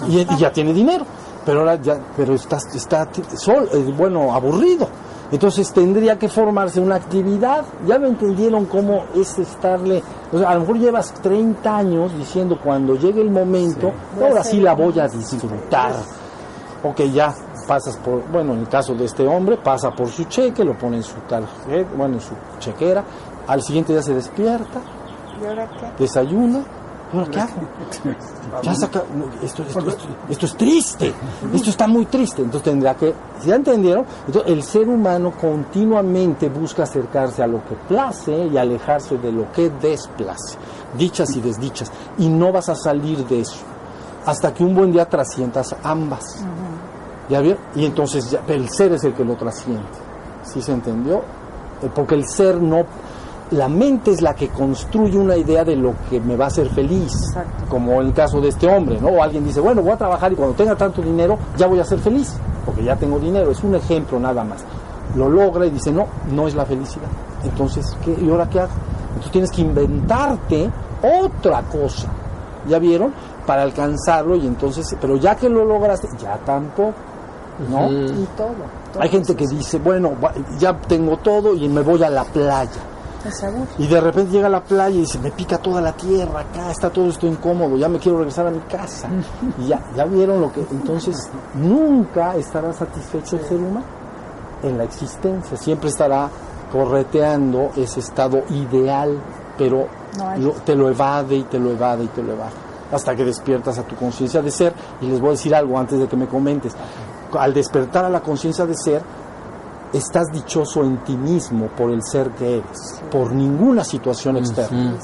y 0.08 0.26
ya 0.38 0.52
tiene 0.52 0.74
dinero, 0.74 1.06
pero 1.46 1.60
ahora 1.60 1.76
ya 1.76 2.00
pero 2.16 2.34
está 2.34 2.58
está 2.74 3.08
sol, 3.36 3.70
eh, 3.74 3.94
bueno, 3.96 4.34
aburrido. 4.34 4.88
Entonces 5.32 5.72
tendría 5.72 6.20
que 6.20 6.28
formarse 6.28 6.82
una 6.82 6.96
actividad. 6.96 7.64
Ya 7.88 7.98
me 7.98 8.08
entendieron 8.10 8.66
cómo 8.66 9.06
es 9.16 9.40
estarle. 9.40 10.04
o 10.32 10.38
sea, 10.38 10.50
a 10.50 10.54
lo 10.56 10.62
mejor 10.62 10.78
llevas 10.78 11.14
30 11.22 11.78
años 11.78 12.18
diciendo 12.18 12.60
cuando 12.62 12.96
llegue 12.96 13.22
el 13.22 13.32
momento, 13.32 13.94
ahora 14.22 14.44
sí 14.44 14.60
la 14.60 14.74
voy 14.74 15.00
a 15.00 15.08
disfrutar. 15.08 15.94
Ok, 16.84 17.02
ya 17.14 17.34
pasas 17.68 17.96
por, 17.98 18.28
bueno, 18.30 18.54
en 18.54 18.60
el 18.62 18.68
caso 18.68 18.94
de 18.96 19.06
este 19.06 19.26
hombre, 19.26 19.56
pasa 19.58 19.92
por 19.92 20.10
su 20.10 20.26
cheque, 20.26 20.66
lo 20.66 20.78
pone 20.78 20.98
en 20.98 21.04
su 21.04 21.16
tarjeta, 21.30 21.90
bueno, 21.96 22.16
en 22.16 22.22
su 22.22 22.34
chequera, 22.60 23.04
al 23.48 23.62
siguiente 23.62 23.94
día 23.94 24.02
se 24.02 24.16
despierta, 24.16 24.82
¿Y 25.42 25.46
ahora 25.46 25.70
qué? 25.70 26.04
desayuna, 26.04 26.60
¿y 26.60 26.81
ahora 27.14 27.32
qué 27.32 27.40
hago? 27.40 27.52
Ya 28.64 28.76
saca, 28.76 29.02
no, 29.16 29.26
esto, 29.46 29.64
esto, 29.64 29.80
esto, 29.80 30.08
esto 30.30 30.46
es 30.46 30.58
triste, 30.58 31.14
esto 31.54 31.70
está 31.70 31.88
muy 31.88 32.06
triste, 32.06 32.42
entonces 32.42 32.64
tendrá 32.64 32.96
que, 32.96 33.14
¿si 33.40 33.48
ya 33.48 33.56
entendieron? 33.56 34.06
Entonces 34.28 34.52
el 34.52 34.62
ser 34.64 34.90
humano 34.90 35.32
continuamente 35.40 36.50
busca 36.50 36.84
acercarse 36.84 37.42
a 37.42 37.48
lo 37.48 37.64
que 37.64 37.76
place 37.88 38.48
y 38.48 38.58
alejarse 38.58 39.18
de 39.18 39.32
lo 39.32 39.50
que 39.54 39.70
desplace, 39.70 40.58
dichas 40.98 41.34
y 41.36 41.42
desdichas, 41.42 41.92
y 42.18 42.28
no 42.28 42.52
vas 42.52 42.68
a 42.68 42.76
salir 42.76 43.26
de 43.26 43.40
eso, 43.40 43.62
hasta 44.26 44.54
que 44.54 44.64
un 44.66 44.76
buen 44.76 44.92
día 44.92 45.08
trasciendas 45.08 45.74
ambas. 45.84 46.24
¿Ya 47.30 47.40
vieron? 47.40 47.62
Y 47.76 47.86
entonces 47.86 48.30
ya, 48.30 48.42
el 48.48 48.70
ser 48.70 48.92
es 48.92 49.04
el 49.06 49.14
que 49.14 49.24
lo 49.24 49.36
trasciende. 49.36 49.88
¿Sí 50.44 50.62
se 50.62 50.74
entendió? 50.74 51.20
Eh, 51.82 51.90
Porque 51.94 52.16
el 52.16 52.28
ser 52.28 52.62
no... 52.62 52.86
La 53.52 53.68
mente 53.68 54.12
es 54.12 54.22
la 54.22 54.34
que 54.34 54.48
construye 54.48 55.18
una 55.18 55.36
idea 55.36 55.66
de 55.66 55.76
lo 55.76 55.94
que 56.10 56.22
me 56.22 56.38
va 56.38 56.46
a 56.46 56.48
hacer 56.48 56.70
feliz, 56.70 57.14
como 57.70 58.00
en 58.00 58.08
el 58.08 58.14
caso 58.14 58.40
de 58.40 58.48
este 58.48 58.66
hombre, 58.68 59.00
¿no? 59.02 59.10
O 59.10 59.22
alguien 59.22 59.44
dice, 59.44 59.60
bueno, 59.60 59.82
voy 59.82 59.92
a 59.92 59.98
trabajar 59.98 60.32
y 60.32 60.36
cuando 60.36 60.56
tenga 60.56 60.76
tanto 60.76 61.02
dinero 61.02 61.38
ya 61.58 61.68
voy 61.68 61.80
a 61.80 61.84
ser 61.84 62.00
feliz, 62.00 62.34
porque 62.66 62.84
ya 62.84 62.96
tengo 62.96 63.20
dinero, 63.20 63.52
es 63.52 63.62
un 63.64 63.76
ejemplo 63.76 64.20
nada 64.20 64.44
más. 64.46 64.64
Lo 65.16 65.28
logra 65.28 65.66
y 65.66 65.70
dice, 65.70 65.92
no, 65.92 66.08
no 66.32 66.48
es 66.48 66.56
la 66.56 66.66
felicidad. 66.66 67.10
Entonces, 67.44 67.86
¿qué? 68.06 68.16
¿y 68.22 68.30
ahora 68.30 68.48
qué 68.48 68.62
hago? 68.62 68.72
Entonces 69.10 69.32
tienes 69.32 69.52
que 69.52 69.62
inventarte 69.62 70.70
otra 71.02 71.62
cosa, 71.64 72.08
¿ya 72.68 72.80
vieron? 72.80 73.14
Para 73.46 73.64
alcanzarlo 73.64 74.36
y 74.38 74.48
entonces, 74.48 74.96
pero 75.02 75.18
ya 75.18 75.36
que 75.36 75.50
lo 75.50 75.66
lograste, 75.66 76.08
ya 76.18 76.38
tampoco, 76.38 76.94
¿no? 77.70 77.92
Y 77.92 78.28
todo. 78.38 78.54
todo 78.94 79.04
Hay 79.04 79.10
gente 79.10 79.36
que 79.36 79.46
dice, 79.48 79.80
bueno, 79.80 80.14
ya 80.58 80.80
tengo 80.80 81.18
todo 81.18 81.54
y 81.54 81.68
me 81.68 81.82
voy 81.82 82.02
a 82.04 82.10
la 82.10 82.24
playa. 82.24 82.70
Y 83.78 83.88
de 83.88 84.02
repente 84.02 84.32
llega 84.32 84.48
a 84.48 84.50
la 84.50 84.64
playa 84.64 84.96
y 84.96 85.02
dice, 85.02 85.20
me 85.20 85.32
pica 85.32 85.58
toda 85.58 85.82
la 85.82 85.94
tierra 85.94 86.42
acá, 86.42 86.72
está 86.72 86.90
todo 86.90 87.08
esto 87.08 87.28
incómodo, 87.28 87.78
ya 87.78 87.88
me 87.88 88.00
quiero 88.00 88.18
regresar 88.18 88.48
a 88.48 88.52
mi 88.52 88.60
casa. 88.62 89.10
Y 89.60 89.68
ya, 89.68 89.80
ya 89.96 90.06
vieron 90.06 90.42
lo 90.42 90.52
que... 90.52 90.62
Entonces, 90.72 91.30
nunca 91.56 92.36
estará 92.36 92.74
satisfecho 92.74 93.38
el 93.38 93.44
ser 93.46 93.58
humano 93.58 93.86
en 94.64 94.78
la 94.78 94.84
existencia. 94.84 95.56
Siempre 95.58 95.90
estará 95.90 96.30
correteando 96.72 97.72
ese 97.76 98.00
estado 98.00 98.44
ideal, 98.50 99.18
pero 99.58 99.88
No 100.18 100.36
lo- 100.38 100.52
te 100.54 100.76
lo 100.76 100.90
evade 100.90 101.36
y 101.36 101.44
te 101.44 101.60
lo 101.60 101.72
evade 101.72 102.04
y 102.06 102.08
te 102.08 102.22
lo 102.24 102.34
evade. 102.34 102.52
Hasta 102.92 103.16
que 103.16 103.24
despiertas 103.24 103.78
a 103.80 103.84
tu 103.84 103.96
conciencia 103.96 104.42
de 104.42 104.52
ser. 104.52 104.74
Y 105.02 105.06
les 105.06 105.20
voy 105.20 105.30
a 105.30 105.32
decir 105.32 105.56
algo 105.56 105.78
antes 105.78 105.98
de 106.00 106.08
que 106.08 106.18
me 106.18 106.28
comentes. 106.28 106.74
Al 107.38 107.54
despertar 107.54 108.04
a 108.04 108.10
la 108.10 108.20
conciencia 108.22 108.66
de 108.66 108.76
ser, 108.76 109.02
estás 109.94 110.32
dichoso 110.32 110.84
en 110.84 110.98
ti 111.04 111.16
mismo 111.16 111.68
por 111.68 111.92
el 111.92 112.04
ser 112.04 112.32
que 112.32 112.58
eres, 112.58 113.02
por 113.12 113.32
ninguna 113.32 113.84
situación 113.84 114.38
externa. 114.38 114.96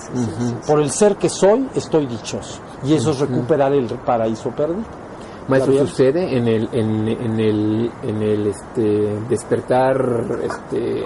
Por 0.66 0.82
el 0.82 0.92
ser 0.92 1.18
que 1.18 1.30
soy, 1.30 1.68
estoy 1.76 2.06
dichoso. 2.06 2.60
Y 2.84 2.94
eso 2.94 3.12
es 3.12 3.20
recuperar 3.20 3.74
el 3.74 3.86
paraíso 3.88 4.52
perdido. 4.52 4.86
Maestro, 5.48 5.78
sucede 5.88 6.38
en 6.38 6.48
el, 6.48 6.70
en, 6.74 7.08
en 7.08 7.40
el, 7.40 7.92
en 8.04 8.22
el 8.22 8.48
este, 8.48 9.18
despertar 9.30 10.26
este, 10.44 11.06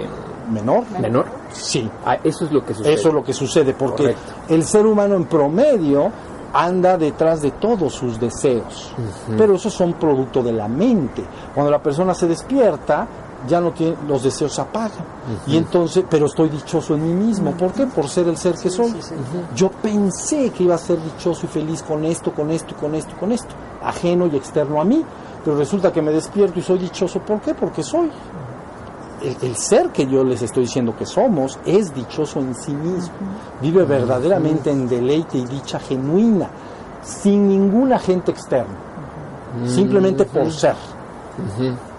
¿Menor? 0.50 0.84
menor. 1.00 1.26
Sí. 1.52 1.88
Ah, 2.04 2.18
eso 2.24 2.46
es 2.46 2.52
lo 2.52 2.64
que 2.64 2.74
sucede. 2.74 2.92
Eso 2.94 3.08
es 3.08 3.14
lo 3.14 3.22
que 3.22 3.32
sucede, 3.32 3.72
porque 3.72 4.02
Correcto. 4.02 4.32
el 4.48 4.64
ser 4.64 4.84
humano 4.84 5.14
en 5.14 5.26
promedio 5.26 6.10
anda 6.52 6.98
detrás 6.98 7.40
de 7.40 7.52
todos 7.52 7.94
sus 7.94 8.20
deseos, 8.20 8.92
pero 9.38 9.54
esos 9.54 9.72
son 9.72 9.94
producto 9.94 10.42
de 10.42 10.52
la 10.52 10.68
mente. 10.68 11.24
Cuando 11.54 11.70
la 11.70 11.82
persona 11.82 12.12
se 12.12 12.26
despierta, 12.26 13.06
ya 13.48 13.60
no 13.60 13.72
tiene, 13.72 13.96
los 14.06 14.22
deseos 14.22 14.54
se 14.54 14.60
apagan. 14.60 15.04
Y 15.46 15.56
entonces, 15.56 16.04
pero 16.08 16.26
estoy 16.26 16.48
dichoso 16.48 16.94
en 16.94 17.06
mí 17.06 17.26
mismo. 17.26 17.52
¿Por 17.52 17.72
qué? 17.72 17.86
Por 17.86 18.08
ser 18.08 18.28
el 18.28 18.36
ser 18.36 18.54
que 18.54 18.70
soy. 18.70 18.94
Yo 19.54 19.70
pensé 19.70 20.50
que 20.50 20.64
iba 20.64 20.74
a 20.74 20.78
ser 20.78 21.02
dichoso 21.02 21.46
y 21.46 21.48
feliz 21.48 21.82
con 21.82 22.04
esto, 22.04 22.32
con 22.32 22.50
esto, 22.50 22.74
con 22.76 22.94
esto, 22.94 23.16
con 23.18 23.32
esto, 23.32 23.54
ajeno 23.82 24.26
y 24.26 24.36
externo 24.36 24.80
a 24.80 24.84
mí. 24.84 25.04
Pero 25.44 25.56
resulta 25.56 25.92
que 25.92 26.02
me 26.02 26.12
despierto 26.12 26.58
y 26.58 26.62
soy 26.62 26.78
dichoso. 26.78 27.20
¿Por 27.20 27.40
qué? 27.40 27.54
Porque 27.54 27.82
soy 27.82 28.10
el, 29.22 29.36
el 29.42 29.56
ser 29.56 29.90
que 29.90 30.06
yo 30.06 30.24
les 30.24 30.42
estoy 30.42 30.64
diciendo 30.64 30.94
que 30.96 31.06
somos 31.06 31.58
es 31.64 31.94
dichoso 31.94 32.40
en 32.40 32.54
sí 32.54 32.72
mismo, 32.72 33.14
vive 33.60 33.84
verdaderamente 33.84 34.70
en 34.70 34.88
deleite 34.88 35.38
y 35.38 35.44
dicha 35.44 35.78
genuina, 35.78 36.48
sin 37.02 37.48
ningún 37.48 37.92
agente 37.92 38.30
externo, 38.30 38.74
simplemente 39.66 40.24
por 40.24 40.50
ser. 40.52 40.76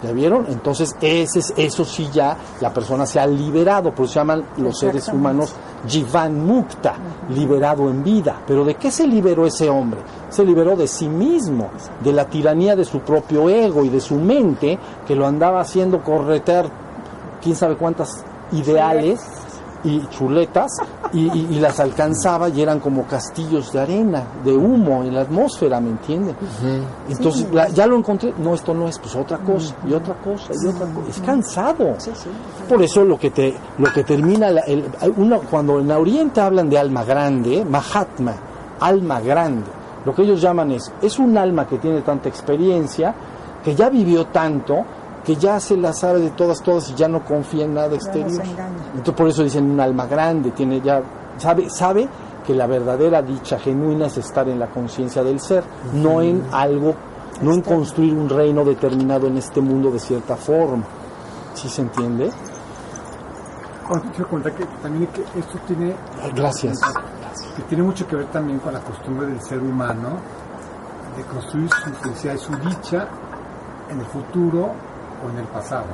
¿Ya 0.04 0.12
vieron? 0.12 0.46
Entonces, 0.50 0.96
ese 1.02 1.40
es, 1.40 1.54
eso 1.58 1.86
sí 1.86 2.10
ya 2.14 2.38
la 2.62 2.74
persona 2.74 3.06
se 3.06 3.20
ha 3.20 3.26
liberado, 3.26 3.94
por 3.94 4.06
eso 4.06 4.14
se 4.14 4.20
llaman 4.20 4.46
los 4.58 4.78
seres 4.78 5.08
humanos 5.08 5.54
Jivan 5.88 6.46
Mukta, 6.46 6.96
liberado 7.30 7.90
en 7.90 8.04
vida. 8.04 8.42
¿Pero 8.46 8.64
de 8.64 8.76
qué 8.76 8.92
se 8.92 9.08
liberó 9.08 9.46
ese 9.46 9.70
hombre? 9.70 10.02
Se 10.30 10.46
liberó 10.46 10.76
de 10.76 10.88
sí 10.88 11.08
mismo, 11.08 11.72
de 12.04 12.14
la 12.14 12.26
tiranía 12.26 12.76
de 12.76 12.86
su 12.86 13.00
propio 13.00 13.50
ego 13.50 13.84
y 13.84 13.90
de 13.90 14.02
su 14.02 14.16
mente 14.16 14.78
que 15.08 15.16
lo 15.16 15.26
andaba 15.26 15.62
haciendo 15.62 16.04
corretear 16.04 16.70
quién 17.42 17.56
sabe 17.56 17.76
cuántas 17.76 18.24
ideales 18.52 19.20
y 19.84 20.06
chuletas 20.08 20.72
y, 21.12 21.20
y- 21.28 21.48
y 21.52 21.60
las 21.60 21.80
alcanzaba 21.80 22.50
y 22.50 22.62
eran 22.62 22.80
como 22.80 23.04
castillos 23.06 23.72
de 23.74 23.80
arena, 23.82 24.24
de 24.44 24.54
humo 24.56 25.04
en 25.04 25.14
la 25.14 25.22
atmósfera, 25.22 25.80
¿me 25.82 25.90
entienden? 25.90 26.36
Entonces, 27.10 27.48
la- 27.52 27.68
ya 27.70 27.86
lo 27.86 27.98
encontré, 27.98 28.34
no, 28.38 28.54
esto 28.54 28.74
no 28.74 28.88
es, 28.88 28.98
pues 29.00 29.16
otra 29.16 29.38
cosa, 29.40 29.76
y 29.88 29.94
otra 29.94 30.14
cosa, 30.16 30.54
y 30.54 30.68
otra 30.68 30.88
cosa, 30.88 31.10
es 31.10 31.20
cansado. 31.20 31.94
Por 32.70 32.82
eso 32.82 33.04
lo 33.04 33.18
que 33.20 33.32
te, 33.32 33.54
lo 33.78 33.92
que 33.92 34.04
termina, 34.04 34.50
la- 34.52 34.62
el- 34.62 34.86
uno, 35.18 35.42
cuando 35.50 35.80
en 35.80 35.92
Oriente 35.92 36.40
hablan 36.42 36.70
de 36.70 36.78
alma 36.80 37.04
grande, 37.04 37.66
Mahatma, 37.66 38.34
alma 38.80 39.20
grande, 39.20 39.68
lo 40.06 40.14
que 40.16 40.24
ellos 40.24 40.42
llaman 40.42 40.72
es, 40.72 40.92
es 41.02 41.20
un 41.20 41.38
alma 41.38 41.68
que 41.68 41.78
tiene 41.78 42.02
tanta 42.02 42.30
experiencia, 42.30 43.14
que 43.64 43.76
ya 43.76 43.90
vivió 43.90 44.26
tanto, 44.28 44.84
que 45.26 45.36
ya 45.36 45.60
se 45.60 45.78
la 45.78 45.94
sabe 45.94 46.20
de 46.20 46.32
todas, 46.32 46.62
todas 46.62 46.90
y 46.90 46.96
ya 46.96 47.08
no 47.08 47.24
confía 47.24 47.66
en 47.66 47.74
nada 47.74 47.96
exterior. 47.96 48.44
Entonces 48.92 49.14
por 49.16 49.28
eso 49.28 49.44
dicen 49.44 49.70
un 49.70 49.80
alma 49.80 50.06
grande, 50.06 50.52
tiene 50.52 50.82
ya, 50.82 51.02
sabe, 51.38 51.70
sabe 51.70 52.08
que 52.46 52.54
la 52.54 52.68
verdadera 52.68 53.22
dicha 53.22 53.58
genuina 53.58 54.08
es 54.08 54.18
estar 54.18 54.48
en 54.50 54.60
la 54.60 54.68
conciencia 54.68 55.24
del 55.24 55.40
ser, 55.40 55.64
no 55.94 56.22
en 56.22 56.44
algo, 56.52 56.94
no 57.42 57.54
en 57.54 57.62
construir 57.62 58.14
un 58.14 58.28
reino 58.30 58.66
determinado 58.66 59.28
en 59.28 59.38
este 59.38 59.62
mundo 59.62 59.92
de 59.92 60.00
cierta 60.00 60.36
forma. 60.36 60.84
¿Sí 61.54 61.70
se 61.70 61.82
entiende? 61.82 62.30
Ahora, 63.88 64.02
quiero 64.12 64.28
comentar 64.28 64.54
que 64.54 64.66
también 64.82 65.08
que 65.08 65.22
esto 65.40 65.58
tiene, 65.68 65.96
Gracias. 66.36 66.80
que 67.56 67.62
tiene 67.64 67.84
mucho 67.84 68.08
que 68.08 68.16
ver 68.16 68.26
también 68.28 68.60
con 68.60 68.74
la 68.74 68.80
costumbre 68.80 69.28
del 69.28 69.42
ser 69.42 69.60
humano 69.60 70.18
de 71.16 71.24
construir 71.24 71.70
su 71.70 71.92
felicidad 72.02 72.34
y 72.34 72.38
su 72.40 72.56
dicha 72.56 73.08
en 73.90 74.00
el 74.00 74.06
futuro 74.06 74.72
o 75.26 75.30
en 75.30 75.38
el 75.40 75.46
pasado, 75.46 75.86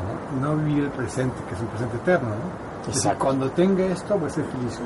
¿no? 0.41 0.55
Vivir 0.57 0.85
el 0.85 0.91
presente, 0.91 1.35
que 1.47 1.55
es 1.55 1.61
un 1.61 1.67
presente 1.67 1.97
eterno, 1.97 2.29
¿no? 2.29 2.79
Es 2.81 2.87
decir, 2.87 3.01
Exacto. 3.01 3.25
cuando 3.25 3.49
tenga 3.51 3.85
esto 3.85 4.17
voy 4.17 4.27
a 4.27 4.29
ser 4.29 4.45
feliz. 4.45 4.79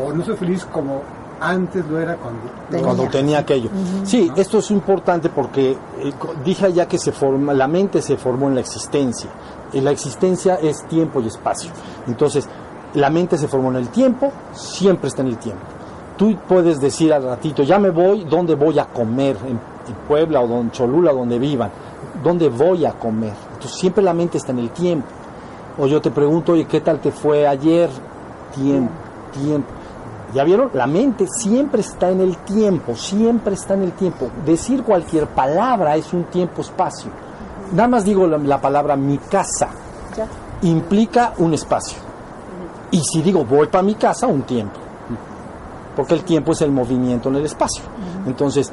O 0.00 0.12
no 0.12 0.24
soy 0.24 0.36
feliz 0.36 0.64
como 0.66 1.02
antes 1.40 1.84
lo 1.86 1.98
era 1.98 2.16
cuando... 2.16 2.40
Tenía. 2.70 2.84
cuando 2.84 3.08
tenía 3.08 3.38
aquello. 3.38 3.68
Sí, 4.04 4.30
esto 4.36 4.58
es 4.58 4.70
importante 4.70 5.28
porque 5.28 5.72
eh, 5.72 6.12
dije 6.44 6.72
ya 6.72 6.86
que 6.86 6.98
se 6.98 7.10
forma, 7.12 7.52
la 7.52 7.66
mente 7.66 8.00
se 8.00 8.16
formó 8.16 8.48
en 8.48 8.54
la 8.54 8.60
existencia. 8.60 9.28
Y 9.72 9.80
la 9.80 9.90
existencia 9.90 10.56
es 10.56 10.86
tiempo 10.86 11.20
y 11.20 11.26
espacio. 11.26 11.70
Entonces, 12.06 12.48
la 12.94 13.10
mente 13.10 13.38
se 13.38 13.48
formó 13.48 13.70
en 13.70 13.76
el 13.76 13.88
tiempo, 13.88 14.30
siempre 14.52 15.08
está 15.08 15.22
en 15.22 15.28
el 15.28 15.38
tiempo. 15.38 15.64
Tú 16.16 16.36
puedes 16.46 16.80
decir 16.80 17.12
al 17.12 17.24
ratito, 17.24 17.62
ya 17.62 17.78
me 17.78 17.90
voy, 17.90 18.24
¿dónde 18.24 18.54
voy 18.54 18.78
a 18.78 18.84
comer? 18.84 19.36
En, 19.44 19.58
en 19.88 19.94
Puebla 20.06 20.40
o 20.40 20.60
en 20.60 20.70
Cholula, 20.70 21.12
donde 21.12 21.38
vivan. 21.38 21.70
¿Dónde 22.22 22.48
voy 22.48 22.84
a 22.86 22.92
comer? 22.92 23.32
Entonces, 23.54 23.78
siempre 23.78 24.02
la 24.02 24.14
mente 24.14 24.38
está 24.38 24.52
en 24.52 24.58
el 24.60 24.70
tiempo. 24.70 25.06
O 25.78 25.86
yo 25.86 26.00
te 26.00 26.10
pregunto, 26.10 26.52
oye, 26.52 26.66
¿qué 26.66 26.80
tal 26.80 27.00
te 27.00 27.10
fue 27.10 27.46
ayer? 27.46 27.88
Tiempo, 28.54 28.92
tiempo. 29.32 29.68
¿Ya 30.34 30.44
vieron? 30.44 30.70
La 30.74 30.86
mente 30.86 31.26
siempre 31.26 31.80
está 31.82 32.10
en 32.10 32.20
el 32.20 32.36
tiempo, 32.38 32.94
siempre 32.94 33.54
está 33.54 33.74
en 33.74 33.82
el 33.82 33.92
tiempo. 33.92 34.28
Decir 34.46 34.82
cualquier 34.82 35.26
palabra 35.28 35.96
es 35.96 36.12
un 36.12 36.24
tiempo-espacio. 36.24 37.10
Nada 37.72 37.88
más 37.88 38.04
digo 38.04 38.26
la, 38.26 38.38
la 38.38 38.60
palabra 38.60 38.96
mi 38.96 39.18
casa, 39.18 39.68
Ya. 40.16 40.26
implica 40.62 41.32
un 41.38 41.54
espacio. 41.54 41.98
Y 42.90 43.00
si 43.00 43.22
digo 43.22 43.44
voy 43.44 43.66
para 43.68 43.82
mi 43.82 43.94
casa, 43.94 44.26
un 44.26 44.42
tiempo. 44.42 44.78
Porque 45.96 46.14
el 46.14 46.24
tiempo 46.24 46.52
es 46.52 46.62
el 46.62 46.70
movimiento 46.72 47.28
en 47.28 47.36
el 47.36 47.44
espacio. 47.44 47.82
Entonces, 48.26 48.72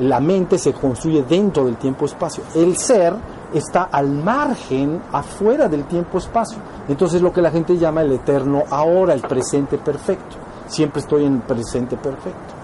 la 0.00 0.20
mente 0.20 0.58
se 0.58 0.72
construye 0.72 1.22
dentro 1.22 1.64
del 1.64 1.76
tiempo-espacio. 1.76 2.44
El 2.54 2.76
ser 2.76 3.14
está 3.52 3.84
al 3.84 4.08
margen, 4.10 5.00
afuera 5.12 5.68
del 5.68 5.84
tiempo-espacio. 5.84 6.58
Entonces, 6.88 7.20
lo 7.20 7.32
que 7.32 7.42
la 7.42 7.50
gente 7.50 7.76
llama 7.76 8.02
el 8.02 8.12
eterno 8.12 8.62
ahora, 8.70 9.12
el 9.14 9.22
presente 9.22 9.78
perfecto. 9.78 10.36
Siempre 10.68 11.00
estoy 11.00 11.24
en 11.24 11.40
presente 11.40 11.96
perfecto. 11.96 12.54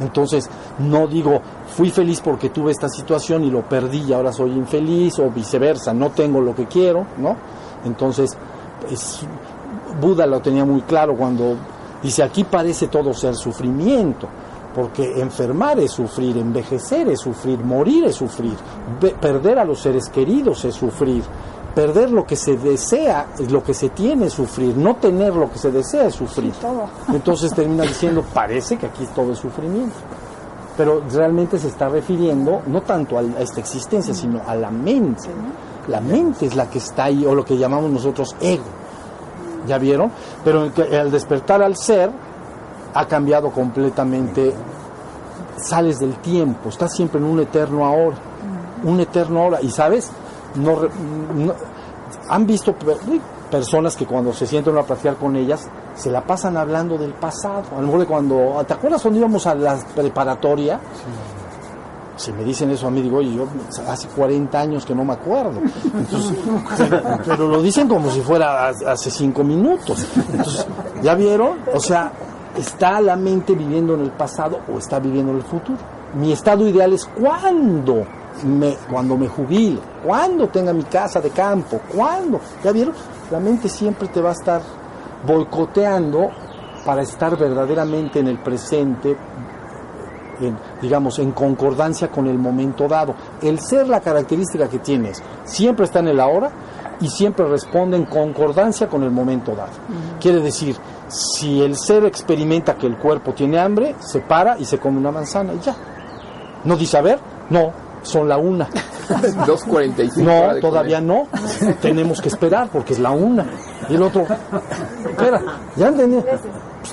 Entonces, 0.00 0.48
no 0.78 1.08
digo, 1.08 1.40
fui 1.66 1.90
feliz 1.90 2.20
porque 2.20 2.50
tuve 2.50 2.70
esta 2.70 2.88
situación 2.88 3.42
y 3.42 3.50
lo 3.50 3.62
perdí 3.62 4.04
y 4.04 4.12
ahora 4.12 4.32
soy 4.32 4.52
infeliz 4.52 5.18
o 5.18 5.28
viceversa, 5.30 5.92
no 5.92 6.10
tengo 6.10 6.40
lo 6.40 6.54
que 6.54 6.66
quiero, 6.66 7.04
¿no? 7.18 7.34
Entonces, 7.84 8.36
es- 8.88 9.26
Buda 10.00 10.26
lo 10.26 10.40
tenía 10.40 10.64
muy 10.64 10.82
claro 10.82 11.16
cuando 11.16 11.56
dice, 12.00 12.22
aquí 12.22 12.44
parece 12.44 12.86
todo 12.86 13.12
ser 13.12 13.34
sufrimiento, 13.34 14.28
porque 14.78 15.20
enfermar 15.20 15.80
es 15.80 15.90
sufrir, 15.90 16.36
envejecer 16.36 17.08
es 17.08 17.18
sufrir, 17.18 17.58
morir 17.58 18.04
es 18.04 18.14
sufrir, 18.14 18.54
perder 19.20 19.58
a 19.58 19.64
los 19.64 19.80
seres 19.80 20.08
queridos 20.08 20.64
es 20.66 20.76
sufrir, 20.76 21.24
perder 21.74 22.12
lo 22.12 22.24
que 22.24 22.36
se 22.36 22.56
desea, 22.56 23.26
lo 23.50 23.60
que 23.60 23.74
se 23.74 23.88
tiene 23.88 24.26
es 24.26 24.34
sufrir, 24.34 24.76
no 24.76 24.94
tener 24.94 25.34
lo 25.34 25.50
que 25.50 25.58
se 25.58 25.72
desea 25.72 26.06
es 26.06 26.14
sufrir. 26.14 26.52
todo. 26.52 26.84
Entonces 27.12 27.52
termina 27.52 27.82
diciendo, 27.82 28.24
parece 28.32 28.76
que 28.76 28.86
aquí 28.86 29.04
todo 29.16 29.32
es 29.32 29.40
sufrimiento. 29.40 29.96
Pero 30.76 31.02
realmente 31.12 31.58
se 31.58 31.66
está 31.66 31.88
refiriendo 31.88 32.62
no 32.68 32.80
tanto 32.82 33.18
a 33.18 33.22
esta 33.22 33.58
existencia, 33.58 34.14
sino 34.14 34.42
a 34.46 34.54
la 34.54 34.70
mente. 34.70 35.28
La 35.88 36.00
mente 36.00 36.46
es 36.46 36.54
la 36.54 36.70
que 36.70 36.78
está 36.78 37.06
ahí, 37.06 37.26
o 37.26 37.34
lo 37.34 37.44
que 37.44 37.58
llamamos 37.58 37.90
nosotros 37.90 38.36
ego. 38.40 38.62
¿Ya 39.66 39.76
vieron? 39.76 40.12
Pero 40.44 40.70
al 40.92 41.10
despertar 41.10 41.62
al 41.62 41.76
ser, 41.76 42.27
ha 43.00 43.06
cambiado 43.06 43.50
completamente. 43.50 44.54
Sales 45.56 45.98
del 45.98 46.14
tiempo, 46.18 46.68
estás 46.68 46.92
siempre 46.94 47.18
en 47.20 47.26
un 47.26 47.40
eterno 47.40 47.84
ahora. 47.84 48.16
Un 48.84 49.00
eterno 49.00 49.42
ahora. 49.42 49.60
Y 49.60 49.70
sabes, 49.70 50.10
no, 50.54 50.78
no- 51.34 51.52
han 52.28 52.46
visto 52.46 52.72
pe- 52.74 52.96
personas 53.50 53.96
que 53.96 54.06
cuando 54.06 54.32
se 54.32 54.46
sienten 54.46 54.76
a 54.78 54.82
platicar 54.84 55.16
con 55.16 55.34
ellas, 55.34 55.66
se 55.96 56.10
la 56.12 56.22
pasan 56.22 56.56
hablando 56.56 56.96
del 56.96 57.12
pasado. 57.14 57.64
A 57.76 57.80
lo 57.80 57.86
mejor 57.86 58.00
de 58.00 58.06
cuando. 58.06 58.64
¿Te 58.68 58.74
acuerdas 58.74 59.02
cuando 59.02 59.18
íbamos 59.18 59.46
a 59.48 59.54
la 59.56 59.76
preparatoria? 59.96 60.78
Si 62.16 62.32
me 62.32 62.44
dicen 62.44 62.70
eso 62.70 62.86
a 62.86 62.90
mí, 62.90 63.00
digo, 63.02 63.18
oye, 63.18 63.32
yo 63.34 63.46
hace 63.88 64.06
40 64.08 64.60
años 64.60 64.84
que 64.86 64.94
no 64.94 65.04
me 65.04 65.12
acuerdo. 65.14 65.60
Entonces, 65.94 66.36
pero, 66.78 67.00
pero 67.26 67.48
lo 67.48 67.60
dicen 67.62 67.88
como 67.88 68.10
si 68.10 68.20
fuera 68.20 68.68
hace 68.68 69.10
5 69.10 69.42
minutos. 69.42 70.06
Entonces, 70.32 70.66
¿ya 71.02 71.14
vieron? 71.16 71.58
O 71.74 71.80
sea, 71.80 72.12
¿está 72.56 73.00
la 73.00 73.16
mente 73.16 73.54
viviendo 73.54 73.94
en 73.94 74.00
el 74.00 74.10
pasado 74.10 74.60
o 74.72 74.78
está 74.78 74.98
viviendo 74.98 75.32
en 75.32 75.38
el 75.38 75.44
futuro? 75.44 75.78
Mi 76.14 76.32
estado 76.32 76.66
ideal 76.66 76.92
es 76.92 77.04
cuando 77.04 78.06
me, 78.44 78.76
cuando 78.90 79.16
me 79.16 79.28
jubile, 79.28 79.80
cuando 80.04 80.48
tenga 80.48 80.72
mi 80.72 80.84
casa 80.84 81.20
de 81.20 81.30
campo, 81.30 81.80
cuando. 81.94 82.40
¿Ya 82.62 82.72
vieron? 82.72 82.94
La 83.30 83.40
mente 83.40 83.68
siempre 83.68 84.08
te 84.08 84.20
va 84.20 84.30
a 84.30 84.32
estar 84.32 84.62
boicoteando 85.26 86.30
para 86.84 87.02
estar 87.02 87.36
verdaderamente 87.36 88.20
en 88.20 88.28
el 88.28 88.38
presente, 88.38 89.16
en, 90.40 90.56
digamos, 90.80 91.18
en 91.18 91.32
concordancia 91.32 92.08
con 92.08 92.26
el 92.26 92.38
momento 92.38 92.88
dado. 92.88 93.14
El 93.42 93.60
ser, 93.60 93.88
la 93.88 94.00
característica 94.00 94.68
que 94.68 94.78
tienes, 94.78 95.22
siempre 95.44 95.84
está 95.84 95.98
en 95.98 96.08
el 96.08 96.20
ahora 96.20 96.50
y 97.00 97.08
siempre 97.08 97.46
responde 97.46 97.96
en 97.96 98.06
concordancia 98.06 98.88
con 98.88 99.02
el 99.02 99.10
momento 99.10 99.54
dado. 99.54 99.72
Quiere 100.20 100.40
decir, 100.40 100.76
si 101.08 101.62
el 101.62 101.76
ser 101.76 102.04
experimenta 102.04 102.74
que 102.74 102.86
el 102.86 102.96
cuerpo 102.96 103.32
tiene 103.32 103.58
hambre, 103.58 103.94
se 104.00 104.20
para 104.20 104.58
y 104.58 104.64
se 104.64 104.78
come 104.78 104.98
una 104.98 105.10
manzana 105.10 105.54
y 105.54 105.60
ya. 105.60 105.74
No 106.64 106.76
dice, 106.76 106.98
a 106.98 107.02
ver, 107.02 107.18
no, 107.50 107.72
son 108.02 108.28
la 108.28 108.38
una. 108.38 108.68
2.45. 109.08 110.16
No, 110.18 110.60
todavía 110.60 111.00
comer. 111.00 111.26
no. 111.62 111.74
Tenemos 111.80 112.20
que 112.20 112.28
esperar 112.28 112.68
porque 112.70 112.92
es 112.92 112.98
la 112.98 113.10
una. 113.10 113.46
Y 113.88 113.94
el 113.94 114.02
otro, 114.02 114.26
espera, 115.08 115.42
ya 115.76 115.88
entendí. 115.88 116.18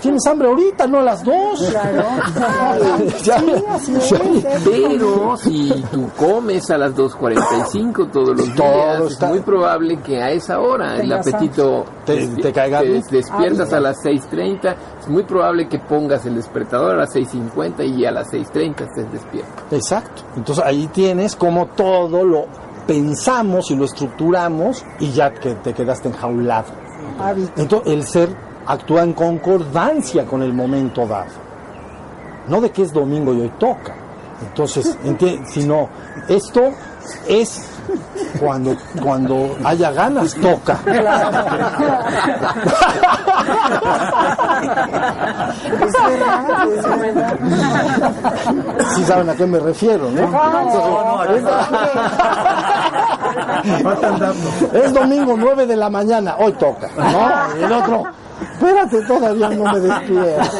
Tienes 0.05 0.27
hambre 0.27 0.47
ahorita, 0.47 0.87
no 0.87 0.99
a 0.99 1.03
las 1.03 1.23
dos. 1.23 1.59
Claro. 1.69 2.03
Ya- 3.23 3.39
Sí, 3.39 3.51
así 3.69 3.95
es, 3.95 4.09
ya- 4.09 4.17
es. 4.17 4.61
Pero 4.63 5.35
si 5.37 5.83
tú 5.91 6.09
comes 6.17 6.69
a 6.69 6.77
las 6.77 6.93
2.45 6.95 8.11
todos 8.11 8.29
los 8.37 8.53
Todo 8.55 8.67
días, 8.67 9.11
está- 9.11 9.25
es 9.27 9.31
muy 9.31 9.39
probable 9.41 9.97
que 9.97 10.21
a 10.21 10.31
esa 10.31 10.59
hora 10.59 10.97
el 10.97 11.11
apetito 11.11 11.85
Te- 12.05 12.27
te 12.27 12.53
caiga 12.53 12.79
te 12.81 12.87
bien. 12.89 13.03
despiertas 13.09 13.73
Ah, 13.73 13.77
a 13.77 13.79
las 13.79 13.97
6.30. 14.03 14.75
Es 15.01 15.07
muy 15.07 15.23
probable 15.23 15.67
que 15.67 15.79
pongas 15.79 16.25
el 16.25 16.35
despertador 16.35 16.91
a 16.91 16.97
las 16.97 17.13
6.50 17.15 17.83
y 17.83 18.05
a 18.05 18.11
las 18.11 18.31
6.30 18.31 18.81
estés 18.85 19.11
despierto. 19.11 19.63
Exacto. 19.71 20.21
Entonces 20.37 20.63
ahí 20.63 20.87
tienes 20.93 21.35
como 21.35 21.67
todo 21.67 22.23
lo 22.23 22.45
pensamos 22.87 23.71
y 23.71 23.75
lo 23.75 23.85
estructuramos 23.85 24.83
y 24.99 25.11
ya 25.11 25.33
que 25.33 25.55
te 25.55 25.73
quedaste 25.73 26.09
enjaulado. 26.09 26.67
Entonces 27.57 27.91
el 27.93 28.03
ser 28.03 28.44
actúa 28.68 29.03
en 29.03 29.13
concordancia 29.13 30.26
con 30.26 30.41
el 30.41 30.53
momento 30.53 31.05
dado. 31.07 31.45
No 32.47 32.61
de 32.61 32.72
que 32.72 32.84
es 32.84 32.93
domingo 32.93 33.34
y 33.34 33.41
hoy 33.41 33.51
toca. 33.59 33.95
Entonces, 34.41 34.97
sino 35.47 35.89
esto 36.28 36.72
es 37.28 37.70
cuando 38.39 38.76
cuando 39.01 39.55
haya 39.63 39.91
ganas 39.91 40.34
toca. 40.36 40.80
Sí 48.95 49.03
saben 49.03 49.30
a 49.30 49.36
qué 49.36 49.45
me 49.45 49.59
refiero, 49.59 50.09
¿no? 50.11 51.24
Es 54.74 54.93
domingo 54.93 55.36
9 55.38 55.68
de 55.68 55.76
la 55.76 55.89
mañana, 55.89 56.36
hoy 56.39 56.53
toca. 56.53 56.89
¿no? 56.97 57.66
El 57.66 57.72
otro, 57.72 58.03
espérate, 58.41 59.01
todavía 59.03 59.49
no 59.49 59.71
me 59.73 59.79
despierto. 59.79 60.57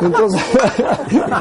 Entonces, 0.00 0.42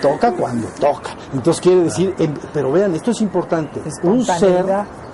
toca 0.00 0.32
cuando 0.32 0.68
toca. 0.80 1.10
Entonces 1.32 1.60
quiere 1.60 1.84
decir, 1.84 2.14
en- 2.18 2.38
pero 2.52 2.72
vean, 2.72 2.94
esto 2.94 3.10
es 3.10 3.20
importante. 3.20 3.80
Un 4.02 4.24
ser 4.24 4.64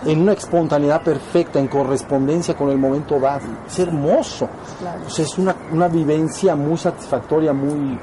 en 0.06 0.22
una 0.22 0.32
espontaneidad 0.32 1.02
perfecta, 1.02 1.58
en 1.58 1.68
correspondencia 1.68 2.54
con 2.56 2.70
el 2.70 2.78
momento 2.78 3.18
dado. 3.18 3.42
Es 3.66 3.78
hermoso. 3.78 4.48
Claro. 4.78 5.00
O 5.06 5.10
sea, 5.10 5.24
es 5.24 5.36
una, 5.38 5.54
una 5.72 5.88
vivencia 5.88 6.54
muy 6.54 6.76
satisfactoria, 6.76 7.52
muy, 7.52 7.98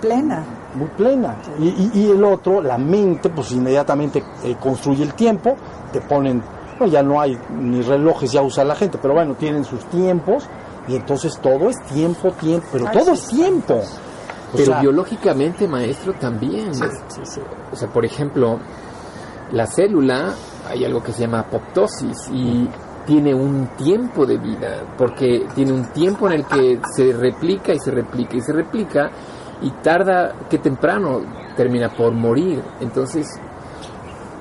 Plena. 0.00 0.42
muy 0.74 0.88
plena. 0.88 1.36
Y, 1.58 1.68
y- 1.68 1.90
y 1.94 2.10
el 2.10 2.24
otro, 2.24 2.60
la 2.62 2.78
mente, 2.78 3.28
pues 3.30 3.52
inmediatamente 3.52 4.22
eh, 4.44 4.56
construye 4.60 5.02
el 5.04 5.14
tiempo, 5.14 5.56
te 5.92 6.00
ponen, 6.00 6.42
no, 6.80 6.86
ya 6.86 7.02
no 7.02 7.20
hay 7.20 7.38
ni 7.56 7.82
relojes, 7.82 8.32
ya 8.32 8.42
usa 8.42 8.64
la 8.64 8.74
gente, 8.74 8.98
pero 9.00 9.14
bueno, 9.14 9.34
tienen 9.34 9.64
sus 9.64 9.84
tiempos 9.86 10.48
y 10.88 10.96
entonces 10.96 11.38
todo 11.40 11.70
es 11.70 11.80
tiempo, 11.92 12.32
tiempo, 12.32 12.66
pero 12.72 12.88
Ay, 12.88 12.98
todo 12.98 13.16
sí, 13.16 13.22
es 13.22 13.28
tiempo. 13.28 13.82
Pero 14.52 14.64
sea, 14.66 14.80
biológicamente, 14.80 15.66
maestro, 15.66 16.12
también. 16.14 16.74
sí, 16.74 16.84
sí, 17.08 17.20
sí. 17.24 17.40
O 17.72 17.76
sea, 17.76 17.88
por 17.88 18.04
ejemplo, 18.04 18.58
la 19.52 19.66
célula, 19.66 20.34
hay 20.68 20.84
algo 20.84 21.02
que 21.02 21.12
se 21.12 21.22
llama 21.22 21.40
apoptosis 21.40 22.28
y 22.32 22.68
tiene 23.06 23.34
un 23.34 23.68
tiempo 23.76 24.26
de 24.26 24.38
vida, 24.38 24.84
porque 24.96 25.46
tiene 25.54 25.72
un 25.72 25.86
tiempo 25.92 26.26
en 26.28 26.34
el 26.34 26.46
que 26.46 26.80
se 26.94 27.12
replica 27.12 27.72
y 27.72 27.78
se 27.78 27.90
replica 27.90 28.36
y 28.36 28.40
se 28.40 28.52
replica 28.52 29.10
y 29.62 29.70
tarda 29.82 30.34
que 30.48 30.58
temprano 30.58 31.20
termina 31.56 31.88
por 31.88 32.12
morir. 32.12 32.62
Entonces, 32.80 33.26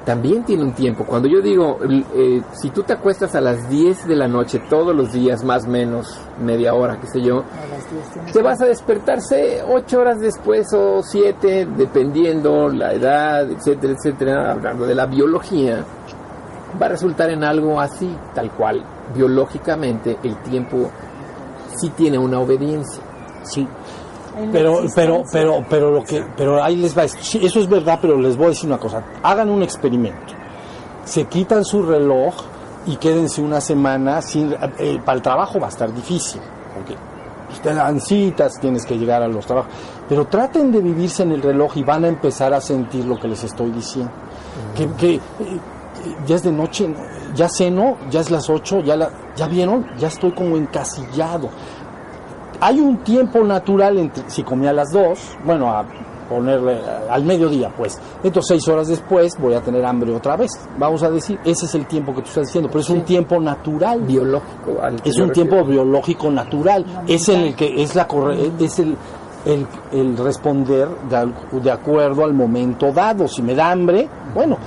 también 0.06 0.44
tiene 0.44 0.64
un 0.64 0.74
tiempo. 0.74 1.06
Cuando 1.06 1.28
yo 1.28 1.42
digo, 1.42 1.78
eh, 2.16 2.42
si 2.54 2.70
tú 2.72 2.84
te 2.84 2.94
acuestas 2.94 3.36
a 3.36 3.42
las 3.42 3.70
10 3.70 4.08
de 4.08 4.16
la 4.16 4.28
noche 4.28 4.60
todos 4.70 4.96
los 4.96 5.14
días, 5.14 5.44
más 5.44 5.66
o 5.66 5.70
menos 5.70 6.20
media 6.40 6.74
hora, 6.74 7.00
qué 7.00 7.08
sé 7.08 7.22
yo, 7.22 7.40
A 7.40 7.68
las 7.68 7.92
10 7.92 8.10
tienes 8.14 8.34
te 8.34 8.42
vas 8.42 8.62
a 8.62 8.66
despertarse 8.66 9.64
8 9.68 10.00
horas 10.00 10.20
después 10.20 10.74
o 10.74 11.04
7, 11.04 11.68
dependiendo 11.78 12.70
la 12.70 12.94
edad, 12.94 13.50
etcétera, 13.50 13.94
etcétera, 13.94 14.52
hablando 14.52 14.86
de 14.86 14.96
la 14.96 15.06
biología, 15.06 15.86
va 16.82 16.86
a 16.88 16.90
resultar 16.90 17.30
en 17.30 17.44
algo 17.44 17.80
así, 17.80 18.16
tal 18.34 18.52
cual. 18.52 18.84
Biológicamente, 19.14 20.18
el 20.24 20.38
tiempo 20.42 20.90
sí 21.76 21.90
tiene 21.90 22.18
una 22.18 22.40
obediencia. 22.40 23.04
Sí. 23.44 23.68
Pero, 24.52 24.84
pero, 24.96 25.24
pero, 25.32 25.66
pero 25.70 25.92
lo 25.92 26.04
que, 26.04 26.24
pero 26.38 26.64
ahí 26.64 26.78
les 26.78 26.98
va. 26.98 27.08
sí, 27.08 27.40
eso 27.44 27.60
es 27.60 27.68
verdad, 27.68 28.00
pero 28.02 28.18
les 28.18 28.38
voy 28.38 28.48
a 28.48 28.50
decir 28.50 28.68
una 28.70 28.80
cosa. 28.80 29.04
Hagan 29.24 29.50
un 29.50 29.62
experimento. 29.62 30.34
Se 31.04 31.26
quitan 31.26 31.66
su 31.66 31.84
reloj 31.84 32.34
y 32.86 32.96
quédense 32.96 33.42
una 33.42 33.60
semana 33.60 34.22
sin, 34.22 34.56
eh, 34.80 35.00
para 35.04 35.18
el 35.18 35.22
trabajo 35.22 35.60
va 35.60 35.68
a 35.68 35.70
estar 35.70 35.94
difícil, 35.94 36.42
porque 36.74 36.96
te 37.62 37.74
dan 37.74 38.00
citas, 38.00 38.60
tienes 38.60 38.86
que 38.86 38.98
llegar 38.98 39.22
a 39.22 39.28
los 39.28 39.46
trabajos. 39.46 39.72
Pero 40.08 40.26
traten 40.26 40.72
de 40.72 40.80
vivirse 40.80 41.24
en 41.24 41.34
el 41.34 41.42
reloj 41.42 41.76
y 41.76 41.84
van 41.84 42.06
a 42.06 42.08
empezar 42.08 42.54
a 42.54 42.62
sentir 42.62 43.06
lo 43.06 43.20
que 43.20 43.28
les 43.28 43.44
estoy 43.44 43.72
diciendo. 43.72 44.12
Que, 44.76 44.88
que, 44.94 45.16
eh, 45.16 45.20
ya 46.26 46.36
es 46.36 46.44
de 46.44 46.52
noche, 46.52 46.94
ya 47.36 47.50
ceno, 47.50 47.98
ya 48.10 48.22
es 48.22 48.32
las 48.32 48.50
8, 48.50 48.82
ya, 48.82 48.96
la, 48.96 49.10
ya 49.36 49.48
vieron, 49.48 49.86
ya 49.98 50.08
estoy 50.08 50.32
como 50.32 50.56
encasillado 50.56 51.50
hay 52.62 52.80
un 52.80 52.98
tiempo 53.00 53.44
natural 53.44 53.98
entre 53.98 54.30
si 54.30 54.44
comía 54.44 54.70
a 54.70 54.74
las 54.74 54.92
2, 54.92 55.20
bueno, 55.46 55.70
a 55.72 55.84
ponerle 56.30 56.80
al 57.10 57.26
mediodía, 57.26 57.70
pues. 57.76 58.00
Entonces, 58.24 58.48
seis 58.48 58.68
horas 58.70 58.88
después 58.88 59.38
voy 59.38 59.54
a 59.54 59.60
tener 59.62 59.84
hambre 59.86 60.16
otra 60.16 60.38
vez. 60.38 60.52
Vamos 60.78 61.04
a 61.04 61.10
decir, 61.10 61.38
ese 61.44 61.66
es 61.66 61.76
el 61.76 61.86
tiempo 61.88 62.14
que 62.16 62.22
tú 62.22 62.28
estás 62.30 62.48
diciendo, 62.48 62.70
pero 62.70 62.80
es 62.80 62.90
un 62.90 63.02
tiempo 63.02 63.38
natural. 63.42 64.00
Biológico. 64.02 64.82
al 64.82 64.96
Es 65.04 65.18
un 65.18 65.32
tiempo 65.32 65.66
biológico 65.66 66.32
natural. 66.32 66.86
Es 67.06 67.28
en 67.28 67.42
el 67.42 67.56
que 67.56 67.82
es 67.84 67.96
la 67.96 68.08
corre- 68.08 68.50
es 68.60 68.80
el, 68.80 68.96
el, 69.46 69.68
el 69.92 70.16
responder 70.18 70.88
de, 71.10 71.34
de 71.60 71.72
acuerdo 71.72 72.24
al 72.24 72.34
momento 72.34 72.94
dado. 72.94 73.28
Si 73.28 73.42
me 73.42 73.54
da 73.54 73.70
hambre, 73.72 74.08
bueno, 74.34 74.58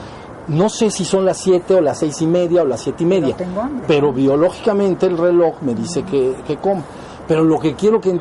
no 0.48 0.68
sé 0.68 0.90
si 0.90 1.06
son 1.06 1.24
las 1.24 1.38
7 1.38 1.76
o 1.76 1.80
las 1.80 1.98
seis 2.00 2.20
y 2.20 2.26
media 2.26 2.60
o 2.60 2.66
las 2.66 2.80
siete 2.82 3.04
y 3.04 3.06
media, 3.06 3.34
tengo 3.36 3.62
hambre. 3.62 3.84
pero 3.88 4.12
biológicamente 4.12 5.06
el 5.06 5.16
reloj 5.16 5.54
me 5.62 5.74
dice 5.74 6.02
que, 6.02 6.34
que 6.46 6.56
como. 6.58 6.82
Pero 7.26 7.42
lo 7.44 7.58
que 7.58 7.74
quiero 7.74 8.00
que, 8.00 8.20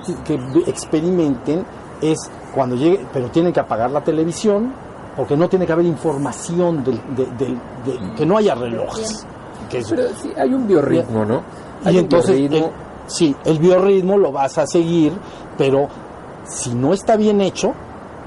experimenten 0.68 1.66
es 2.02 2.18
cuando 2.54 2.76
llegue, 2.76 3.06
pero 3.12 3.30
tienen 3.30 3.54
que 3.54 3.60
apagar 3.60 3.92
la 3.92 4.02
televisión, 4.02 4.74
porque 5.16 5.38
no 5.38 5.48
tiene 5.50 5.66
que 5.66 5.74
haber 5.74 5.86
información 5.86 6.84
del, 6.84 7.00
de- 7.16 7.26
del- 7.38 7.60
de- 7.86 8.14
que 8.16 8.26
no 8.26 8.38
haya 8.38 8.56
relojes. 8.56 9.26
Que 9.70 9.80
es- 9.80 9.90
Pero 9.90 10.04
sí, 10.22 10.32
hay 10.38 10.54
un 10.54 10.68
biorritmo, 10.68 11.26
¿no? 11.26 11.42
Hay 11.86 11.96
y 11.96 12.00
entonces, 12.00 12.36
el- 12.40 12.66
sí, 13.08 13.36
el 13.46 13.60
biorritmo 13.60 14.18
lo 14.18 14.32
vas 14.32 14.58
a 14.58 14.66
seguir, 14.68 15.14
pero 15.58 15.88
si 16.46 16.74
no 16.74 16.94
está 16.94 17.16
bien 17.16 17.42
hecho, 17.42 17.74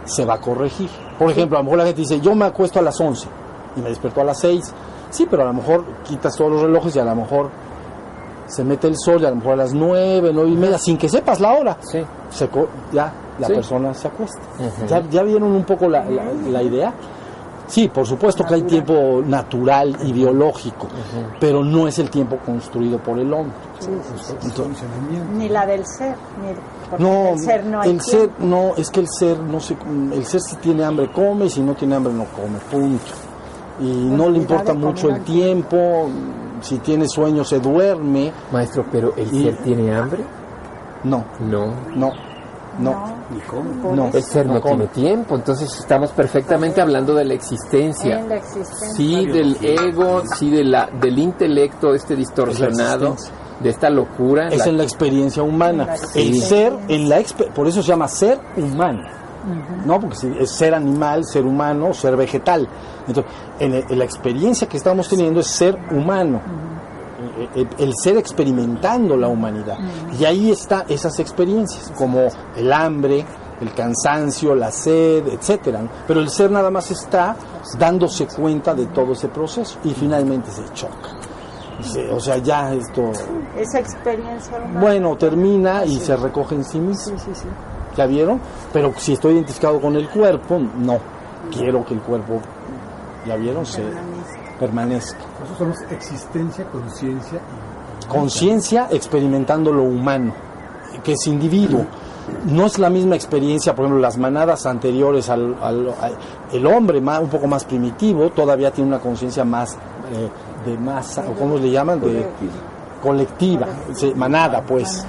se 0.05 0.25
va 0.25 0.35
a 0.35 0.41
corregir. 0.41 0.89
Por 1.19 1.31
ejemplo, 1.31 1.57
a 1.59 1.61
lo 1.61 1.65
mejor 1.65 1.79
la 1.79 1.87
gente 1.87 2.03
dice, 2.03 2.21
yo 2.21 2.35
me 2.35 2.45
acuesto 2.45 2.79
a 2.79 2.83
las 2.83 3.01
11 3.01 3.29
y 3.77 3.81
me 3.81 3.89
despierto 3.89 4.21
a 4.21 4.25
las 4.25 4.39
6. 4.41 4.73
Sí, 5.11 5.27
pero 5.31 5.43
a 5.43 5.47
lo 5.47 5.55
mejor 5.55 5.85
quitas 6.05 6.37
todos 6.37 6.51
los 6.53 6.63
relojes 6.63 6.95
y 6.95 6.99
a 6.99 7.05
lo 7.05 7.15
mejor 7.15 7.49
se 8.47 8.65
mete 8.65 8.89
el 8.89 8.97
sol 8.97 9.21
y 9.23 9.27
a 9.27 9.31
lo 9.31 9.37
mejor 9.37 9.53
a 9.55 9.57
las 9.57 9.75
9, 9.75 10.31
9 10.33 10.51
y 10.51 10.55
media, 10.57 10.79
sin 10.79 10.97
que 10.97 11.09
sepas 11.09 11.41
la 11.41 11.53
hora, 11.55 11.77
Sí. 11.81 11.99
se 12.31 12.49
co- 12.49 12.69
ya 12.93 13.13
la 13.39 13.47
Sí. 13.49 13.53
persona 13.55 13.93
se 13.95 14.09
acuesta. 14.09 14.39
¿Ya, 14.89 15.03
ya 15.11 15.23
vieron 15.23 15.53
un 15.53 15.65
poco 15.65 15.89
la, 15.89 16.05
la- 16.05 16.33
la 16.51 16.63
idea? 16.63 16.93
Sí, 17.69 17.89
por 17.89 18.07
supuesto 18.07 18.45
que 18.45 18.55
hay 18.55 18.63
tiempo 18.63 19.23
natural 19.27 19.97
y 20.05 20.13
biológico, 20.13 20.87
pero 21.41 21.65
no 21.65 21.89
es 21.89 21.99
el 21.99 22.09
tiempo 22.11 22.37
construido 22.47 22.99
por 22.99 23.19
el 23.19 23.33
hombre. 23.33 23.57
Ni 25.37 25.49
la 25.49 25.67
del 25.67 25.85
ser, 25.85 26.15
ni 26.41 26.55
porque 26.89 27.03
No, 27.03 27.29
el 27.31 27.39
ser 27.41 27.65
no 27.67 27.81
hay 27.81 27.91
el 27.91 28.01
ser, 28.01 28.31
no, 28.39 28.75
es 28.77 28.91
que 28.91 29.01
el 29.01 29.09
ser, 29.09 29.39
no 29.41 29.61
sé, 29.61 29.77
el 30.13 30.25
ser 30.25 30.41
si 30.41 30.57
tiene 30.57 30.85
hambre 30.85 31.11
come 31.13 31.47
y 31.47 31.51
si 31.51 31.61
no 31.61 31.75
tiene 31.75 31.97
hambre 31.97 32.13
no 32.13 32.25
come, 32.27 32.59
punto. 32.71 33.05
Y 33.81 33.85
no 33.93 34.31
le 34.31 34.39
importa 34.39 34.73
mucho 34.73 35.09
el 35.11 35.23
tiempo, 35.23 36.09
si 36.61 36.79
tiene 36.79 37.09
sueño 37.09 37.45
se 37.45 37.61
duerme, 37.61 38.33
Maestro, 38.53 38.85
pero 38.91 39.13
¿el 39.17 39.35
Y- 39.35 39.45
ser 39.45 39.57
tiene 39.63 39.95
hambre? 39.95 40.25
no, 41.05 41.25
No. 41.41 41.67
no, 41.95 42.13
no, 42.79 43.15
cómo. 43.49 44.11
El 44.13 44.23
ser 44.23 44.47
no 44.47 44.61
tiene 44.61 44.87
tiempo, 44.89 45.35
entonces 45.37 45.75
estamos 45.79 46.11
perfectamente 46.13 46.81
hablando 46.81 47.15
de 47.15 47.25
la 47.25 47.35
existencia. 47.35 48.21
En 48.21 48.29
la 48.29 48.37
existencia. 48.37 48.89
Sí 48.95 49.27
del 49.27 49.57
ego, 49.63 50.23
sí 50.37 50.51
de 50.51 50.65
la, 50.65 50.87
del 51.01 51.19
intelecto 51.19 51.95
este 51.95 52.15
distorsionado, 52.17 53.17
de 53.61 53.71
esta 53.71 53.89
locura. 53.89 54.49
Es 54.49 54.59
la- 54.59 54.67
en 54.67 54.77
la 54.79 54.83
experiencia 54.83 55.43
humana. 55.43 55.95
El 56.15 56.41
ser, 56.43 56.73
en 56.89 57.09
la 57.09 57.23
por 57.55 57.67
eso 57.69 57.81
se 57.83 57.89
llama 57.89 58.09
ser 58.09 58.39
humano. 58.57 59.03
No, 59.85 60.01
porque 60.01 60.17
es 60.41 60.51
ser 60.51 60.75
animal, 60.75 61.25
ser 61.25 61.47
humano, 61.47 61.95
ser 61.95 62.17
vegetal. 62.17 62.69
Entonces, 63.07 63.33
en, 63.61 63.75
en 63.75 63.99
la 63.99 64.05
experiencia 64.05 64.69
que 64.69 64.77
estamos 64.77 65.09
teniendo 65.09 65.41
es 65.41 65.47
ser 65.47 65.79
humano. 65.91 66.41
Eh, 67.39 67.49
eh, 67.55 67.67
El, 67.79 67.95
ser 67.95 68.19
experimentando 68.19 69.17
la 69.17 69.29
humanidad. 69.29 69.79
Y 70.19 70.25
ahí 70.25 70.51
está 70.51 70.85
esas 70.89 71.19
experiencias, 71.19 71.91
como 71.97 72.29
el 72.57 72.73
hambre, 72.73 73.25
el 73.61 73.73
cansancio, 73.73 74.55
la 74.55 74.71
sed, 74.71 75.27
etcétera. 75.29 75.83
Pero 76.07 76.21
el 76.21 76.29
ser 76.29 76.51
nada 76.51 76.71
más 76.71 76.91
está 76.91 77.37
dándose 77.79 78.27
cuenta 78.27 78.75
de 78.75 78.87
todo 78.87 79.13
ese 79.13 79.29
proceso 79.29 79.79
y 79.85 79.91
finalmente 79.95 80.51
se 80.51 80.65
choca. 80.75 81.11
Dice, 81.79 82.11
O 82.11 82.21
sea, 82.21 82.39
ya 82.39 82.73
esto 82.73 83.13
Esa 83.57 83.79
experiencia 83.81 84.57
humana. 84.59 84.81
bueno, 84.81 85.17
termina 85.17 85.85
y 85.85 85.99
se 85.99 86.17
recoge 86.17 86.55
en 86.55 86.65
sí 86.65 86.79
mismo. 86.79 87.19
Sí, 87.19 87.25
sí, 87.25 87.35
sí. 87.35 87.49
¿Ya 87.97 88.07
vieron? 88.07 88.41
Pero 88.73 88.93
si 88.97 89.15
estoy 89.15 89.35
identificado 89.35 89.81
con 89.81 89.97
el 89.97 90.09
cuerpo, 90.09 90.59
no. 90.79 90.99
Quiero 91.51 91.85
que 91.85 91.95
el 91.95 92.01
cuerpo, 92.01 92.41
¿ya 93.27 93.37
vieron? 93.37 93.65
Se 93.65 93.83
permanezca. 94.59 95.19
Nosotros 95.41 95.59
somos 95.59 95.93
existencia, 95.93 96.65
conciencia 96.71 97.39
y 98.03 98.07
Conciencia 98.09 98.89
experimentando 98.91 99.73
lo 99.73 99.83
humano, 99.83 100.33
que 101.03 101.13
es 101.13 101.27
individuo. 101.27 101.85
No 102.47 102.67
es 102.67 102.79
la 102.79 102.91
misma 102.91 103.15
experiencia, 103.17 103.75
por 103.75 103.85
ejemplo, 103.85 104.01
las 104.01 104.19
manadas 104.19 104.67
anteriores 104.67 105.29
al, 105.31 105.57
al- 105.63 105.95
al- 106.01 106.17
el 106.53 106.67
hombre 106.67 107.01
más, 107.01 107.21
un 107.21 107.29
poco 107.29 107.47
más 107.47 107.65
primitivo 107.65 108.31
todavía 108.31 108.71
tiene 108.71 108.89
una 108.89 108.99
conciencia 109.01 109.45
más 109.45 109.75
eh, 109.75 110.29
de 110.69 110.77
masa, 110.79 111.25
o 111.29 111.35
cómo 111.35 111.57
le 111.57 111.71
llaman, 111.71 112.01
de 112.01 112.27
colectiva, 113.03 113.67
manada, 114.17 114.63
pues. 114.63 115.05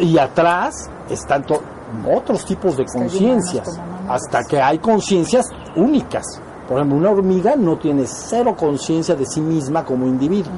Y 0.00 0.18
atrás 0.18 0.88
están 1.10 1.44
to- 1.44 1.62
otros 2.04 2.44
tipos 2.44 2.76
de 2.76 2.84
conciencias, 2.86 3.80
hasta 4.08 4.44
que 4.44 4.60
hay 4.60 4.78
conciencias 4.78 5.46
únicas. 5.76 6.24
Por 6.68 6.78
ejemplo, 6.78 6.98
una 6.98 7.10
hormiga 7.10 7.54
no 7.56 7.78
tiene 7.78 8.04
cero 8.06 8.56
conciencia 8.58 9.14
de 9.14 9.24
sí 9.26 9.40
misma 9.40 9.84
como 9.84 10.06
individuo. 10.06 10.52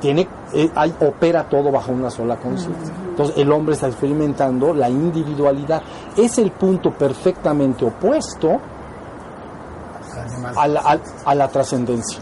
Tiene, 0.00 0.26
eh, 0.54 0.70
hay, 0.74 0.94
opera 1.06 1.44
todo 1.48 1.70
bajo 1.70 1.92
una 1.92 2.10
sola 2.10 2.36
conciencia. 2.36 2.92
Entonces, 3.10 3.36
el 3.36 3.52
hombre 3.52 3.74
está 3.74 3.86
experimentando 3.86 4.72
la 4.74 4.88
individualidad. 4.88 5.82
Es 6.16 6.38
el 6.38 6.50
punto 6.52 6.90
perfectamente 6.92 7.84
opuesto 7.84 8.58
a 10.56 10.66
la, 10.66 10.80
a- 10.80 10.98
a 11.30 11.34
la 11.34 11.48
trascendencia. 11.48 12.20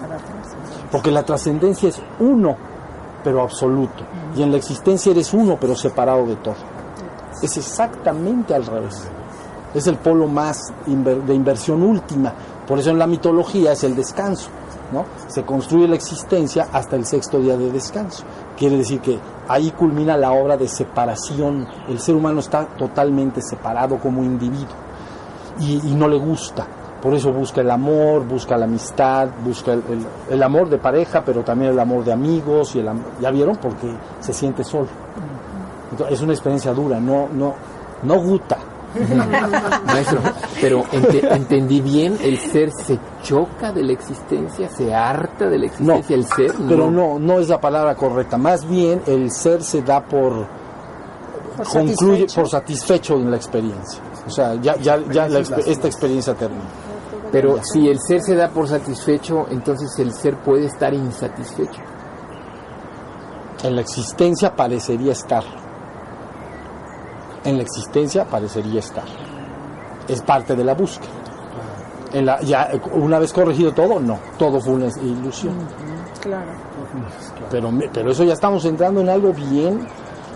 Porque 0.90 1.10
la 1.10 1.22
trascendencia 1.22 1.88
es 1.88 2.00
uno, 2.18 2.56
pero 3.22 3.42
absoluto. 3.42 4.02
Y 4.36 4.42
en 4.42 4.50
la 4.50 4.56
existencia 4.58 5.12
eres 5.12 5.32
uno, 5.32 5.56
pero 5.60 5.74
separado 5.76 6.26
de 6.26 6.36
todo. 6.36 6.54
Es 7.42 7.56
exactamente 7.56 8.54
al 8.54 8.66
revés. 8.66 9.02
Es 9.74 9.86
el 9.86 9.96
polo 9.96 10.26
más 10.26 10.58
de 10.86 11.34
inversión 11.34 11.82
última. 11.82 12.32
Por 12.66 12.78
eso 12.78 12.90
en 12.90 12.98
la 12.98 13.06
mitología 13.06 13.72
es 13.72 13.84
el 13.84 13.94
descanso. 13.96 14.48
¿no? 14.92 15.04
Se 15.28 15.44
construye 15.44 15.86
la 15.86 15.94
existencia 15.94 16.66
hasta 16.72 16.96
el 16.96 17.06
sexto 17.06 17.38
día 17.38 17.56
de 17.56 17.70
descanso. 17.70 18.24
Quiere 18.56 18.76
decir 18.76 19.00
que 19.00 19.18
ahí 19.48 19.70
culmina 19.70 20.16
la 20.16 20.32
obra 20.32 20.56
de 20.56 20.66
separación. 20.66 21.66
El 21.88 22.00
ser 22.00 22.16
humano 22.16 22.40
está 22.40 22.66
totalmente 22.66 23.40
separado 23.40 23.98
como 23.98 24.24
individuo 24.24 24.74
y, 25.60 25.76
no 25.94 26.08
le 26.08 26.18
gusta. 26.18 26.66
Por 27.00 27.14
eso 27.14 27.32
busca 27.32 27.60
el 27.60 27.70
amor, 27.70 28.26
busca 28.26 28.56
la 28.58 28.64
amistad, 28.66 29.28
busca 29.44 29.72
el, 29.72 29.82
el- 30.28 30.42
amor 30.42 30.68
de 30.68 30.78
pareja, 30.78 31.22
pero 31.24 31.42
también 31.42 31.70
el 31.70 31.78
amor 31.78 32.04
de 32.04 32.12
amigos. 32.12 32.74
Y 32.74 32.80
el, 32.80 32.88
¿Ya 33.20 33.30
vieron? 33.30 33.56
Porque 33.56 33.86
se 34.18 34.32
siente 34.32 34.64
solo. 34.64 34.88
Entonces, 35.90 36.16
es 36.16 36.22
una 36.22 36.32
experiencia 36.32 36.72
dura, 36.72 37.00
no, 37.00 37.28
no, 37.32 37.54
no 38.02 38.20
gusta. 38.20 38.58
Maestro, 39.86 40.18
pero 40.60 40.82
ente- 40.90 41.32
entendí 41.36 41.80
bien, 41.80 42.16
el 42.22 42.38
ser 42.38 42.72
se 42.72 42.98
choca 43.22 43.72
de 43.72 43.84
la 43.84 43.92
existencia, 43.92 44.68
se 44.68 44.92
harta 44.92 45.48
de 45.48 45.58
la 45.58 45.66
No, 45.78 45.94
existencia, 45.96 46.16
el 46.16 46.24
ser. 46.24 46.52
pero 46.68 46.90
no, 46.90 47.18
no 47.20 47.38
es 47.38 47.48
la 47.48 47.60
palabra 47.60 47.94
correcta. 47.94 48.36
Más 48.36 48.68
bien 48.68 49.00
el 49.06 49.30
ser 49.30 49.62
se 49.62 49.82
da 49.82 50.00
por, 50.00 50.44
Por 51.56 51.66
concluye 51.68 51.94
satisfecho. 52.22 52.40
por 52.40 52.50
satisfecho 52.50 53.14
en 53.14 53.30
la 53.30 53.36
experiencia. 53.36 54.00
O 54.26 54.30
sea, 54.30 54.54
ya, 54.56 54.76
ya, 54.76 54.98
ya 55.10 55.28
la 55.28 55.38
esta 55.38 55.86
experiencia 55.86 56.34
termina. 56.34 56.62
Pero 57.30 57.60
si 57.62 57.88
el 57.88 58.00
ser 58.00 58.20
se 58.22 58.34
da 58.34 58.48
por 58.48 58.66
satisfecho, 58.66 59.46
entonces 59.50 59.96
el 60.00 60.12
ser 60.12 60.36
puede 60.38 60.66
estar 60.66 60.92
insatisfecho. 60.92 61.80
En 63.62 63.76
la 63.76 63.82
existencia 63.82 64.54
parecería 64.56 65.12
estar. 65.12 65.44
En 67.44 67.56
la 67.56 67.62
existencia 67.62 68.24
parecería 68.24 68.80
estar. 68.80 69.04
Es 70.08 70.20
parte 70.22 70.54
de 70.56 70.64
la 70.64 70.74
búsqueda. 70.74 71.08
En 72.12 72.26
la, 72.26 72.40
ya, 72.40 72.68
una 72.92 73.18
vez 73.18 73.32
corregido 73.32 73.72
todo, 73.72 74.00
no. 74.00 74.18
Todo 74.38 74.60
fue 74.60 74.74
una 74.74 74.86
ilusión. 75.00 75.54
Claro. 76.20 76.50
Pero, 77.50 77.70
me- 77.70 77.88
pero 77.88 78.10
eso 78.10 78.24
ya 78.24 78.32
estamos 78.34 78.64
entrando 78.64 79.00
en 79.00 79.08
algo 79.08 79.32
bien. 79.32 79.86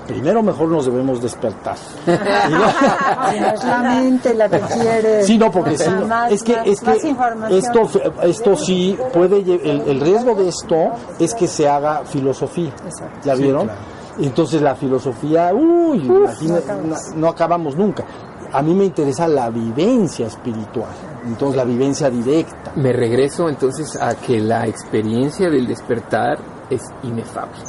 Primero 0.07 0.43
mejor 0.43 0.69
nos 0.69 0.85
debemos 0.85 1.21
despertar. 1.23 1.77
No 2.07 3.67
la 3.67 3.79
mente 3.83 4.35
la 4.35 4.49
que 4.49 4.61
quiere. 4.61 5.23
Sí, 5.25 5.39
no, 5.39 5.51
porque 5.51 5.71
o 5.75 5.79
sea, 5.79 5.87
sí, 5.87 5.93
no. 5.99 6.07
más- 6.07 6.31
es 6.33 6.43
que, 6.43 6.57
más- 6.57 6.67
es 6.67 6.81
que 6.81 6.87
más 6.87 7.05
información. 7.05 7.59
esto, 7.59 7.91
esto 8.23 8.57
sí 8.57 8.99
puede, 9.13 9.39
el, 9.41 9.83
el 9.87 10.01
riesgo 10.01 10.35
de 10.35 10.49
esto 10.49 10.93
es 11.19 11.35
que 11.35 11.49
se 11.49 11.69
haga 11.69 12.03
filosofía. 12.05 12.71
Exacto. 12.87 13.19
¿Ya 13.25 13.35
vieron? 13.35 13.71
Entonces 14.19 14.63
la 14.63 14.75
filosofía, 14.77 15.53
uy, 15.55 16.07
imagina- 16.07 16.61
no, 16.85 16.97
no 17.17 17.29
acabamos 17.29 17.77
nunca. 17.77 18.05
A 18.53 18.63
mí 18.63 18.73
me 18.75 18.85
interesa 18.85 19.27
la 19.27 19.51
vivencia 19.51 20.29
espiritual, 20.29 20.93
entonces 21.27 21.57
la 21.57 21.65
vivencia 21.65 22.09
directa. 22.09 22.71
Me 22.77 22.93
regreso 22.93 23.49
entonces 23.49 24.01
a 24.01 24.15
que 24.15 24.39
la 24.41 24.67
experiencia 24.69 25.51
del 25.51 25.67
despertar 25.67 26.39
es 26.71 26.83
inefable. 27.03 27.59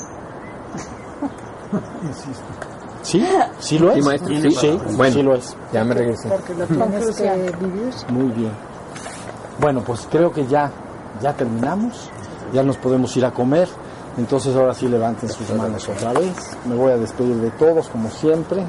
¿Sí? 3.02 3.26
¿Sí 3.60 3.78
lo 3.80 3.91
es? 3.91 3.98
Sí, 3.98 4.02
maestro, 4.04 4.30
sí. 4.36 4.52
sí, 4.52 4.80
Bueno. 4.96 5.14
sí 5.14 5.22
lo 5.24 5.36
es. 5.36 5.56
Ya 5.74 5.84
me 5.84 5.93
regresé. 5.93 6.30
Porque 6.30 6.54
lo 6.56 6.66
tienes 6.66 7.16
que 7.16 7.52
vivir. 7.60 7.93
Muy 8.10 8.32
bien. 8.32 8.52
Bueno, 9.60 9.82
pues 9.86 10.08
creo 10.10 10.32
que 10.32 10.46
ya, 10.48 10.72
ya 11.22 11.34
terminamos, 11.34 12.10
ya 12.54 12.64
nos 12.64 12.78
podemos 12.78 13.16
ir 13.18 13.26
a 13.26 13.32
comer. 13.32 13.68
Entonces 14.18 14.55
ahora 14.55 14.74
sí 14.74 14.88
levanten 14.88 15.30
sus 15.30 15.49
manos 15.51 15.88
otra 15.89 16.13
vez. 16.13 16.57
Me 16.66 16.76
voy 16.76 16.91
a 16.91 16.97
despedir 16.97 17.36
de 17.36 17.51
todos 17.51 17.89
como 17.89 18.09
siempre. 18.09 18.63